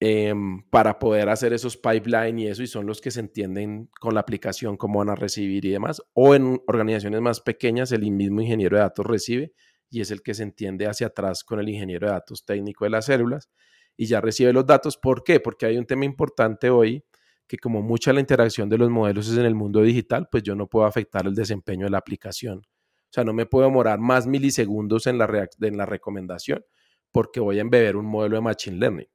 em, 0.00 0.62
para 0.70 0.98
poder 0.98 1.28
hacer 1.28 1.52
esos 1.52 1.76
pipelines 1.76 2.44
y 2.44 2.46
eso, 2.48 2.62
y 2.62 2.66
son 2.66 2.86
los 2.86 3.00
que 3.00 3.10
se 3.10 3.20
entienden 3.20 3.90
con 4.00 4.14
la 4.14 4.20
aplicación, 4.20 4.76
cómo 4.76 5.00
van 5.00 5.10
a 5.10 5.14
recibir 5.14 5.64
y 5.64 5.70
demás. 5.70 6.02
O 6.14 6.34
en 6.34 6.60
organizaciones 6.66 7.20
más 7.20 7.40
pequeñas, 7.40 7.92
el 7.92 8.10
mismo 8.10 8.40
ingeniero 8.40 8.76
de 8.76 8.82
datos 8.82 9.06
recibe 9.06 9.52
y 9.90 10.00
es 10.00 10.10
el 10.10 10.22
que 10.22 10.34
se 10.34 10.42
entiende 10.42 10.86
hacia 10.86 11.08
atrás 11.08 11.44
con 11.44 11.60
el 11.60 11.68
ingeniero 11.68 12.06
de 12.06 12.12
datos 12.12 12.44
técnico 12.44 12.84
de 12.84 12.90
las 12.90 13.06
células 13.06 13.50
y 13.96 14.06
ya 14.06 14.20
recibe 14.20 14.52
los 14.52 14.66
datos. 14.66 14.96
¿Por 14.96 15.24
qué? 15.24 15.40
Porque 15.40 15.66
hay 15.66 15.76
un 15.76 15.86
tema 15.86 16.04
importante 16.04 16.70
hoy 16.70 17.04
que 17.46 17.58
como 17.58 17.82
mucha 17.82 18.12
la 18.12 18.20
interacción 18.20 18.68
de 18.68 18.78
los 18.78 18.90
modelos 18.90 19.28
es 19.28 19.38
en 19.38 19.46
el 19.46 19.54
mundo 19.54 19.80
digital, 19.80 20.28
pues 20.30 20.42
yo 20.42 20.54
no 20.54 20.68
puedo 20.68 20.86
afectar 20.86 21.26
el 21.26 21.34
desempeño 21.34 21.86
de 21.86 21.90
la 21.90 21.98
aplicación. 21.98 22.58
O 22.58 23.10
sea, 23.10 23.24
no 23.24 23.32
me 23.32 23.46
puedo 23.46 23.64
demorar 23.64 23.98
más 23.98 24.26
milisegundos 24.26 25.06
en 25.06 25.16
la, 25.16 25.48
en 25.62 25.76
la 25.78 25.86
recomendación 25.86 26.62
porque 27.10 27.40
voy 27.40 27.58
a 27.58 27.62
embeber 27.62 27.96
un 27.96 28.04
modelo 28.04 28.36
de 28.36 28.42
Machine 28.42 28.76
Learning. 28.76 29.08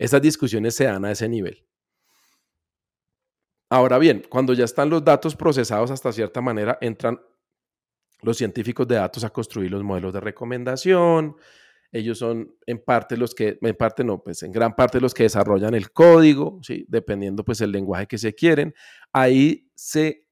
¿Sí? 0.00 0.04
Esas 0.04 0.22
discusiones 0.22 0.74
se 0.74 0.84
dan 0.84 1.04
a 1.04 1.12
ese 1.12 1.28
nivel. 1.28 1.64
Ahora 3.70 3.98
bien, 3.98 4.24
cuando 4.28 4.52
ya 4.52 4.64
están 4.64 4.90
los 4.90 5.04
datos 5.04 5.36
procesados 5.36 5.90
hasta 5.90 6.12
cierta 6.12 6.40
manera, 6.40 6.76
entran 6.80 7.20
los 8.22 8.36
científicos 8.36 8.86
de 8.88 8.96
datos 8.96 9.22
a 9.24 9.30
construir 9.30 9.70
los 9.70 9.84
modelos 9.84 10.12
de 10.12 10.20
recomendación, 10.20 11.36
ellos 11.92 12.18
son 12.18 12.54
en 12.66 12.82
parte 12.84 13.16
los 13.16 13.34
que, 13.34 13.58
en 13.60 13.76
parte 13.76 14.04
no, 14.04 14.22
pues 14.22 14.42
en 14.42 14.52
gran 14.52 14.74
parte 14.74 15.00
los 15.00 15.14
que 15.14 15.24
desarrollan 15.24 15.74
el 15.74 15.92
código, 15.92 16.60
¿sí? 16.62 16.84
dependiendo 16.88 17.44
pues 17.44 17.60
el 17.60 17.72
lenguaje 17.72 18.06
que 18.06 18.18
se 18.18 18.34
quieren. 18.34 18.74
Ahí 19.12 19.70
se, 19.74 20.26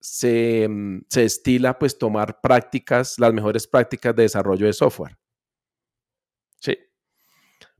se, 0.00 0.68
mm, 0.68 1.02
se 1.08 1.24
estila 1.24 1.78
pues 1.78 1.98
tomar 1.98 2.40
prácticas, 2.40 3.18
las 3.18 3.32
mejores 3.32 3.66
prácticas 3.66 4.14
de 4.14 4.22
desarrollo 4.24 4.66
de 4.66 4.72
software. 4.72 5.16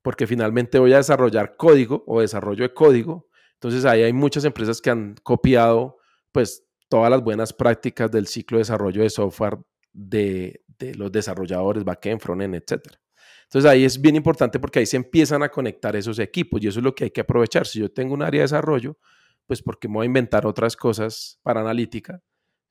Porque 0.02 0.26
finalmente 0.26 0.78
voy 0.78 0.92
a 0.92 0.98
desarrollar 0.98 1.56
código 1.56 2.04
o 2.06 2.20
desarrollo 2.20 2.62
de 2.64 2.74
código. 2.74 3.28
Entonces 3.54 3.84
ahí 3.84 4.02
hay 4.02 4.12
muchas 4.12 4.44
empresas 4.44 4.80
que 4.80 4.90
han 4.90 5.14
copiado 5.22 5.98
pues 6.32 6.66
todas 6.88 7.10
las 7.10 7.22
buenas 7.22 7.52
prácticas 7.52 8.10
del 8.10 8.26
ciclo 8.26 8.58
de 8.58 8.62
desarrollo 8.62 9.02
de 9.02 9.10
software 9.10 9.58
de, 9.92 10.64
de 10.78 10.94
los 10.94 11.12
desarrolladores, 11.12 11.84
backend, 11.84 12.20
frontend, 12.20 12.54
etcétera. 12.56 12.98
Entonces 13.44 13.70
ahí 13.70 13.84
es 13.84 14.00
bien 14.00 14.16
importante 14.16 14.58
porque 14.58 14.78
ahí 14.78 14.86
se 14.86 14.96
empiezan 14.96 15.42
a 15.42 15.50
conectar 15.50 15.94
esos 15.94 16.18
equipos 16.18 16.62
y 16.62 16.68
eso 16.68 16.80
es 16.80 16.84
lo 16.84 16.94
que 16.94 17.04
hay 17.04 17.10
que 17.10 17.20
aprovechar. 17.20 17.66
Si 17.66 17.78
yo 17.80 17.92
tengo 17.92 18.14
un 18.14 18.22
área 18.22 18.40
de 18.40 18.44
desarrollo, 18.44 18.96
pues 19.46 19.62
porque 19.62 19.88
me 19.88 19.94
voy 19.96 20.04
a 20.04 20.06
inventar 20.06 20.46
otras 20.46 20.74
cosas 20.74 21.38
para 21.42 21.60
analítica, 21.60 22.22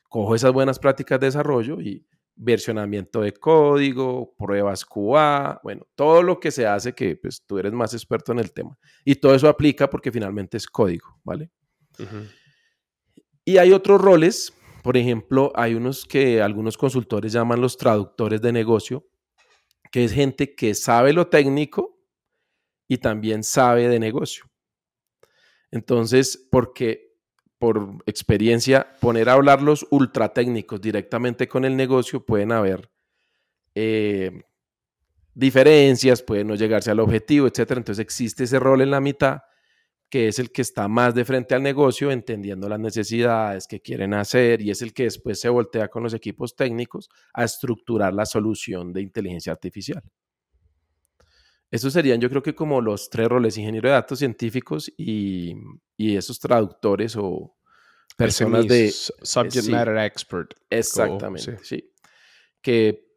cojo 0.09 0.33
esas 0.33 0.51
buenas 0.51 0.79
prácticas 0.79 1.19
de 1.19 1.27
desarrollo 1.27 1.79
y 1.79 2.07
versionamiento 2.35 3.21
de 3.21 3.33
código, 3.33 4.33
pruebas 4.37 4.85
QA, 4.85 5.59
bueno, 5.63 5.87
todo 5.95 6.23
lo 6.23 6.39
que 6.39 6.51
se 6.51 6.65
hace 6.65 6.93
que 6.93 7.15
pues 7.15 7.43
tú 7.45 7.57
eres 7.57 7.71
más 7.71 7.93
experto 7.93 8.31
en 8.31 8.39
el 8.39 8.51
tema. 8.51 8.77
Y 9.05 9.15
todo 9.15 9.35
eso 9.35 9.47
aplica 9.47 9.89
porque 9.89 10.11
finalmente 10.11 10.57
es 10.57 10.67
código, 10.67 11.19
¿vale? 11.23 11.51
Y 13.45 13.57
hay 13.57 13.71
otros 13.71 14.01
roles, 14.01 14.53
por 14.83 14.97
ejemplo, 14.97 15.51
hay 15.55 15.75
unos 15.75 16.05
que 16.05 16.41
algunos 16.41 16.77
consultores 16.77 17.33
llaman 17.33 17.61
los 17.61 17.77
traductores 17.77 18.41
de 18.41 18.51
negocio, 18.51 19.07
que 19.91 20.03
es 20.05 20.13
gente 20.13 20.55
que 20.55 20.73
sabe 20.73 21.13
lo 21.13 21.27
técnico 21.27 21.99
y 22.87 22.97
también 22.97 23.43
sabe 23.43 23.87
de 23.87 23.99
negocio. 23.99 24.45
Entonces, 25.69 26.47
porque 26.51 27.11
por 27.62 27.97
experiencia, 28.08 28.88
poner 29.00 29.30
a 29.30 29.34
hablar 29.34 29.62
los 29.62 29.86
ultra 29.91 30.34
técnicos 30.34 30.82
directamente 30.82 31.47
con 31.47 31.63
el 31.63 31.78
negocio 31.78 32.26
pueden 32.26 32.52
haber 32.52 32.89
eh, 33.76 34.41
diferencias, 35.36 36.24
pueden 36.24 36.47
no 36.47 36.56
llegarse 36.56 36.89
al 36.89 37.00
objetivo, 37.00 37.45
etc. 37.45 37.74
Entonces 37.78 38.00
existe 38.00 38.45
ese 38.45 38.60
rol 38.60 38.82
en 38.82 38.89
la 38.89 39.00
mitad 39.00 39.41
que 40.10 40.28
es 40.28 40.39
el 40.39 40.52
que 40.52 40.63
está 40.63 40.88
más 40.88 41.13
de 41.13 41.24
frente 41.24 41.54
al 41.54 41.62
negocio, 41.62 42.10
entendiendo 42.10 42.67
las 42.67 42.80
necesidades 42.80 43.67
que 43.67 43.80
quieren 43.80 44.15
hacer 44.15 44.60
y 44.63 44.71
es 44.71 44.82
el 44.82 44.91
que 44.91 45.04
después 45.04 45.39
se 45.39 45.47
voltea 45.47 45.88
con 45.88 46.02
los 46.02 46.15
equipos 46.15 46.56
técnicos 46.56 47.10
a 47.32 47.43
estructurar 47.43 48.12
la 48.12 48.26
solución 48.26 48.91
de 48.91 49.02
inteligencia 49.02 49.54
artificial. 49.54 50.02
Esos 51.71 51.93
serían 51.93 52.19
yo 52.19 52.29
creo 52.29 52.43
que 52.43 52.53
como 52.53 52.81
los 52.81 53.10
tres 53.10 53.29
roles, 53.29 53.57
ingeniero 53.57 53.88
de 53.88 53.95
datos 53.95 54.19
científicos 54.19 54.91
y, 54.97 55.55
esos 55.97 56.39
traductores 56.39 57.15
o 57.15 57.55
personas 58.17 58.67
de... 58.67 58.91
Subject 58.91 59.69
matter 59.69 59.97
expert. 59.99 60.53
Exactamente, 60.69 61.57
sí. 61.63 61.89
Que 62.62 63.12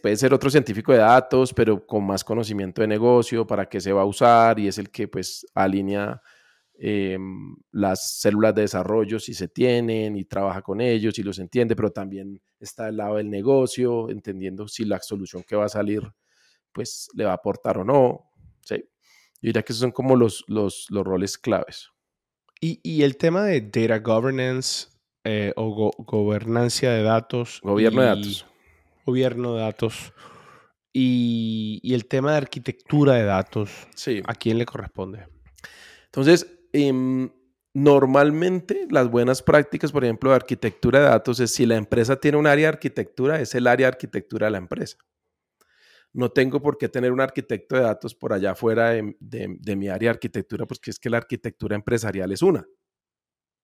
puede 0.00 0.16
ser 0.16 0.32
otro 0.32 0.50
científico 0.50 0.92
de 0.92 0.98
datos, 0.98 1.52
pero 1.52 1.84
con 1.84 2.04
más 2.04 2.22
conocimiento 2.22 2.80
de 2.80 2.88
negocio, 2.88 3.44
para 3.44 3.68
qué 3.68 3.80
se 3.80 3.92
va 3.92 4.02
a 4.02 4.06
usar 4.06 4.60
y 4.60 4.68
es 4.68 4.78
el 4.78 4.90
que 4.90 5.08
pues 5.08 5.44
alinea 5.54 6.22
em, 6.78 7.56
las 7.72 8.20
células 8.20 8.54
de 8.54 8.62
desarrollo 8.62 9.18
si 9.18 9.34
se 9.34 9.48
tienen 9.48 10.16
y 10.16 10.24
trabaja 10.24 10.62
con 10.62 10.80
ellos 10.80 11.18
y 11.18 11.24
los 11.24 11.40
entiende, 11.40 11.74
pero 11.74 11.90
también 11.90 12.40
está 12.60 12.86
al 12.86 12.98
lado 12.98 13.16
del 13.16 13.30
negocio, 13.30 14.10
entendiendo 14.10 14.68
si 14.68 14.84
la 14.84 15.00
solución 15.00 15.42
que 15.42 15.56
va 15.56 15.64
a 15.64 15.68
salir 15.68 16.02
pues 16.74 17.08
le 17.14 17.24
va 17.24 17.30
a 17.30 17.36
aportar 17.36 17.78
o 17.78 17.84
no. 17.84 18.30
¿sí? 18.60 18.76
Yo 18.76 19.48
diría 19.48 19.62
que 19.62 19.72
esos 19.72 19.80
son 19.80 19.92
como 19.92 20.16
los, 20.16 20.44
los, 20.48 20.86
los 20.90 21.04
roles 21.04 21.38
claves. 21.38 21.90
Y, 22.60 22.80
y, 22.82 23.02
el 23.02 23.16
tema 23.16 23.44
de 23.44 23.60
data 23.60 23.98
governance 23.98 24.88
eh, 25.24 25.52
o 25.56 25.92
gobernancia 25.98 26.90
de 26.90 27.02
datos. 27.02 27.60
Gobierno 27.62 28.00
de 28.00 28.08
datos 28.08 28.46
gobierno 29.04 29.54
de 29.54 29.60
datos 29.60 30.12
y, 30.92 31.80
el 31.92 32.06
tema 32.06 32.32
de 32.32 32.38
arquitectura 32.38 33.14
de 33.14 33.24
datos, 33.24 33.70
sí. 33.94 34.22
¿a 34.26 34.34
quién 34.34 34.58
le 34.58 34.66
corresponde? 34.66 35.26
Entonces, 36.06 36.46
em, 36.72 37.30
normalmente 37.72 38.86
las 38.90 39.10
buenas 39.10 39.42
prácticas, 39.42 39.90
por 39.90 40.04
ejemplo, 40.04 40.30
de 40.30 40.36
arquitectura 40.36 41.00
de 41.00 41.06
datos 41.06 41.40
es 41.40 41.52
si 41.52 41.66
la 41.66 41.76
empresa 41.76 42.16
tiene 42.16 42.38
un 42.38 42.46
área 42.46 42.68
de 42.68 42.74
arquitectura, 42.74 43.40
es 43.40 43.54
el 43.54 43.66
área 43.66 43.86
de 43.86 43.94
arquitectura 43.94 44.46
de 44.46 44.52
la 44.52 44.58
empresa. 44.58 44.96
No 46.14 46.30
tengo 46.30 46.62
por 46.62 46.78
qué 46.78 46.88
tener 46.88 47.12
un 47.12 47.20
arquitecto 47.20 47.76
de 47.76 47.82
datos 47.82 48.14
por 48.14 48.32
allá 48.32 48.54
fuera 48.54 48.90
de, 48.90 49.76
mi 49.76 49.88
área 49.88 50.08
de 50.08 50.14
arquitectura, 50.14 50.64
porque 50.64 50.90
es 50.90 50.98
que 50.98 51.10
la 51.10 51.18
arquitectura 51.18 51.74
empresarial 51.76 52.32
es 52.32 52.40
una. 52.40 52.66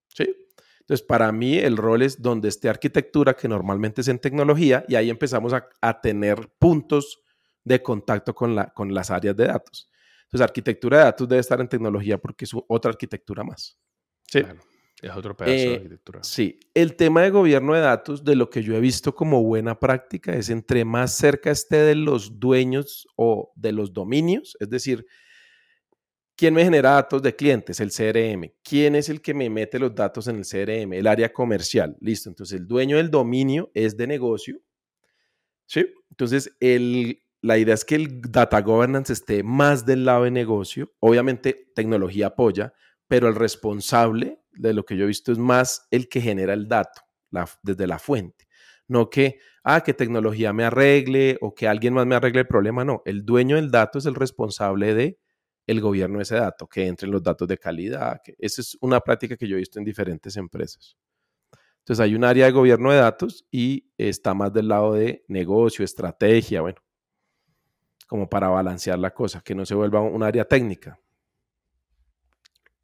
¿Sí? 0.07 0.35
Entonces, 0.81 1.05
para 1.05 1.31
mí 1.31 1.57
el 1.57 1.77
rol 1.77 2.01
es 2.01 2.21
donde 2.21 2.49
esté 2.49 2.67
arquitectura, 2.67 3.35
que 3.35 3.47
normalmente 3.47 4.01
es 4.01 4.09
en 4.09 4.19
tecnología, 4.19 4.85
y 4.87 4.95
ahí 4.95 5.09
empezamos 5.09 5.53
a, 5.53 6.01
tener 6.01 6.49
puntos 6.59 7.21
de 7.63 7.81
contacto 7.81 8.35
con, 8.35 8.55
la, 8.55 8.73
con 8.73 8.93
las 8.93 9.09
áreas 9.09 9.35
de 9.35 9.47
datos. 9.47 9.89
Entonces, 10.25 10.43
arquitectura 10.43 10.97
de 10.97 11.03
datos 11.05 11.29
debe 11.29 11.39
estar 11.39 11.59
en 11.61 11.69
tecnología 11.69 12.17
porque 12.17 12.45
es 12.45 12.51
otra 12.67 12.91
arquitectura 12.91 13.43
más. 13.43 13.79
Sí. 14.27 14.43
Es 15.01 15.15
otro 15.15 15.35
pedazo 15.35 15.53
de 15.53 15.63
eh, 15.63 15.75
arquitectura. 15.75 16.23
Sí. 16.23 16.59
El 16.73 16.95
tema 16.95 17.23
de 17.23 17.31
gobierno 17.31 17.73
de 17.73 17.81
datos, 17.81 18.23
de 18.23 18.35
lo 18.35 18.49
que 18.49 18.61
yo 18.61 18.75
he 18.75 18.79
visto 18.79 19.15
como 19.15 19.43
buena 19.43 19.79
práctica, 19.79 20.33
es 20.33 20.49
entre 20.49 20.85
más 20.85 21.15
cerca 21.15 21.51
esté 21.51 21.77
de 21.77 21.95
los 21.95 22.39
dueños 22.39 23.07
o 23.15 23.51
de 23.55 23.71
los 23.71 23.93
dominios, 23.93 24.55
es 24.59 24.69
decir, 24.69 25.05
¿Quién 26.41 26.55
me 26.55 26.63
genera 26.63 26.93
datos 26.93 27.21
de 27.21 27.35
clientes? 27.35 27.79
El 27.79 27.91
CRM. 27.91 28.51
¿Quién 28.63 28.95
es 28.95 29.09
el 29.09 29.21
que 29.21 29.31
me 29.31 29.47
mete 29.47 29.77
los 29.77 29.93
datos 29.93 30.27
en 30.27 30.37
el 30.37 30.43
CRM? 30.43 30.91
El 30.93 31.05
área 31.05 31.31
comercial. 31.31 31.95
Listo. 31.99 32.29
Entonces, 32.29 32.59
el 32.59 32.67
dueño 32.67 32.97
del 32.97 33.11
dominio 33.11 33.69
es 33.75 33.95
de 33.95 34.07
negocio. 34.07 34.59
¿Sí? 35.67 35.85
Entonces, 36.09 36.57
el, 36.59 37.21
la 37.41 37.59
idea 37.59 37.75
es 37.75 37.85
que 37.85 37.93
el 37.93 38.21
data 38.23 38.59
governance 38.61 39.13
esté 39.13 39.43
más 39.43 39.85
del 39.85 40.03
lado 40.03 40.23
de 40.23 40.31
negocio. 40.31 40.91
Obviamente, 40.99 41.71
tecnología 41.75 42.25
apoya, 42.27 42.73
pero 43.11 43.27
el 43.27 43.35
responsable 43.35 44.39
de 44.53 44.73
lo 44.73 44.85
que 44.85 44.95
yo 44.95 45.03
he 45.03 45.07
visto 45.07 45.33
es 45.33 45.37
más 45.37 45.85
el 45.91 46.07
que 46.07 46.21
genera 46.21 46.53
el 46.53 46.69
dato 46.69 47.01
desde 47.61 47.85
la 47.85 47.99
fuente. 47.99 48.47
No 48.87 49.09
que, 49.09 49.37
ah, 49.65 49.81
que 49.81 49.93
tecnología 49.93 50.53
me 50.53 50.63
arregle 50.63 51.37
o 51.41 51.53
que 51.53 51.67
alguien 51.67 51.93
más 51.93 52.05
me 52.05 52.15
arregle 52.15 52.39
el 52.39 52.47
problema. 52.47 52.85
No, 52.85 53.01
el 53.03 53.25
dueño 53.25 53.57
del 53.57 53.69
dato 53.69 53.99
es 53.99 54.05
el 54.05 54.15
responsable 54.15 54.93
de 54.93 55.19
el 55.67 55.81
gobierno 55.81 56.19
de 56.19 56.23
ese 56.23 56.35
dato, 56.35 56.69
que 56.69 56.87
entren 56.87 57.11
los 57.11 57.21
datos 57.21 57.49
de 57.49 57.57
calidad. 57.57 58.21
Que 58.23 58.33
esa 58.39 58.61
es 58.61 58.77
una 58.79 59.01
práctica 59.01 59.35
que 59.35 59.45
yo 59.45 59.57
he 59.57 59.59
visto 59.59 59.77
en 59.77 59.83
diferentes 59.83 60.37
empresas. 60.37 60.95
Entonces 61.79 62.01
hay 62.01 62.15
un 62.15 62.23
área 62.23 62.45
de 62.45 62.53
gobierno 62.53 62.93
de 62.93 62.97
datos 62.99 63.45
y 63.51 63.91
está 63.97 64.33
más 64.33 64.53
del 64.53 64.69
lado 64.69 64.93
de 64.93 65.25
negocio, 65.27 65.83
estrategia, 65.83 66.61
bueno, 66.61 66.81
como 68.07 68.29
para 68.29 68.47
balancear 68.47 68.99
la 68.99 69.13
cosa, 69.13 69.41
que 69.41 69.53
no 69.53 69.65
se 69.65 69.75
vuelva 69.75 69.99
un 69.99 70.23
área 70.23 70.45
técnica. 70.45 70.97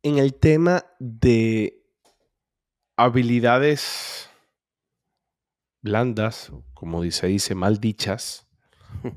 En 0.07 0.19
el 0.19 0.35
tema 0.35 0.85
de 0.99 1.83
habilidades 2.95 4.29
blandas, 5.81 6.49
como 6.73 7.01
dice, 7.01 7.27
dice, 7.27 7.55
mal 7.55 7.81
dichas, 7.81 8.47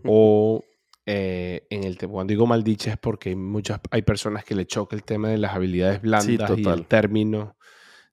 o 0.04 0.64
eh, 1.06 1.64
en 1.70 1.84
el 1.84 1.96
cuando 1.96 2.32
digo 2.32 2.44
mal 2.48 2.64
dichas 2.64 2.94
es 2.94 2.98
porque 2.98 3.28
hay 3.28 3.36
muchas, 3.36 3.80
hay 3.92 4.02
personas 4.02 4.44
que 4.44 4.56
le 4.56 4.66
choca 4.66 4.96
el 4.96 5.04
tema 5.04 5.28
de 5.28 5.38
las 5.38 5.54
habilidades 5.54 6.02
blandas 6.02 6.58
y 6.58 6.68
el 6.68 6.86
término. 6.88 7.56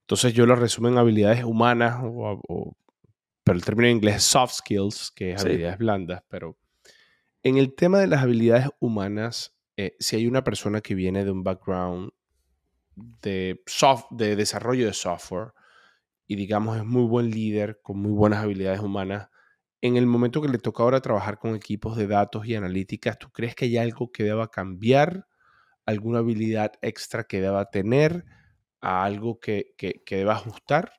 Entonces 0.02 0.36
yo 0.36 0.46
lo 0.46 0.56
resumo 0.56 0.88
en 0.88 1.00
habilidades 1.00 1.44
humanas, 1.44 2.00
pero 3.44 3.58
el 3.58 3.66
término 3.66 3.88
en 3.88 3.96
inglés 3.96 4.18
es 4.18 4.24
soft 4.24 4.54
skills, 4.54 5.10
que 5.16 5.32
es 5.32 5.42
habilidades 5.42 5.80
blandas, 5.80 6.22
pero 6.28 6.60
en 7.42 7.58
el 7.58 7.74
tema 7.74 7.98
de 7.98 8.06
las 8.06 8.22
habilidades 8.22 8.70
humanas, 8.80 9.56
eh, 9.78 9.96
si 9.98 10.16
hay 10.16 10.28
una 10.28 10.44
persona 10.44 10.82
que 10.82 10.94
viene 10.94 11.26
de 11.26 11.32
un 11.32 11.44
background 11.44 12.12
de, 12.98 13.62
soft, 13.68 14.08
de 14.12 14.36
desarrollo 14.36 14.88
de 14.88 14.94
software 14.94 15.54
y 16.28 16.36
digamos 16.36 16.78
es 16.78 16.86
muy 16.86 17.04
buen 17.04 17.32
líder 17.32 17.80
con 17.82 18.00
muy 18.00 18.12
buenas 18.12 18.44
habilidades 18.44 18.82
humanas, 18.82 19.30
en 19.82 19.96
el 19.96 20.06
momento 20.06 20.42
que 20.42 20.50
le 20.50 20.58
toca 20.58 20.84
ahora 20.84 21.02
trabajar 21.02 21.40
con 21.40 21.56
equipos 21.56 21.96
de 21.96 22.08
datos 22.08 22.46
y 22.46 22.56
analíticas, 22.56 23.18
¿tú 23.18 23.32
crees 23.32 23.56
que 23.56 23.66
hay 23.66 23.78
algo 23.78 24.12
que 24.12 24.24
deba 24.24 24.50
cambiar? 24.50 25.28
¿Alguna 25.86 26.20
habilidad 26.20 26.74
extra 26.82 27.24
que 27.26 27.42
deba 27.42 27.70
tener? 27.70 28.26
¿A 28.82 29.04
algo 29.04 29.40
que, 29.40 29.74
que, 29.78 30.04
deba 30.10 30.34
ajustar? 30.34 30.92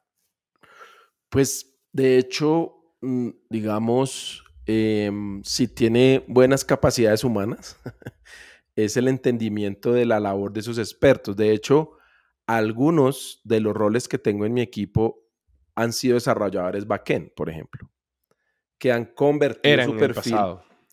Pues 1.28 1.76
de 1.92 2.18
hecho, 2.18 2.74
mm, 3.02 3.30
digamos, 3.50 4.44
em, 4.66 5.42
si 5.44 5.68
tiene 5.68 6.24
buenas 6.28 6.64
capacidades 6.64 7.24
humanas, 7.24 7.76
es 8.84 8.96
el 8.96 9.08
entendimiento 9.08 9.92
de 9.92 10.06
la 10.06 10.20
labor 10.20 10.52
de 10.52 10.62
sus 10.62 10.78
expertos. 10.78 11.34
De 11.36 11.52
hecho, 11.52 11.98
algunos 12.46 13.40
de 13.42 13.58
los 13.58 13.74
roles 13.74 14.06
que 14.06 14.18
tengo 14.18 14.46
en 14.46 14.54
mi 14.54 14.60
equipo 14.60 15.26
han 15.74 15.92
sido 15.92 16.14
desarrolladores 16.14 16.86
backend, 16.86 17.32
por 17.34 17.50
ejemplo, 17.50 17.90
que 18.78 18.92
han 18.92 19.06
convertido 19.06 19.84
su 19.84 19.96
perfil. 19.96 20.36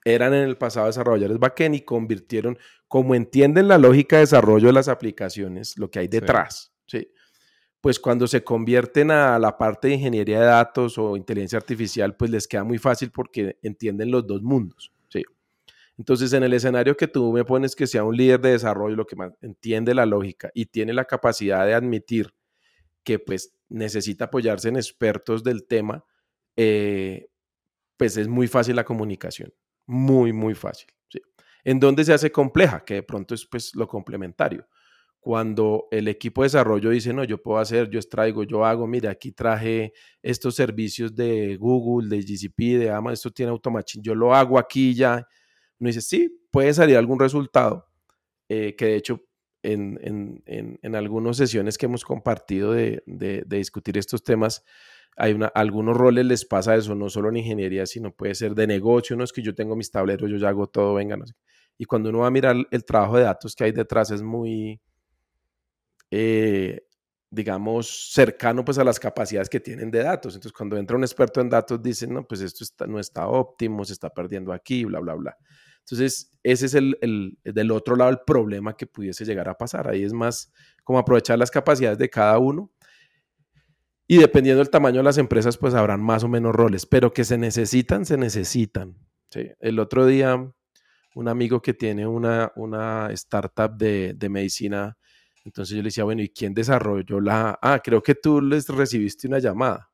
Eran 0.03 0.33
en 0.33 0.43
el 0.43 0.57
pasado 0.57 0.87
desarrolladores 0.87 1.37
backend 1.37 1.75
y 1.75 1.81
convirtieron, 1.81 2.57
como 2.87 3.13
entienden 3.13 3.67
la 3.67 3.77
lógica 3.77 4.15
de 4.15 4.21
desarrollo 4.21 4.67
de 4.67 4.73
las 4.73 4.87
aplicaciones, 4.87 5.77
lo 5.77 5.91
que 5.91 5.99
hay 5.99 6.07
detrás. 6.07 6.73
Sí. 6.87 7.11
Pues 7.81 7.99
cuando 7.99 8.25
se 8.25 8.43
convierten 8.43 9.11
a 9.11 9.37
la 9.37 9.59
parte 9.59 9.89
de 9.89 9.93
ingeniería 9.93 10.39
de 10.39 10.47
datos 10.47 10.97
o 10.97 11.15
inteligencia 11.15 11.57
artificial, 11.59 12.15
pues 12.15 12.31
les 12.31 12.47
queda 12.47 12.63
muy 12.63 12.79
fácil 12.79 13.11
porque 13.11 13.59
entienden 13.61 14.09
los 14.09 14.25
dos 14.25 14.41
mundos. 14.41 14.91
Entonces, 15.97 16.33
en 16.33 16.43
el 16.43 16.53
escenario 16.53 16.97
que 16.97 17.07
tú 17.07 17.31
me 17.31 17.45
pones 17.45 17.75
que 17.75 17.87
sea 17.87 18.03
un 18.03 18.17
líder 18.17 18.41
de 18.41 18.51
desarrollo, 18.51 18.95
lo 18.95 19.05
que 19.05 19.15
más 19.15 19.31
entiende 19.41 19.93
la 19.93 20.05
lógica 20.05 20.51
y 20.53 20.65
tiene 20.65 20.93
la 20.93 21.05
capacidad 21.05 21.65
de 21.65 21.73
admitir 21.73 22.33
que 23.03 23.19
pues 23.19 23.53
necesita 23.69 24.25
apoyarse 24.25 24.67
en 24.69 24.75
expertos 24.75 25.43
del 25.43 25.65
tema, 25.65 26.03
eh, 26.57 27.29
pues 27.97 28.17
es 28.17 28.27
muy 28.27 28.47
fácil 28.47 28.75
la 28.75 28.83
comunicación, 28.83 29.53
muy, 29.85 30.33
muy 30.33 30.53
fácil. 30.53 30.89
¿En 31.63 31.79
dónde 31.79 32.03
se 32.03 32.13
hace 32.13 32.31
compleja? 32.31 32.83
Que 32.85 32.95
de 32.95 33.03
pronto 33.03 33.33
es 33.33 33.45
pues 33.45 33.73
lo 33.75 33.87
complementario. 33.87 34.67
Cuando 35.19 35.87
el 35.89 36.07
equipo 36.07 36.43
de 36.43 36.47
desarrollo 36.47 36.91
dice, 36.91 37.11
no, 37.11 37.23
yo 37.23 37.41
puedo 37.41 37.57
hacer, 37.57 37.89
yo 37.89 37.97
extraigo, 37.97 38.43
yo 38.43 38.63
hago, 38.63 38.85
mira, 38.85 39.09
aquí 39.09 39.31
traje 39.31 39.93
estos 40.21 40.53
servicios 40.53 41.15
de 41.15 41.57
Google, 41.57 42.09
de 42.09 42.21
GCP, 42.21 42.77
de 42.77 42.91
Amazon, 42.91 43.13
esto 43.13 43.31
tiene 43.31 43.51
Automachine, 43.51 44.03
yo 44.03 44.13
lo 44.13 44.35
hago 44.35 44.59
aquí 44.59 44.93
ya 44.93 45.27
uno 45.79 45.87
dice, 45.87 46.01
sí, 46.01 46.41
puede 46.51 46.73
salir 46.73 46.97
algún 46.97 47.19
resultado, 47.19 47.87
eh, 48.49 48.75
que 48.75 48.85
de 48.85 48.95
hecho 48.95 49.21
en, 49.73 50.95
algunas 50.95 51.37
sesiones 51.37 51.77
que 51.77 51.85
hemos 51.85 52.03
compartido 52.03 52.73
de, 52.73 53.03
discutir 53.47 53.97
estos 53.97 54.23
temas, 54.23 54.63
hay 55.17 55.37
algunos 55.53 55.95
roles 55.95 56.25
les 56.25 56.45
pasa 56.45 56.75
eso, 56.75 56.93
no 56.93 57.09
solo 57.09 57.29
en 57.29 57.37
ingeniería, 57.37 57.85
sino 57.85 58.13
puede 58.13 58.35
ser 58.35 58.53
de 58.53 58.67
negocio, 58.67 59.15
no 59.15 59.23
es 59.23 59.31
que 59.31 59.41
yo 59.41 59.55
tengo 59.55 59.75
mis 59.75 59.91
tableros, 59.91 60.29
yo 60.29 60.37
ya 60.37 60.49
hago 60.49 60.67
todo, 60.67 60.95
venga. 60.95 61.17
Y 61.77 61.85
cuando 61.85 62.09
uno 62.09 62.19
va 62.19 62.27
a 62.27 62.31
mirar 62.31 62.55
el 62.69 62.85
trabajo 62.85 63.17
de 63.17 63.23
datos 63.23 63.55
que 63.55 63.63
hay 63.63 63.71
detrás 63.71 64.11
es 64.11 64.21
muy, 64.21 64.79
eh, 66.11 66.85
digamos, 67.29 68.11
cercano 68.13 68.63
pues 68.63 68.77
a 68.77 68.83
las 68.83 68.99
capacidades 68.99 69.49
que 69.49 69.59
tienen 69.59 69.89
de 69.89 70.03
datos. 70.03 70.35
Entonces, 70.35 70.53
cuando 70.53 70.77
entra 70.77 70.97
un 70.97 71.03
experto 71.03 71.41
en 71.41 71.49
datos, 71.49 71.81
dicen, 71.81 72.13
no, 72.13 72.27
pues 72.27 72.41
esto 72.41 72.87
no 72.87 72.99
está 72.99 73.27
óptimo, 73.27 73.83
se 73.85 73.93
está 73.93 74.09
perdiendo 74.09 74.53
aquí, 74.53 74.85
bla, 74.85 74.99
bla, 74.99 75.15
bla. 75.15 75.37
Entonces, 75.85 76.31
ese 76.41 76.65
es 76.65 76.73
el, 76.73 76.97
el, 77.01 77.37
del 77.43 77.71
otro 77.71 77.95
lado 77.95 78.09
el 78.09 78.19
problema 78.25 78.75
que 78.75 78.87
pudiese 78.87 79.23
llegar 79.23 79.47
a 79.47 79.57
pasar. 79.57 79.87
Ahí 79.87 80.03
es 80.03 80.13
más 80.13 80.51
como 80.83 80.97
aprovechar 80.97 81.37
las 81.37 81.51
capacidades 81.51 81.99
de 81.99 82.09
cada 82.09 82.39
uno. 82.39 82.71
Y 84.07 84.17
dependiendo 84.17 84.59
del 84.59 84.69
tamaño 84.69 84.97
de 84.97 85.03
las 85.03 85.19
empresas, 85.19 85.57
pues 85.57 85.75
habrán 85.75 86.01
más 86.01 86.23
o 86.23 86.27
menos 86.27 86.55
roles, 86.55 86.85
pero 86.85 87.13
que 87.13 87.23
se 87.23 87.37
necesitan, 87.37 88.05
se 88.05 88.17
necesitan. 88.17 88.97
¿sí? 89.29 89.51
El 89.59 89.79
otro 89.79 90.07
día, 90.07 90.35
un 91.15 91.27
amigo 91.27 91.61
que 91.61 91.73
tiene 91.73 92.07
una, 92.07 92.51
una 92.55 93.09
startup 93.11 93.75
de, 93.77 94.13
de 94.15 94.29
medicina, 94.29 94.97
entonces 95.43 95.75
yo 95.75 95.83
le 95.83 95.87
decía, 95.87 96.03
bueno, 96.03 96.23
¿y 96.23 96.29
quién 96.29 96.55
desarrolló 96.55 97.19
la...? 97.19 97.59
Ah, 97.61 97.79
creo 97.83 98.01
que 98.01 98.15
tú 98.15 98.41
les 98.41 98.67
recibiste 98.69 99.27
una 99.27 99.37
llamada. 99.37 99.91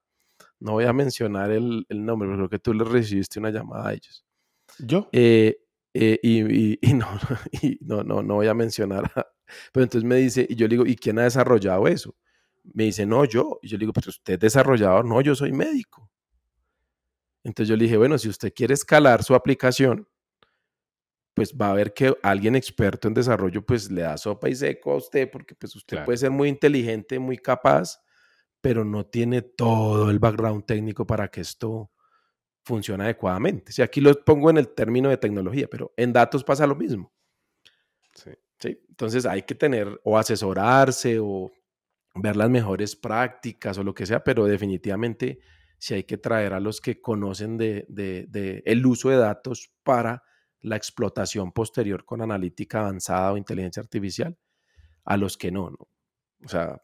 No 0.60 0.74
voy 0.74 0.86
a 0.86 0.94
mencionar 0.94 1.52
el, 1.52 1.86
el 1.90 2.06
nombre, 2.06 2.28
pero 2.28 2.38
creo 2.38 2.50
que 2.50 2.60
tú 2.60 2.74
les 2.74 2.88
recibiste 2.88 3.40
una 3.40 3.50
llamada 3.50 3.90
a 3.90 3.94
ellos. 3.94 4.26
¿Yo? 4.80 5.10
Eh, 5.12 5.61
eh, 5.94 6.20
y, 6.24 6.78
no, 6.94 7.08
y 7.62 7.78
no, 7.82 8.04
no, 8.04 8.22
no 8.24 8.36
voy 8.36 8.48
a 8.48 8.54
mencionar. 8.54 9.12
Pero 9.72 9.84
entonces 9.84 10.04
me 10.04 10.16
dice, 10.16 10.46
y 10.50 10.56
yo 10.56 10.68
le 10.68 10.76
digo, 10.76 10.86
¿y 10.86 10.96
quién 10.96 11.20
ha 11.20 11.24
desarrollado 11.24 11.88
eso? 11.88 12.16
Me 12.74 12.86
dice, 12.86 13.06
no, 13.06 13.26
yo. 13.26 13.60
Y 13.62 13.68
yo 13.68 13.78
le 13.78 13.82
digo, 13.82 13.94
pero 13.94 14.10
usted 14.10 14.36
es 14.36 14.40
desarrollador, 14.40 15.06
no, 15.06 15.20
yo 15.22 15.36
soy 15.36 15.52
médico. 15.52 16.10
Entonces 17.44 17.70
yo 17.70 17.76
le 17.76 17.86
dije, 17.86 17.98
bueno, 17.98 18.18
si 18.18 18.30
usted 18.30 18.54
quiere 18.54 18.74
escalar 18.74 19.24
su 19.24 19.34
aplicación, 19.34 20.08
pues 21.34 21.56
va 21.60 21.72
a 21.72 21.74
ver 21.74 21.94
que 21.94 22.14
alguien 22.22 22.56
experto 22.56 23.08
en 23.08 23.14
desarrollo, 23.14 23.66
pues 23.66 23.90
le 23.90 24.02
da 24.02 24.18
sopa 24.18 24.50
y 24.50 24.56
seco 24.56 24.92
a 24.92 24.98
usted, 24.98 25.30
porque 25.32 25.56
pues 25.56 25.76
usted 25.76 26.04
puede 26.06 26.18
ser 26.18 26.30
muy 26.30 26.50
inteligente, 26.50 27.18
muy 27.20 27.38
capaz, 27.38 28.00
pero 28.60 28.86
no 28.86 29.06
tiene 29.06 29.42
todo 29.42 30.12
el 30.12 30.20
background 30.20 30.66
técnico 30.66 31.08
para 31.08 31.30
que 31.30 31.42
esto 31.42 31.90
funciona 32.64 33.06
adecuadamente. 33.06 33.72
Si 33.72 33.82
aquí 33.82 34.02
lo 34.02 34.14
pongo 34.24 34.50
en 34.50 34.58
el 34.58 34.70
término 34.70 35.10
de 35.10 35.18
tecnología, 35.18 35.68
pero 35.70 35.94
en 35.98 36.14
datos 36.14 36.44
pasa 36.44 36.68
lo 36.68 36.76
mismo. 36.76 37.12
Sí. 38.14 38.32
Entonces 38.90 39.26
hay 39.26 39.42
que 39.42 39.56
tener 39.56 40.00
o 40.04 40.18
asesorarse 40.18 41.18
o 41.20 41.52
ver 42.16 42.36
las 42.36 42.50
mejores 42.50 42.96
prácticas 42.96 43.78
o 43.78 43.84
lo 43.84 43.94
que 43.94 44.06
sea, 44.06 44.24
pero 44.24 44.46
definitivamente 44.46 45.40
sí 45.78 45.96
hay 45.96 46.04
que 46.04 46.18
traer 46.18 46.54
a 46.54 46.60
los 46.60 46.80
que 46.80 47.02
conocen 47.02 47.58
de, 47.58 47.86
de, 47.88 48.62
el 48.66 48.86
uso 48.86 49.10
de 49.10 49.18
datos 49.18 49.74
para 49.84 50.24
la 50.60 50.76
explotación 50.76 51.52
posterior 51.52 52.06
con 52.06 52.22
analítica 52.22 52.82
avanzada 52.82 53.32
o 53.32 53.38
inteligencia 53.38 53.82
artificial, 53.82 54.38
a 55.06 55.18
los 55.18 55.38
que 55.38 55.52
no, 55.52 55.72
¿no? 55.72 55.88
O 56.46 56.48
sea, 56.48 56.80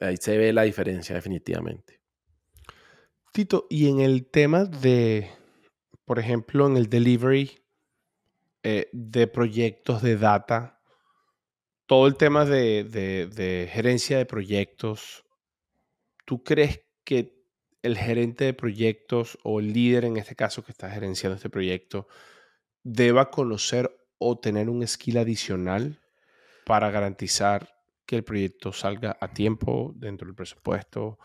ahí 0.00 0.16
se 0.18 0.36
ve 0.36 0.52
la 0.52 0.62
diferencia 0.62 1.14
definitivamente. 1.14 2.01
Tito, 3.32 3.66
y 3.70 3.88
en 3.88 4.00
el 4.00 4.26
tema 4.26 4.66
de, 4.66 5.30
por 6.04 6.18
ejemplo, 6.18 6.66
en 6.66 6.76
el 6.76 6.90
delivery 6.90 7.62
eh, 8.62 8.90
de 8.92 9.26
proyectos 9.26 10.02
de 10.02 10.18
data, 10.18 10.82
todo 11.86 12.06
el 12.06 12.16
tema 12.16 12.44
de, 12.44 13.70
gerencia 13.72 14.18
de 14.18 14.26
proyectos, 14.26 15.24
¿tú 16.26 16.44
crees 16.44 16.82
que 17.04 17.42
el 17.80 17.96
gerente 17.96 18.44
de 18.44 18.52
proyectos 18.52 19.38
o 19.44 19.60
el 19.60 19.72
líder 19.72 20.04
en 20.04 20.18
este 20.18 20.36
caso 20.36 20.62
que 20.62 20.72
está 20.72 20.90
gerenciando 20.90 21.36
este 21.36 21.48
proyecto 21.48 22.08
deba 22.82 23.30
conocer 23.30 23.90
o 24.18 24.38
tener 24.38 24.68
un 24.68 24.86
skill 24.86 25.16
adicional 25.16 26.00
para 26.66 26.90
garantizar 26.90 27.74
que 28.04 28.16
el 28.16 28.24
proyecto 28.24 28.74
salga 28.74 29.16
a 29.20 29.32
tiempo 29.32 29.94
dentro 29.96 30.26
del 30.26 30.36
presupuesto 30.36 31.18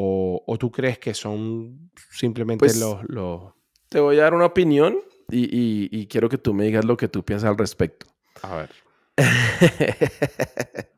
¿O, 0.00 0.56
tú 0.58 0.70
crees 0.70 0.98
que 0.98 1.12
son 1.12 1.90
simplemente 2.10 2.60
pues, 2.60 2.78
los, 2.78 3.52
Te 3.88 3.98
voy 3.98 4.18
a 4.18 4.22
dar 4.22 4.34
una 4.34 4.46
opinión 4.46 4.98
y, 5.28 6.06
quiero 6.06 6.28
que 6.28 6.38
tú 6.38 6.54
me 6.54 6.64
digas 6.64 6.84
lo 6.84 6.96
que 6.96 7.08
tú 7.08 7.24
piensas 7.24 7.50
al 7.50 7.58
respecto. 7.58 8.06
A 8.42 8.56
ver. 8.56 8.70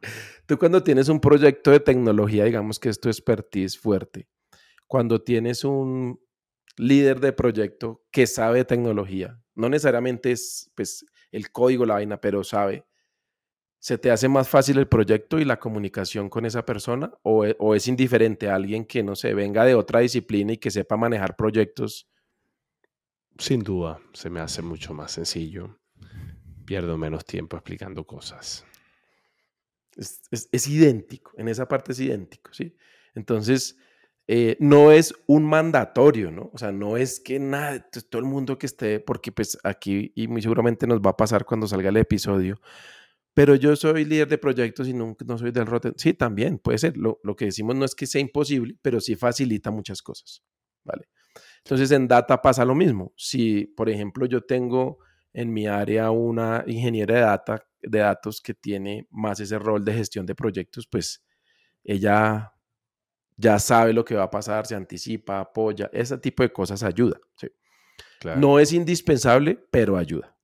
tú 0.46 0.58
cuando 0.58 0.82
tienes 0.82 1.08
un 1.08 1.20
proyecto 1.20 1.70
de 1.70 1.80
tecnología, 1.80 2.44
digamos 2.44 2.78
que 2.78 2.90
es 2.90 3.00
tu 3.00 3.08
expertise 3.08 3.78
fuerte, 3.78 4.28
cuando 4.86 5.22
tienes 5.22 5.64
un 5.64 6.20
líder 6.76 7.20
de 7.20 7.32
proyecto 7.32 8.04
que 8.10 8.26
sabe 8.26 8.58
de 8.58 8.64
tecnología, 8.66 9.40
no 9.54 9.70
necesariamente 9.70 10.32
es 10.32 10.70
pues, 10.74 11.06
el 11.32 11.50
código, 11.50 11.86
la 11.86 11.94
vaina, 11.94 12.20
pero 12.20 12.44
sabe, 12.44 12.84
¿Se 13.80 13.96
te 13.96 14.10
hace 14.10 14.28
más 14.28 14.46
fácil 14.46 14.76
el 14.76 14.88
proyecto 14.88 15.38
y 15.38 15.46
la 15.46 15.58
comunicación 15.58 16.28
con 16.28 16.44
esa 16.44 16.66
persona? 16.66 17.10
¿O, 17.22 17.46
e, 17.46 17.56
es 17.74 17.88
indiferente 17.88 18.50
a 18.50 18.54
alguien 18.54 18.84
que, 18.84 19.02
no 19.02 19.16
se 19.16 19.32
venga 19.32 19.64
de 19.64 19.74
otra 19.74 20.00
disciplina 20.00 20.52
y 20.52 20.58
que 20.58 20.70
sepa 20.70 20.98
manejar 20.98 21.34
proyectos? 21.34 22.06
Sin 23.38 23.62
duda, 23.62 23.98
se 24.12 24.28
me 24.28 24.40
hace 24.40 24.60
mucho 24.60 24.92
más 24.92 25.12
sencillo. 25.12 25.78
Pierdo 26.66 26.98
menos 26.98 27.24
tiempo 27.24 27.56
explicando 27.56 28.06
cosas. 28.06 28.66
Es, 29.96 30.68
idéntico, 30.68 31.32
en 31.38 31.48
esa 31.48 31.66
parte 31.66 31.92
es 31.92 32.00
idéntico, 32.00 32.52
¿sí? 32.52 32.76
Entonces, 33.14 33.78
eh, 34.28 34.58
no 34.60 34.92
es 34.92 35.14
un 35.26 35.44
mandatorio, 35.46 36.30
¿no? 36.30 36.50
O 36.52 36.58
sea, 36.58 36.70
no 36.70 36.98
es 36.98 37.18
que 37.18 37.38
nada, 37.38 37.88
todo 38.10 38.20
el 38.20 38.28
mundo 38.28 38.58
que 38.58 38.66
esté, 38.66 39.00
porque 39.00 39.32
pues 39.32 39.58
aquí, 39.64 40.12
y 40.14 40.28
muy 40.28 40.42
seguramente 40.42 40.86
nos 40.86 41.00
va 41.00 41.10
a 41.10 41.16
pasar 41.16 41.46
cuando 41.46 41.66
salga 41.66 41.88
el 41.88 41.96
episodio, 41.96 42.60
pero 43.40 43.54
yo 43.54 43.74
soy 43.74 44.04
líder 44.04 44.28
de 44.28 44.36
proyectos 44.36 44.86
y 44.86 44.92
no, 44.92 45.16
no 45.26 45.38
soy 45.38 45.50
del 45.50 45.64
rote. 45.64 45.94
Sí, 45.96 46.12
también 46.12 46.58
puede 46.58 46.76
ser. 46.76 46.94
Lo, 46.98 47.20
lo, 47.22 47.34
que 47.34 47.46
decimos 47.46 47.74
no 47.74 47.86
es 47.86 47.94
que 47.94 48.06
sea 48.06 48.20
imposible, 48.20 48.76
pero 48.82 49.00
sí 49.00 49.16
facilita 49.16 49.70
muchas 49.70 50.02
cosas, 50.02 50.42
¿vale? 50.84 51.08
Entonces 51.64 51.90
en 51.90 52.06
data 52.06 52.42
pasa 52.42 52.66
lo 52.66 52.74
mismo. 52.74 53.14
Si, 53.16 53.64
por 53.64 53.88
ejemplo, 53.88 54.26
yo 54.26 54.42
tengo 54.42 54.98
en 55.32 55.54
mi 55.54 55.66
área 55.66 56.10
una 56.10 56.64
ingeniera 56.66 57.14
de, 57.14 57.20
data, 57.22 57.66
de 57.80 58.00
datos 58.00 58.42
que 58.42 58.52
tiene 58.52 59.08
más 59.10 59.40
ese 59.40 59.58
rol 59.58 59.86
de 59.86 59.94
gestión 59.94 60.26
de 60.26 60.34
proyectos, 60.34 60.86
pues 60.86 61.24
ella 61.82 62.52
ya 63.38 63.58
sabe 63.58 63.94
lo 63.94 64.04
que 64.04 64.16
va 64.16 64.24
a 64.24 64.30
pasar, 64.30 64.66
se 64.66 64.74
anticipa, 64.74 65.40
apoya, 65.40 65.88
ese 65.94 66.18
tipo 66.18 66.42
de 66.42 66.52
cosas 66.52 66.82
ayuda. 66.82 67.18
¿sí? 67.38 67.48
No 68.36 68.58
es 68.58 68.74
indispensable, 68.74 69.58
pero 69.70 69.96
ayuda. 69.96 70.36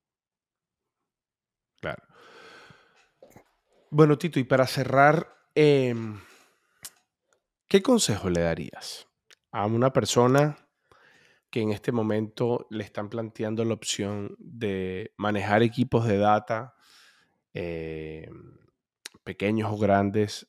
Bueno, 3.90 4.18
Tito, 4.18 4.40
y 4.40 4.44
para 4.44 4.66
cerrar, 4.66 5.36
em, 5.54 6.18
¿qué 7.68 7.82
consejo 7.82 8.30
le 8.30 8.40
darías 8.42 9.06
a 9.52 9.66
una 9.66 9.92
persona 9.92 10.56
que 11.50 11.60
en 11.62 11.72
este 11.72 11.92
momento 11.92 12.66
le 12.70 12.84
están 12.84 13.08
planteando 13.10 13.64
la 13.64 13.74
opción 13.74 14.36
de 14.38 15.12
manejar 15.16 15.62
equipos 15.62 16.06
de 16.06 16.18
data, 16.18 16.74
em, 17.54 18.58
pequeños 19.24 19.72
o 19.72 19.78
grandes, 19.78 20.48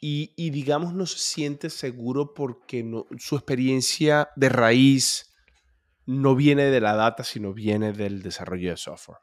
y, 0.00 0.50
digamos 0.50 0.94
no 0.94 1.06
se 1.06 1.18
siente 1.18 1.70
seguro 1.70 2.34
porque 2.34 2.84
su 3.18 3.36
experiencia 3.36 4.30
de 4.36 4.48
raíz 4.50 5.34
no 6.06 6.34
viene 6.36 6.64
de 6.64 6.80
la 6.80 6.94
data, 6.96 7.24
sino 7.24 7.54
viene 7.54 7.92
del 7.92 8.22
desarrollo 8.22 8.70
de 8.70 8.76
software? 8.78 9.20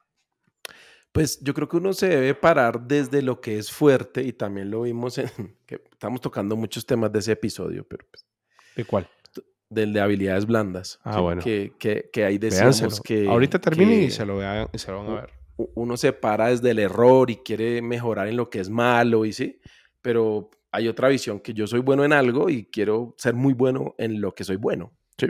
Pues 1.18 1.40
yo 1.42 1.54
creo 1.56 1.68
que 1.68 1.78
uno 1.78 1.94
se 1.94 2.10
debe 2.10 2.36
parar 2.36 2.80
desde 2.80 3.24
lo 3.24 3.42
que 3.42 3.58
es 3.58 3.72
fuerte 3.72 4.22
y 4.22 4.34
también 4.34 4.70
lo 4.70 4.84
vimos 4.84 5.18
en 5.18 5.28
que 5.66 5.82
estamos 5.92 6.22
tocando 6.22 6.56
muchos 6.56 6.86
temas 6.86 7.12
de 7.12 7.20
ese 7.20 7.32
episodio, 7.32 7.84
pero 7.88 8.06
pues, 8.12 8.24
¿de 8.76 8.86
cuál? 8.86 9.10
Del 9.68 9.94
de 9.94 10.00
habilidades 10.00 10.46
blandas. 10.46 11.00
Ah, 11.04 11.20
bueno. 11.20 11.42
Que, 11.42 11.74
que, 11.80 12.12
que 12.14 12.24
ahí 12.24 12.38
decimos 12.38 13.02
que... 13.02 13.28
Ahorita 13.28 13.60
termine 13.60 14.04
y, 14.04 14.12
se 14.12 14.28
lo 14.28 14.38
vean, 14.38 14.70
y 14.72 14.78
se 14.78 14.92
lo 14.92 15.04
van 15.04 15.12
a 15.12 15.22
ver. 15.22 15.34
Uno 15.58 15.98
se 15.98 16.14
para 16.14 16.50
desde 16.50 16.70
el 16.70 16.78
error 16.78 17.32
y 17.32 17.38
quiere 17.38 17.82
mejorar 17.82 18.28
en 18.28 18.38
lo 18.38 18.52
que 18.52 18.60
es 18.60 18.70
malo 18.70 19.26
y 19.26 19.34
sí, 19.34 19.60
pero 20.04 20.52
hay 20.72 20.88
otra 20.88 21.10
visión 21.10 21.40
que 21.40 21.56
yo 21.56 21.66
soy 21.66 21.80
bueno 21.80 22.06
en 22.06 22.14
algo 22.14 22.48
y 22.48 22.66
quiero 22.66 23.16
ser 23.18 23.34
muy 23.34 23.54
bueno 23.54 23.96
en 23.98 24.22
lo 24.22 24.36
que 24.36 24.44
soy 24.44 24.58
bueno. 24.58 24.94
Sí. 25.18 25.28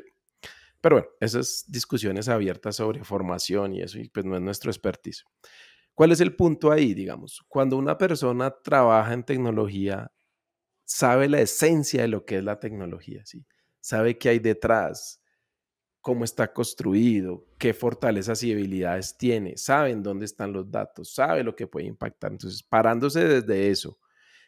Pero 0.81 0.97
bueno, 0.97 1.07
esas 1.21 1.63
discusiones 1.69 2.27
abiertas 2.27 2.75
sobre 2.75 3.05
formación 3.05 3.73
y 3.73 3.81
eso, 3.81 3.99
y 3.99 4.09
pues 4.09 4.25
no 4.25 4.35
es 4.35 4.41
nuestro 4.41 4.69
expertise. 4.69 5.23
¿Cuál 5.97 6.11
es 6.11 6.21
el 6.21 6.35
punto 6.35 6.71
ahí, 6.71 6.93
digamos? 6.93 7.43
Cuando 7.47 7.75
una 7.75 7.97
persona 7.97 8.51
trabaja 8.51 9.15
en 9.15 9.23
tecnología, 9.23 10.11
sabe 10.85 11.27
la 11.27 11.41
esencia 11.41 12.03
de 12.03 12.07
lo 12.07 12.23
que 12.23 12.37
es 12.37 12.43
la 12.43 12.59
tecnología, 12.59 13.25
¿sí? 13.25 13.43
Sabe 13.79 14.15
qué 14.15 14.29
hay 14.29 14.37
detrás, 14.37 15.23
cómo 15.99 16.23
está 16.23 16.53
construido, 16.53 17.47
qué 17.57 17.73
fortalezas 17.73 18.43
y 18.43 18.53
habilidades 18.53 19.17
tiene, 19.17 19.57
saben 19.57 20.03
dónde 20.03 20.25
están 20.25 20.53
los 20.53 20.69
datos, 20.69 21.15
sabe 21.15 21.43
lo 21.43 21.55
que 21.55 21.65
puede 21.65 21.87
impactar. 21.87 22.31
Entonces, 22.31 22.61
parándose 22.61 23.27
desde 23.27 23.71
eso 23.71 23.97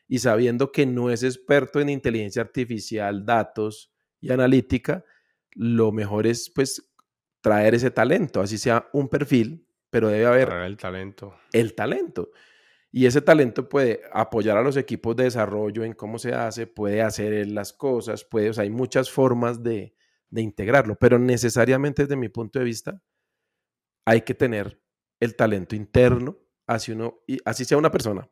y 0.07 0.19
sabiendo 0.19 0.71
que 0.71 0.85
no 0.85 1.09
es 1.09 1.23
experto 1.23 1.79
en 1.79 1.89
inteligencia 1.89 2.43
artificial, 2.43 3.25
datos 3.25 3.91
y 4.21 4.31
analítica, 4.31 5.03
lo 5.53 5.91
mejor 5.91 6.27
es 6.27 6.47
pues 6.51 6.91
traer 7.41 7.73
ese 7.73 7.89
talento, 7.89 8.39
así 8.39 8.59
sea 8.59 8.87
un 8.93 9.09
perfil 9.09 9.65
pero 9.89 10.09
debe 10.09 10.25
haber 10.25 10.51
el 10.51 10.77
talento. 10.77 11.35
El 11.51 11.73
talento. 11.73 12.31
Y 12.91 13.05
ese 13.05 13.21
talento 13.21 13.69
puede 13.69 14.01
apoyar 14.11 14.57
a 14.57 14.63
los 14.63 14.75
equipos 14.75 15.15
de 15.15 15.25
desarrollo 15.25 15.83
en 15.83 15.93
cómo 15.93 16.17
se 16.17 16.33
hace, 16.33 16.65
puede 16.65 17.01
hacer 17.01 17.47
las 17.47 17.71
cosas, 17.71 18.23
puede, 18.23 18.49
o 18.49 18.53
sea, 18.53 18.63
hay 18.63 18.71
muchas 18.71 19.11
formas 19.11 19.61
de, 19.61 19.95
de 20.29 20.41
integrarlo, 20.41 20.95
pero 20.95 21.19
necesariamente 21.19 22.03
desde 22.03 22.15
mi 22.15 22.29
punto 22.29 22.59
de 22.59 22.65
vista 22.65 23.01
hay 24.05 24.21
que 24.21 24.33
tener 24.33 24.81
el 25.19 25.35
talento 25.35 25.75
interno, 25.75 26.37
así, 26.65 26.91
uno, 26.91 27.19
y 27.27 27.37
así 27.45 27.65
sea 27.65 27.77
una 27.77 27.91
persona. 27.91 28.27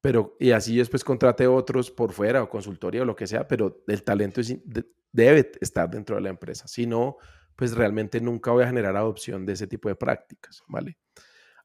Pero, 0.00 0.36
y 0.38 0.52
así 0.52 0.76
después 0.76 1.02
contrate 1.04 1.46
otros 1.46 1.90
por 1.90 2.12
fuera 2.12 2.42
o 2.42 2.48
consultoría 2.48 3.02
o 3.02 3.04
lo 3.04 3.16
que 3.16 3.26
sea, 3.26 3.46
pero 3.48 3.82
el 3.88 4.02
talento 4.04 4.40
debe 5.12 5.50
estar 5.60 5.90
dentro 5.90 6.16
de 6.16 6.22
la 6.22 6.28
empresa. 6.28 6.68
Si 6.68 6.86
no, 6.86 7.16
pues 7.56 7.74
realmente 7.74 8.20
nunca 8.20 8.52
voy 8.52 8.64
a 8.64 8.68
generar 8.68 8.96
adopción 8.96 9.46
de 9.46 9.54
ese 9.54 9.66
tipo 9.66 9.88
de 9.88 9.96
prácticas, 9.96 10.62
¿vale? 10.68 10.98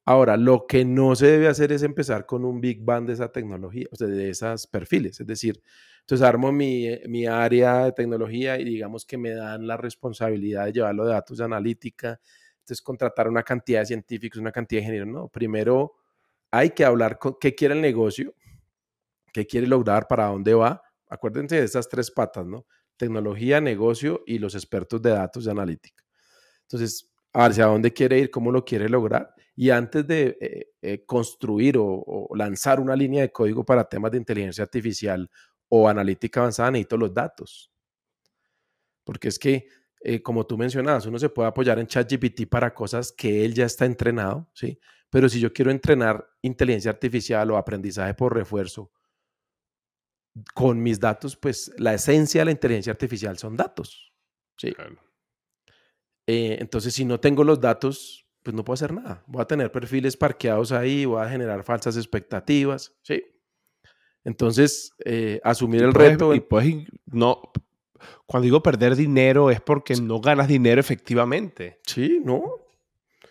Ahora, 0.05 0.35
lo 0.35 0.65
que 0.65 0.83
no 0.83 1.15
se 1.15 1.27
debe 1.27 1.47
hacer 1.47 1.71
es 1.71 1.83
empezar 1.83 2.25
con 2.25 2.43
un 2.43 2.59
big 2.59 2.83
bang 2.83 3.05
de 3.05 3.13
esa 3.13 3.31
tecnología, 3.31 3.85
de 3.99 4.29
esos 4.29 4.65
perfiles. 4.65 5.19
Es 5.19 5.27
decir, 5.27 5.61
entonces 5.99 6.27
armo 6.27 6.51
mi, 6.51 6.87
mi, 7.07 7.27
área 7.27 7.85
de 7.85 7.91
tecnología 7.91 8.59
y 8.59 8.65
digamos 8.65 9.05
que 9.05 9.17
me 9.17 9.31
dan 9.31 9.67
la 9.67 9.77
responsabilidad 9.77 10.65
de 10.65 10.73
llevarlo 10.73 11.05
de 11.05 11.13
datos 11.13 11.37
de 11.37 11.43
analítica, 11.43 12.19
entonces 12.59 12.81
contratar 12.81 13.27
una 13.27 13.43
cantidad 13.43 13.81
de 13.81 13.85
científicos, 13.87 14.39
una 14.41 14.51
cantidad 14.51 14.79
de 14.79 14.85
ingenieros. 14.85 15.07
No, 15.07 15.27
primero 15.27 15.93
hay 16.49 16.71
que 16.71 16.83
hablar 16.83 17.19
con 17.19 17.37
qué 17.39 17.53
quiere 17.53 17.75
el 17.75 17.81
negocio, 17.81 18.33
qué 19.31 19.45
quiere 19.45 19.67
lograr, 19.67 20.07
para 20.07 20.27
dónde 20.27 20.53
va. 20.53 20.81
Acuérdense 21.07 21.57
de 21.57 21.63
esas 21.63 21.87
tres 21.87 22.09
patas, 22.09 22.45
¿no? 22.45 22.65
Tecnología, 23.01 23.59
negocio 23.59 24.23
y 24.27 24.37
los 24.37 24.53
expertos 24.53 25.01
de 25.01 25.09
datos 25.09 25.45
de 25.45 25.51
analítica. 25.51 26.03
Entonces, 26.61 27.11
hacia 27.33 27.65
dónde 27.65 27.91
quiere 27.91 28.19
ir, 28.19 28.29
cómo 28.29 28.51
lo 28.51 28.63
quiere 28.63 28.87
lograr. 28.87 29.33
Y 29.55 29.71
antes 29.71 30.05
de 30.05 30.37
eh, 30.39 30.67
eh, 30.83 31.03
construir 31.03 31.77
o, 31.79 32.29
lanzar 32.35 32.79
una 32.79 32.95
línea 32.95 33.23
de 33.23 33.31
código 33.31 33.65
para 33.65 33.89
temas 33.89 34.11
de 34.11 34.19
inteligencia 34.19 34.63
artificial 34.63 35.27
o 35.67 35.89
analítica 35.89 36.41
avanzada, 36.41 36.69
necesito 36.69 36.97
los 36.97 37.11
datos. 37.11 37.71
Porque 39.03 39.29
es 39.29 39.39
que, 39.39 39.67
eh, 40.01 40.21
como 40.21 40.45
tú 40.45 40.55
mencionabas, 40.59 41.07
uno 41.07 41.17
se 41.17 41.29
puede 41.29 41.49
apoyar 41.49 41.79
en 41.79 41.87
ChatGPT 41.87 42.47
para 42.47 42.71
cosas 42.71 43.11
que 43.11 43.43
él 43.43 43.55
ya 43.55 43.65
está 43.65 43.85
entrenado, 43.85 44.47
¿sí? 44.53 44.79
Pero 45.09 45.27
si 45.27 45.39
yo 45.39 45.51
quiero 45.51 45.71
entrenar 45.71 46.23
inteligencia 46.43 46.91
artificial 46.91 47.49
o 47.49 47.57
aprendizaje 47.57 48.13
por 48.13 48.35
refuerzo 48.35 48.91
con 50.53 50.81
mis 50.81 50.99
datos, 50.99 51.35
pues 51.35 51.71
la 51.77 51.93
esencia 51.93 52.41
de 52.41 52.45
la 52.45 52.51
inteligencia 52.51 52.91
artificial 52.91 53.37
son 53.37 53.57
datos. 53.57 54.13
¿sí? 54.57 54.73
Eh, 56.27 56.57
entonces, 56.59 56.93
si 56.93 57.05
no 57.05 57.19
tengo 57.19 57.43
los 57.43 57.59
datos, 57.59 58.27
pues 58.43 58.55
no 58.55 58.63
puedo 58.63 58.75
hacer 58.75 58.93
nada. 58.93 59.23
Voy 59.27 59.41
a 59.41 59.45
tener 59.45 59.71
perfiles 59.71 60.15
parqueados 60.15 60.71
ahí, 60.71 61.05
voy 61.05 61.21
a 61.21 61.29
generar 61.29 61.63
falsas 61.63 61.97
expectativas. 61.97 62.95
¿sí? 63.03 63.23
Entonces, 64.23 64.93
eh, 65.03 65.39
asumir 65.43 65.83
el 65.83 65.93
reto. 65.93 66.33
Y 66.33 66.39
pues, 66.39 66.73
no, 67.05 67.51
cuando 68.25 68.45
digo 68.45 68.63
perder 68.63 68.95
dinero 68.95 69.51
es 69.51 69.61
porque 69.61 69.95
no 69.95 70.19
ganas 70.21 70.47
dinero 70.47 70.79
efectivamente. 70.79 71.79
Sí, 71.85 72.21
no. 72.23 72.41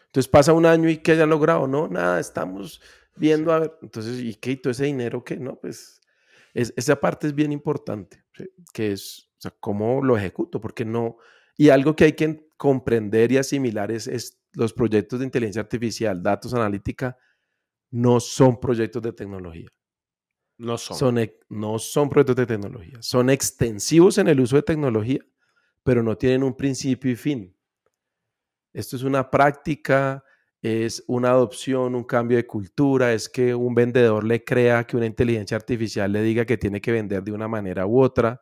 Entonces 0.07 0.29
pasa 0.29 0.53
un 0.53 0.67
año 0.67 0.89
y 0.89 0.99
¿qué 0.99 1.13
haya 1.13 1.27
logrado? 1.27 1.69
No, 1.69 1.89
nada, 1.89 2.19
estamos 2.19 2.81
viendo 3.17 3.53
a 3.53 3.61
ver. 3.61 3.79
Entonces, 3.83 4.21
¿y 4.21 4.35
qué? 4.35 4.53
¿Y 4.53 4.57
todo 4.57 4.73
ese 4.73 4.87
dinero 4.87 5.23
qué? 5.25 5.37
No, 5.37 5.57
pues 5.57 6.00
esa 6.55 7.01
parte 7.01 7.27
es 7.27 7.35
bien 7.35 7.53
importante, 7.53 8.25
que 8.73 8.93
es 8.93 9.31
o 9.39 9.41
sea, 9.41 9.55
cómo 9.59 10.03
lo 10.03 10.17
ejecuto, 10.17 10.61
porque 10.61 10.85
no... 10.85 11.17
Y 11.57 11.71
algo 11.71 11.95
que 11.95 12.05
hay 12.05 12.13
que 12.13 12.49
comprender 12.57 13.33
y 13.33 13.39
asimilar 13.39 13.91
es, 13.91 14.39
los 14.53 14.73
proyectos 14.73 15.19
de 15.19 15.25
inteligencia 15.25 15.63
artificial, 15.63 16.23
datos, 16.23 16.53
analítica, 16.55 17.17
no 17.91 18.21
son 18.21 18.59
proyectos 18.59 19.03
de 19.03 19.13
tecnología. 19.13 19.69
No 20.59 20.77
son. 20.77 21.19
no 21.49 21.79
son 21.79 22.11
proyectos 22.11 22.37
de 22.37 22.47
tecnología. 22.47 22.99
Son 23.01 23.31
extensivos 23.31 24.19
en 24.19 24.29
el 24.29 24.41
uso 24.41 24.57
de 24.57 24.63
tecnología, 24.63 25.21
pero 25.83 26.03
no 26.03 26.17
tienen 26.19 26.43
un 26.43 26.55
principio 26.55 27.11
y 27.11 27.17
fin. 27.17 27.57
Esto 28.73 28.97
es 28.97 29.03
una 29.03 29.31
práctica 29.31 30.23
es 30.63 31.03
una 31.07 31.31
adopción, 31.31 31.95
un 31.95 32.05
cambio 32.05 32.37
de 32.37 32.47
cultura, 32.47 33.13
es 33.13 33.29
que 33.29 33.55
un 33.55 33.75
vendedor 33.75 34.25
le 34.25 34.45
crea 34.45 34.85
que 34.85 34.97
una 34.97 35.07
inteligencia 35.07 35.57
artificial 35.57 36.13
le 36.13 36.23
diga 36.23 36.45
que 36.45 36.59
tiene 36.59 36.81
que 36.81 36.93
vender 36.93 37.23
de 37.23 37.33
una 37.33 37.49
manera 37.49 37.87
u 37.87 38.01
otra. 38.01 38.41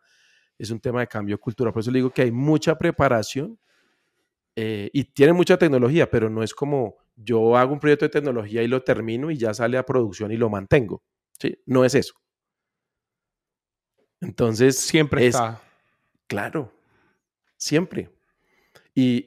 Es 0.58 0.70
un 0.70 0.80
tema 0.80 1.00
de 1.00 1.06
cambio 1.06 1.36
de 1.36 1.40
cultura. 1.40 1.72
Por 1.72 1.80
eso 1.80 1.90
le 1.90 1.98
digo 1.98 2.10
que 2.10 2.22
hay 2.22 2.32
mucha 2.32 2.76
preparación 2.76 3.58
eh, 4.56 4.90
y 4.92 5.04
tiene 5.04 5.32
mucha 5.32 5.56
tecnología, 5.56 6.10
pero 6.10 6.28
no 6.28 6.42
es 6.42 6.52
como 6.52 6.96
yo 7.14 7.56
hago 7.56 7.72
un 7.72 7.80
proyecto 7.80 8.04
de 8.04 8.10
tecnología 8.10 8.62
y 8.62 8.68
lo 8.68 8.82
termino 8.82 9.30
y 9.30 9.36
ya 9.36 9.54
sale 9.54 9.78
a 9.78 9.84
producción 9.84 10.32
y 10.32 10.36
lo 10.36 10.50
mantengo. 10.50 11.02
¿sí? 11.38 11.56
No 11.66 11.84
es 11.84 11.94
eso. 11.94 12.14
Entonces, 14.20 14.76
siempre 14.76 15.26
está. 15.26 15.60
Claro, 16.26 16.72
siempre. 17.56 18.10
Y, 19.00 19.24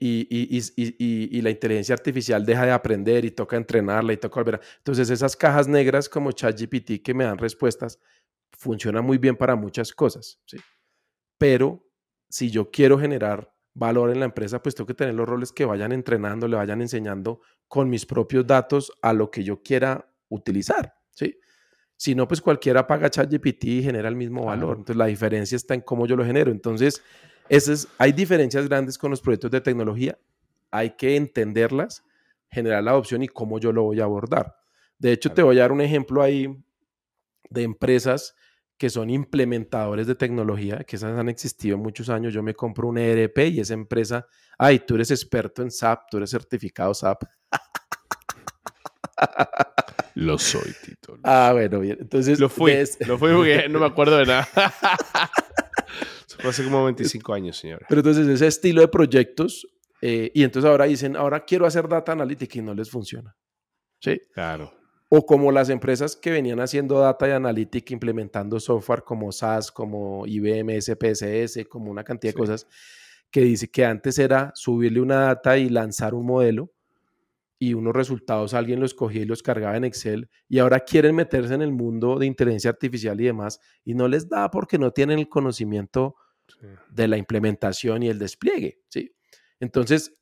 y, 1.32 1.42
la 1.42 1.50
inteligencia 1.50 1.96
artificial 1.96 2.46
deja 2.46 2.66
de 2.66 2.72
aprender 2.72 3.24
y 3.24 3.32
toca 3.32 3.56
entrenarla 3.56 4.12
y 4.12 4.18
toca 4.18 4.42
volver 4.42 4.56
a... 4.56 4.62
Entonces, 4.80 5.10
esas 5.10 5.38
cajas 5.38 5.70
negras 5.70 6.10
como 6.10 6.34
ChatGPT 6.34 7.02
que 7.02 7.14
me 7.14 7.24
dan 7.24 7.38
respuestas 7.38 7.98
funcionan 8.52 9.06
muy 9.06 9.18
bien 9.18 9.38
para 9.38 9.56
muchas 9.56 9.94
cosas. 9.94 10.42
¿sí? 10.46 10.58
Pero 11.38 11.88
si 12.30 12.52
yo 12.52 12.70
quiero 12.70 13.00
generar 13.00 13.56
valor 13.74 14.12
en 14.12 14.20
la 14.20 14.26
empresa, 14.26 14.62
pues 14.62 14.76
tengo 14.76 14.88
que 14.88 14.94
tener 14.94 15.16
los 15.16 15.28
roles 15.28 15.54
que 15.54 15.64
vayan 15.64 15.94
entrenando, 15.94 16.50
le 16.50 16.58
vayan 16.58 16.82
enseñando 16.82 17.40
con 17.70 17.90
mis 17.90 18.06
propios 18.06 18.46
datos 18.46 18.92
a 19.02 19.14
lo 19.14 19.32
que 19.32 19.46
yo 19.46 19.64
quiera 19.64 20.14
utilizar, 20.28 20.96
¿sí? 21.12 21.40
Si 21.96 22.14
no, 22.14 22.28
pues 22.28 22.42
cualquiera 22.42 22.86
paga 22.88 23.10
ChatGPT 23.10 23.64
y 23.66 23.84
genera 23.84 24.10
el 24.10 24.18
mismo 24.18 24.46
valor. 24.46 24.80
Entonces, 24.80 24.98
la 24.98 25.06
diferencia 25.06 25.56
está 25.56 25.76
en 25.76 25.82
cómo 25.82 26.08
yo 26.08 26.18
lo 26.18 26.26
genero. 26.26 26.52
Entonces, 26.52 27.02
es, 27.52 27.88
hay 27.98 28.14
diferencias 28.14 28.68
grandes 28.68 28.98
con 28.98 29.12
los 29.12 29.22
proyectos 29.22 29.52
de 29.52 29.60
tecnología. 29.60 30.18
Hay 30.72 30.92
que 30.92 31.18
entenderlas, 31.18 32.04
generar 32.50 32.84
la 32.84 32.92
adopción 32.92 33.24
y 33.24 33.28
cómo 33.28 33.60
yo 33.60 33.74
lo 33.74 33.84
voy 33.84 34.00
a 34.00 34.06
abordar. 34.06 34.56
De 34.98 35.12
hecho, 35.12 35.32
te 35.32 35.44
voy 35.44 35.58
a 35.58 35.64
dar 35.64 35.72
un 35.72 35.82
ejemplo 35.82 36.22
ahí 36.22 36.48
de 37.50 37.64
empresas 37.64 38.36
que 38.78 38.90
son 38.90 39.10
implementadores 39.10 40.08
de 40.08 40.16
tecnología, 40.16 40.84
que 40.86 40.96
esas 40.96 41.18
han 41.18 41.30
existido 41.30 41.78
muchos 41.78 42.10
años. 42.10 42.34
Yo 42.34 42.42
me 42.42 42.54
compro 42.54 42.88
un 42.88 42.98
ERP 42.98 43.38
y 43.50 43.60
esa 43.60 43.74
empresa, 43.74 44.26
ay, 44.58 44.80
tú 44.80 44.96
eres 44.96 45.12
experto 45.12 45.62
en 45.62 45.72
SAP, 45.72 46.10
tú 46.10 46.18
eres 46.18 46.30
certificado 46.30 46.94
SAP. 46.94 47.24
Lo 50.16 50.38
soy, 50.38 50.74
Tito. 50.86 51.18
Ah, 51.24 51.52
bueno, 51.54 51.80
bien. 51.80 51.98
Entonces, 52.00 52.40
lo 52.40 52.50
fui. 52.50 52.74
Lo 53.06 53.18
fui 53.18 53.34
porque 53.34 53.68
no 53.70 53.80
me 53.80 53.86
acuerdo 53.86 54.18
de 54.18 54.26
nada. 54.26 54.48
Hace 56.44 56.64
como 56.64 56.86
25 56.86 57.34
años, 57.34 57.58
señora. 57.58 57.86
Pero 57.88 58.02
entonces, 58.02 58.28
ese 58.28 58.48
estilo 58.48 58.82
de 58.82 58.88
proyectos, 58.88 59.68
eh, 60.02 60.32
y 60.34 60.44
entonces 60.44 60.70
ahora 60.70 60.86
dicen, 60.86 61.16
ahora 61.16 61.46
quiero 61.46 61.66
hacer 61.66 61.88
data 61.88 62.12
analytics 62.12 62.56
y 62.56 62.62
no 62.62 62.74
les 62.74 62.90
funciona. 62.90 63.36
Sí. 64.00 64.20
Claro 64.34 64.82
o 65.14 65.26
como 65.26 65.52
las 65.52 65.68
empresas 65.68 66.16
que 66.16 66.32
venían 66.32 66.62
haciendo 66.62 66.98
data 66.98 67.28
y 67.28 67.32
analytics, 67.32 67.92
implementando 67.92 68.62
software 68.62 69.04
como 69.04 69.30
SaaS, 69.34 69.70
como 69.70 70.26
IBM, 70.26 70.82
SPSS, 70.82 71.66
como 71.68 71.92
una 71.92 72.06
cantidad 72.06 72.32
de 72.32 72.40
cosas, 72.40 72.66
que 73.30 73.42
dice 73.42 73.70
que 73.70 73.84
antes 73.84 74.18
era 74.18 74.54
subirle 74.56 75.02
una 75.02 75.18
data 75.26 75.58
y 75.58 75.68
lanzar 75.68 76.14
un 76.14 76.26
modelo 76.26 76.72
y 77.60 77.74
unos 77.74 77.94
resultados 77.94 78.54
alguien 78.54 78.80
los 78.80 78.94
cogía 78.94 79.24
y 79.24 79.26
los 79.26 79.44
cargaba 79.44 79.76
en 79.76 79.84
Excel 79.84 80.30
y 80.48 80.60
ahora 80.60 80.80
quieren 80.80 81.14
meterse 81.14 81.56
en 81.56 81.62
el 81.62 81.74
mundo 81.74 82.18
de 82.18 82.28
inteligencia 82.28 82.70
artificial 82.70 83.20
y 83.20 83.26
demás 83.26 83.60
y 83.84 83.96
no 83.96 84.08
les 84.08 84.30
da 84.30 84.50
porque 84.50 84.78
no 84.78 84.92
tienen 84.92 85.20
el 85.20 85.28
conocimiento 85.28 86.16
de 86.90 87.08
la 87.08 87.18
implementación 87.18 88.04
y 88.04 88.10
el 88.10 88.20
despliegue, 88.20 88.82
¿sí? 88.90 89.16
Entonces, 89.60 90.14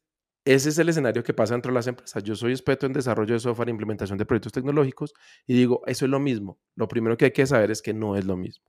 ese 0.45 0.69
es 0.69 0.77
el 0.79 0.89
escenario 0.89 1.23
que 1.23 1.33
pasa 1.33 1.53
dentro 1.53 1.71
de 1.71 1.75
las 1.75 1.87
empresas. 1.87 2.23
Yo 2.23 2.35
soy 2.35 2.51
experto 2.51 2.85
en 2.85 2.93
desarrollo 2.93 3.33
de 3.33 3.39
software 3.39 3.67
e 3.67 3.71
implementación 3.71 4.17
de 4.17 4.25
proyectos 4.25 4.51
tecnológicos 4.51 5.13
y 5.45 5.53
digo, 5.53 5.81
eso 5.85 6.05
es 6.05 6.11
lo 6.11 6.19
mismo. 6.19 6.59
Lo 6.75 6.87
primero 6.87 7.17
que 7.17 7.25
hay 7.25 7.31
que 7.31 7.45
saber 7.45 7.71
es 7.71 7.81
que 7.81 7.93
no 7.93 8.15
es 8.15 8.25
lo 8.25 8.35
mismo. 8.35 8.65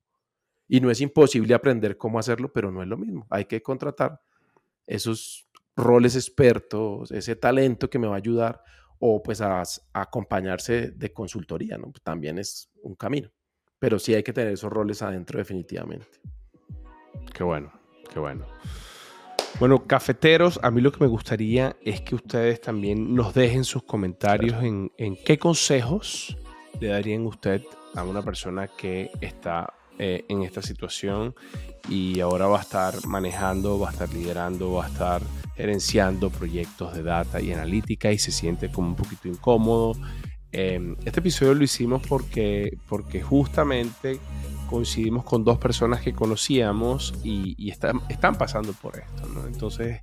Y 0.68 0.80
no 0.80 0.90
es 0.90 1.00
imposible 1.00 1.54
aprender 1.54 1.96
cómo 1.96 2.18
hacerlo, 2.18 2.52
pero 2.52 2.70
no 2.70 2.82
es 2.82 2.88
lo 2.88 2.96
mismo. 2.96 3.26
Hay 3.30 3.46
que 3.46 3.62
contratar 3.62 4.20
esos 4.86 5.48
roles 5.76 6.16
expertos, 6.16 7.10
ese 7.12 7.36
talento 7.36 7.88
que 7.88 7.98
me 7.98 8.06
va 8.06 8.14
a 8.14 8.18
ayudar 8.18 8.62
o 8.98 9.22
pues 9.22 9.40
a, 9.40 9.62
acompañarse 9.92 10.90
de 10.90 11.12
consultoría, 11.12 11.78
¿no? 11.78 11.92
También 12.02 12.38
es 12.38 12.70
un 12.82 12.94
camino. 12.94 13.30
Pero 13.78 13.98
sí 13.98 14.14
hay 14.14 14.22
que 14.22 14.32
tener 14.32 14.52
esos 14.52 14.70
roles 14.70 15.00
adentro 15.00 15.38
definitivamente. 15.38 16.06
Qué 17.40 17.44
bueno, 17.44 17.72
qué 18.12 18.20
bueno. 18.20 18.44
Bueno, 19.58 19.86
cafeteros, 19.86 20.60
a 20.62 20.70
mí 20.70 20.82
lo 20.82 20.92
que 20.92 21.02
me 21.02 21.06
gustaría 21.06 21.74
es 21.82 22.02
que 22.02 22.14
ustedes 22.14 22.60
también 22.60 23.14
nos 23.14 23.32
dejen 23.32 23.64
sus 23.64 23.82
comentarios 23.82 24.62
en, 24.62 24.90
qué 25.24 25.38
consejos 25.38 26.36
le 26.82 26.88
darían 26.88 27.24
usted 27.24 27.62
a 27.94 28.04
una 28.04 28.20
persona 28.20 28.68
que 28.68 29.10
está 29.22 29.72
eh, 29.98 30.26
en 30.28 30.42
esta 30.42 30.60
situación 30.60 31.34
y 31.88 32.20
ahora 32.20 32.46
va 32.46 32.58
a 32.58 32.60
estar 32.60 33.06
manejando, 33.06 33.78
va 33.78 33.88
a 33.88 33.92
estar 33.92 34.12
liderando, 34.12 34.72
va 34.72 34.84
a 34.84 34.88
estar 34.88 35.22
gerenciando 35.56 36.28
proyectos 36.28 36.92
de 36.92 37.02
data 37.02 37.40
y 37.40 37.54
analítica 37.54 38.12
y 38.12 38.18
se 38.18 38.32
siente 38.32 38.70
como 38.70 38.88
un 38.88 38.96
poquito 38.96 39.28
incómodo. 39.28 39.94
Em, 40.52 40.94
este 41.06 41.20
episodio 41.20 41.54
lo 41.54 41.64
hicimos 41.64 42.02
porque, 42.06 42.76
porque 42.86 43.22
justamente 43.22 44.20
coincidimos 44.70 45.24
con 45.24 45.44
dos 45.44 45.58
personas 45.58 46.00
que 46.00 46.14
conocíamos 46.14 47.12
y, 47.24 47.68
están, 47.68 48.00
están, 48.08 48.36
pasando 48.36 48.72
por 48.72 48.96
esto. 48.96 49.28
Entonces, 49.46 50.00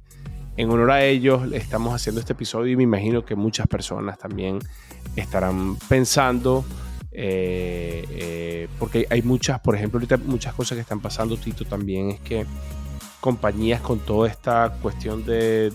en 0.58 0.70
honor 0.70 0.92
a 0.92 1.06
ellos, 1.06 1.50
estamos 1.54 1.96
haciendo 1.96 2.20
este 2.20 2.34
episodio 2.34 2.74
y 2.74 2.76
me 2.76 2.84
imagino 2.84 3.24
que 3.24 3.36
muchas 3.36 3.68
personas 3.68 4.20
también 4.20 4.60
estarán 5.16 5.78
pensando, 5.88 6.66
eh, 7.12 8.06
eh, 8.10 8.68
porque 8.78 9.08
hay 9.10 9.22
muchas, 9.22 9.62
por 9.62 9.76
ejemplo, 9.76 10.00
ahorita 10.00 10.18
muchas 10.18 10.54
cosas 10.54 10.76
que 10.76 10.82
están 10.82 11.00
pasando, 11.00 11.38
Tito, 11.38 11.64
también 11.64 12.12
es 12.12 12.20
que 12.20 12.46
compañías 13.22 13.80
con 13.80 14.00
toda 14.00 14.28
esta 14.28 14.78
cuestión 14.82 15.24
de, 15.24 15.72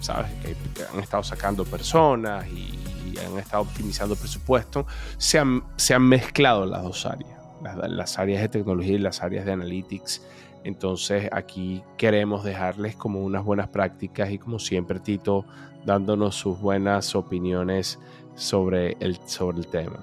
¿sabes? 0.00 0.32
Que 0.42 0.56
han 0.92 0.98
estado 0.98 1.22
sacando 1.22 1.64
personas 1.64 2.46
y, 2.48 2.78
han 3.24 3.38
estado 3.38 3.62
optimizando 3.62 4.16
presupuesto, 4.16 4.84
se 5.16 5.38
han, 5.38 5.62
se 5.76 5.94
han 5.94 6.02
mezclado 6.02 6.66
las 6.66 6.82
dos 6.82 7.06
áreas 7.06 7.31
las, 7.62 8.18
áreas 8.18 8.42
de 8.42 8.48
tecnología 8.48 8.94
y 8.94 8.98
las 8.98 9.22
áreas 9.22 9.44
de 9.44 9.52
analytics. 9.52 10.22
Entonces 10.64 11.28
aquí 11.32 11.82
queremos 11.96 12.44
dejarles 12.44 12.96
como 12.96 13.22
unas 13.22 13.44
buenas 13.44 13.68
prácticas 13.68 14.30
y 14.30 14.38
como 14.38 14.58
siempre 14.58 15.00
Tito 15.00 15.44
dándonos 15.84 16.36
sus 16.36 16.60
buenas 16.60 17.14
opiniones 17.14 17.98
sobre 18.34 18.96
el, 19.00 19.18
sobre 19.26 19.58
el 19.58 19.66
tema. 19.66 19.98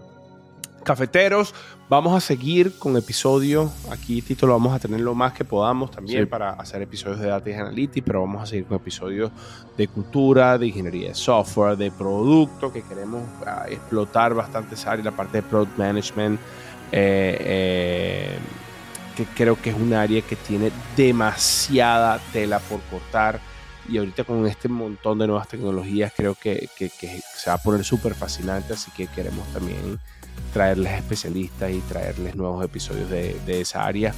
Cafeteros, 0.83 1.53
vamos 1.89 2.15
a 2.15 2.19
seguir 2.19 2.77
con 2.77 2.95
episodios. 2.97 3.71
Aquí, 3.91 4.21
Tito, 4.21 4.47
lo 4.47 4.53
vamos 4.53 4.73
a 4.73 4.79
tener 4.79 5.01
lo 5.01 5.13
más 5.13 5.33
que 5.33 5.43
podamos 5.45 5.91
también 5.91 6.27
para 6.27 6.51
hacer 6.51 6.81
episodios 6.81 7.19
de 7.19 7.27
Data 7.27 7.49
Analytics, 7.49 8.05
pero 8.05 8.21
vamos 8.21 8.43
a 8.43 8.45
seguir 8.45 8.65
con 8.65 8.77
episodios 8.77 9.31
de 9.77 9.87
cultura, 9.87 10.57
de 10.57 10.67
ingeniería 10.67 11.09
de 11.09 11.15
software, 11.15 11.77
de 11.77 11.91
producto, 11.91 12.71
que 12.71 12.81
queremos 12.81 13.21
ah, 13.45 13.65
explotar 13.69 14.33
bastante 14.33 14.75
esa 14.75 14.93
área, 14.93 15.05
la 15.05 15.11
parte 15.11 15.41
de 15.41 15.43
product 15.43 15.77
management, 15.77 16.39
eh, 16.91 17.37
eh, 17.39 18.37
que 19.15 19.25
creo 19.25 19.61
que 19.61 19.71
es 19.71 19.75
un 19.75 19.93
área 19.93 20.21
que 20.21 20.35
tiene 20.35 20.71
demasiada 20.95 22.19
tela 22.31 22.59
por 22.59 22.79
cortar 22.83 23.39
y 23.89 23.97
ahorita 23.97 24.23
con 24.23 24.45
este 24.45 24.69
montón 24.69 25.19
de 25.19 25.27
nuevas 25.27 25.47
tecnologías 25.47 26.13
creo 26.15 26.35
que, 26.35 26.69
se 26.77 27.49
va 27.49 27.55
a 27.55 27.57
poner 27.57 27.83
súper 27.83 28.13
fascinante, 28.13 28.73
así 28.73 28.91
que 28.91 29.07
queremos 29.07 29.47
también 29.51 29.99
traerles 30.53 30.93
especialistas 30.93 31.71
y 31.71 31.79
traerles 31.81 32.35
nuevos 32.35 32.63
episodios 32.63 33.09
de, 33.09 33.35
de, 33.45 33.61
esa 33.61 33.85
área. 33.85 34.13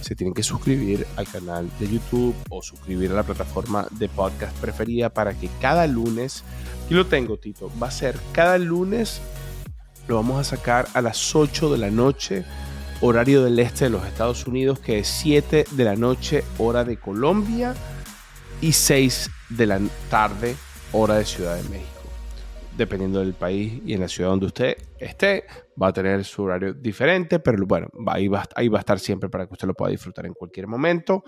Se 0.00 0.16
tienen 0.16 0.34
que 0.34 0.42
suscribir 0.42 1.06
al 1.16 1.28
canal 1.28 1.70
de 1.78 1.88
YouTube 1.88 2.34
o 2.50 2.62
suscribir 2.62 3.12
a 3.12 3.14
la 3.14 3.22
plataforma 3.22 3.86
de 3.92 4.08
podcast 4.08 4.56
preferida 4.58 5.08
para 5.08 5.34
que 5.34 5.48
cada 5.60 5.86
lunes, 5.86 6.42
aquí 6.84 6.94
lo 6.94 7.06
tengo 7.06 7.36
Tito, 7.36 7.70
va 7.80 7.86
a 7.86 7.92
ser 7.92 8.18
cada 8.32 8.58
lunes 8.58 9.20
lo 10.12 10.16
vamos 10.16 10.40
a 10.40 10.44
sacar 10.44 10.88
a 10.92 11.00
las 11.00 11.34
8 11.34 11.72
de 11.72 11.78
la 11.78 11.90
noche, 11.90 12.44
horario 13.00 13.42
del 13.42 13.58
este 13.58 13.86
de 13.86 13.90
los 13.92 14.04
Estados 14.04 14.46
Unidos, 14.46 14.78
que 14.78 14.98
es 14.98 15.08
7 15.08 15.64
de 15.70 15.84
la 15.84 15.96
noche, 15.96 16.44
hora 16.58 16.84
de 16.84 16.98
Colombia, 16.98 17.74
y 18.60 18.72
6 18.72 19.30
de 19.48 19.66
la 19.66 19.80
tarde, 20.10 20.54
hora 20.92 21.14
de 21.14 21.24
Ciudad 21.24 21.56
de 21.56 21.62
México. 21.70 22.02
Dependiendo 22.76 23.20
del 23.20 23.32
país 23.32 23.80
y 23.86 23.94
en 23.94 24.00
la 24.00 24.08
ciudad 24.08 24.28
donde 24.28 24.46
usted 24.46 24.76
esté, 24.98 25.46
va 25.82 25.88
a 25.88 25.92
tener 25.94 26.26
su 26.26 26.42
horario 26.42 26.74
diferente, 26.74 27.38
pero 27.38 27.64
bueno, 27.66 27.88
ahí 28.08 28.28
va, 28.28 28.46
ahí 28.54 28.68
va 28.68 28.80
a 28.80 28.80
estar 28.80 28.98
siempre 28.98 29.30
para 29.30 29.46
que 29.46 29.54
usted 29.54 29.66
lo 29.66 29.72
pueda 29.72 29.92
disfrutar 29.92 30.26
en 30.26 30.34
cualquier 30.34 30.66
momento. 30.66 31.24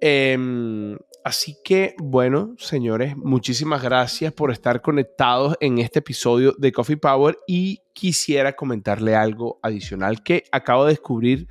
Em, 0.00 0.96
así 1.28 1.58
que, 1.62 1.94
bueno, 1.98 2.54
señores, 2.56 3.14
muchísimas 3.14 3.82
gracias 3.82 4.32
por 4.32 4.50
estar 4.50 4.80
conectados 4.80 5.58
en 5.60 5.76
este 5.76 5.98
episodio 5.98 6.54
de 6.56 6.72
Coffee 6.72 6.96
Power 6.96 7.38
y 7.46 7.82
quisiera 7.92 8.54
comentarle 8.54 9.14
algo 9.14 9.58
adicional 9.62 10.22
que 10.22 10.44
acabo 10.50 10.86
de 10.86 10.92
descubrir. 10.92 11.46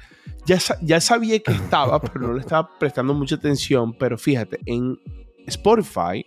Ya, 0.48 0.58
ya 0.82 1.00
sabía 1.00 1.38
que 1.40 1.52
estaba, 1.52 2.02
pero 2.02 2.28
no 2.28 2.34
le 2.34 2.40
estaba 2.40 2.68
prestando 2.80 3.14
mucha 3.14 3.36
atención, 3.36 3.94
pero 3.94 4.18
fíjate, 4.18 4.60
en 4.66 4.98
Spotify, 5.46 6.26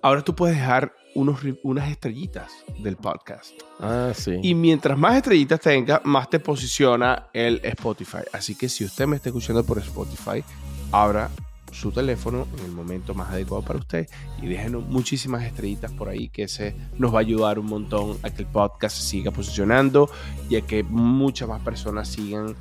ahora 0.00 0.22
tú 0.22 0.36
puedes 0.36 0.56
dejar 0.56 0.94
unos, 1.16 1.40
unas 1.64 1.90
estrellitas 1.90 2.52
del 2.78 2.96
podcast. 2.96 3.54
Ah, 3.80 4.12
sí. 4.14 4.38
Y 4.40 4.54
mientras 4.54 4.96
más 4.96 5.16
estrellitas 5.16 5.58
tenga, 5.58 6.00
más 6.04 6.30
te 6.30 6.38
posiciona 6.38 7.28
el 7.32 7.60
Spotify. 7.64 8.22
Así 8.32 8.54
que 8.54 8.68
si 8.68 8.84
usted 8.84 9.08
me 9.08 9.16
está 9.16 9.30
escuchando 9.30 9.64
por 9.64 9.78
Spotify, 9.78 10.44
abra 10.92 11.28
su 11.74 11.90
teléfono 11.90 12.46
en 12.58 12.64
el 12.66 12.70
momento 12.70 13.14
más 13.14 13.30
adecuado 13.30 13.64
para 13.64 13.78
usted 13.78 14.08
y 14.40 14.46
déjenos 14.46 14.86
muchísimas 14.86 15.42
estrellitas 15.44 15.90
por 15.92 16.08
ahí 16.08 16.28
que 16.28 16.46
se 16.46 16.74
nos 16.98 17.12
va 17.12 17.18
a 17.18 17.20
ayudar 17.20 17.58
un 17.58 17.66
montón 17.66 18.16
a 18.22 18.30
que 18.30 18.42
el 18.42 18.48
podcast 18.48 18.96
se 18.96 19.02
siga 19.02 19.32
posicionando 19.32 20.08
y 20.48 20.56
a 20.56 20.60
que 20.60 20.84
muchas 20.84 21.48
más 21.48 21.60
personas 21.62 22.08
sigan 22.08 22.54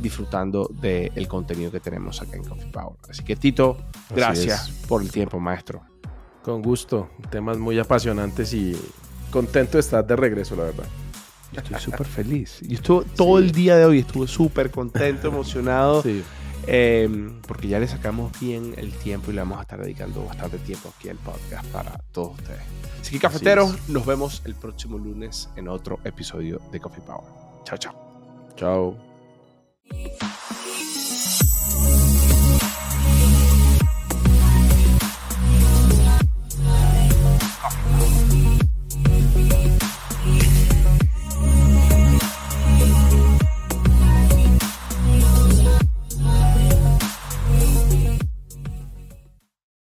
disfrutando 0.00 0.70
del 0.80 1.28
contenido 1.28 1.70
que 1.70 1.80
tenemos 1.80 2.22
acá 2.22 2.36
en 2.36 2.44
Coffee 2.44 2.70
Power. 2.70 2.96
Así 3.08 3.22
que 3.24 3.36
Tito, 3.36 3.76
gracias 4.08 4.70
por 4.88 5.02
el 5.02 5.10
tiempo, 5.10 5.38
maestro. 5.40 5.82
Con 6.42 6.62
gusto, 6.62 7.10
temas 7.30 7.58
muy 7.58 7.78
apasionantes 7.78 8.54
y 8.54 8.74
contento 9.30 9.72
de 9.72 9.80
estar 9.80 10.06
de 10.06 10.16
regreso, 10.16 10.56
la 10.56 10.64
verdad. 10.64 10.86
Estoy 11.52 11.80
súper 11.80 12.06
feliz. 12.06 12.60
Y 12.62 12.74
estuve 12.74 13.04
todo 13.16 13.38
el 13.38 13.50
día 13.50 13.76
de 13.76 13.84
hoy, 13.84 13.98
estuve 13.98 14.28
súper 14.28 14.70
contento, 14.70 15.28
emocionado. 15.28 16.02
Em, 16.72 17.40
porque 17.48 17.66
ya 17.66 17.80
le 17.80 17.88
sacamos 17.88 18.30
bien 18.38 18.74
el 18.76 18.92
tiempo 18.92 19.32
y 19.32 19.34
le 19.34 19.40
vamos 19.40 19.58
a 19.58 19.62
estar 19.62 19.80
dedicando 19.82 20.24
bastante 20.24 20.56
tiempo 20.58 20.92
aquí 20.96 21.08
al 21.08 21.16
podcast 21.16 21.66
para 21.66 21.98
todos 22.12 22.38
ustedes. 22.38 22.60
Así 23.00 23.10
que 23.10 23.18
cafeteros, 23.18 23.88
nos 23.88 24.06
vemos 24.06 24.40
el 24.44 24.54
próximo 24.54 24.96
lunes 24.96 25.48
en 25.56 25.66
otro 25.66 25.98
episodio 26.04 26.60
de 26.70 26.78
Coffee 26.78 27.02
Power. 27.02 27.24
Chao, 27.64 27.76
chao. 27.76 28.54
Chao. 28.54 28.96
Coffee. 37.60 38.19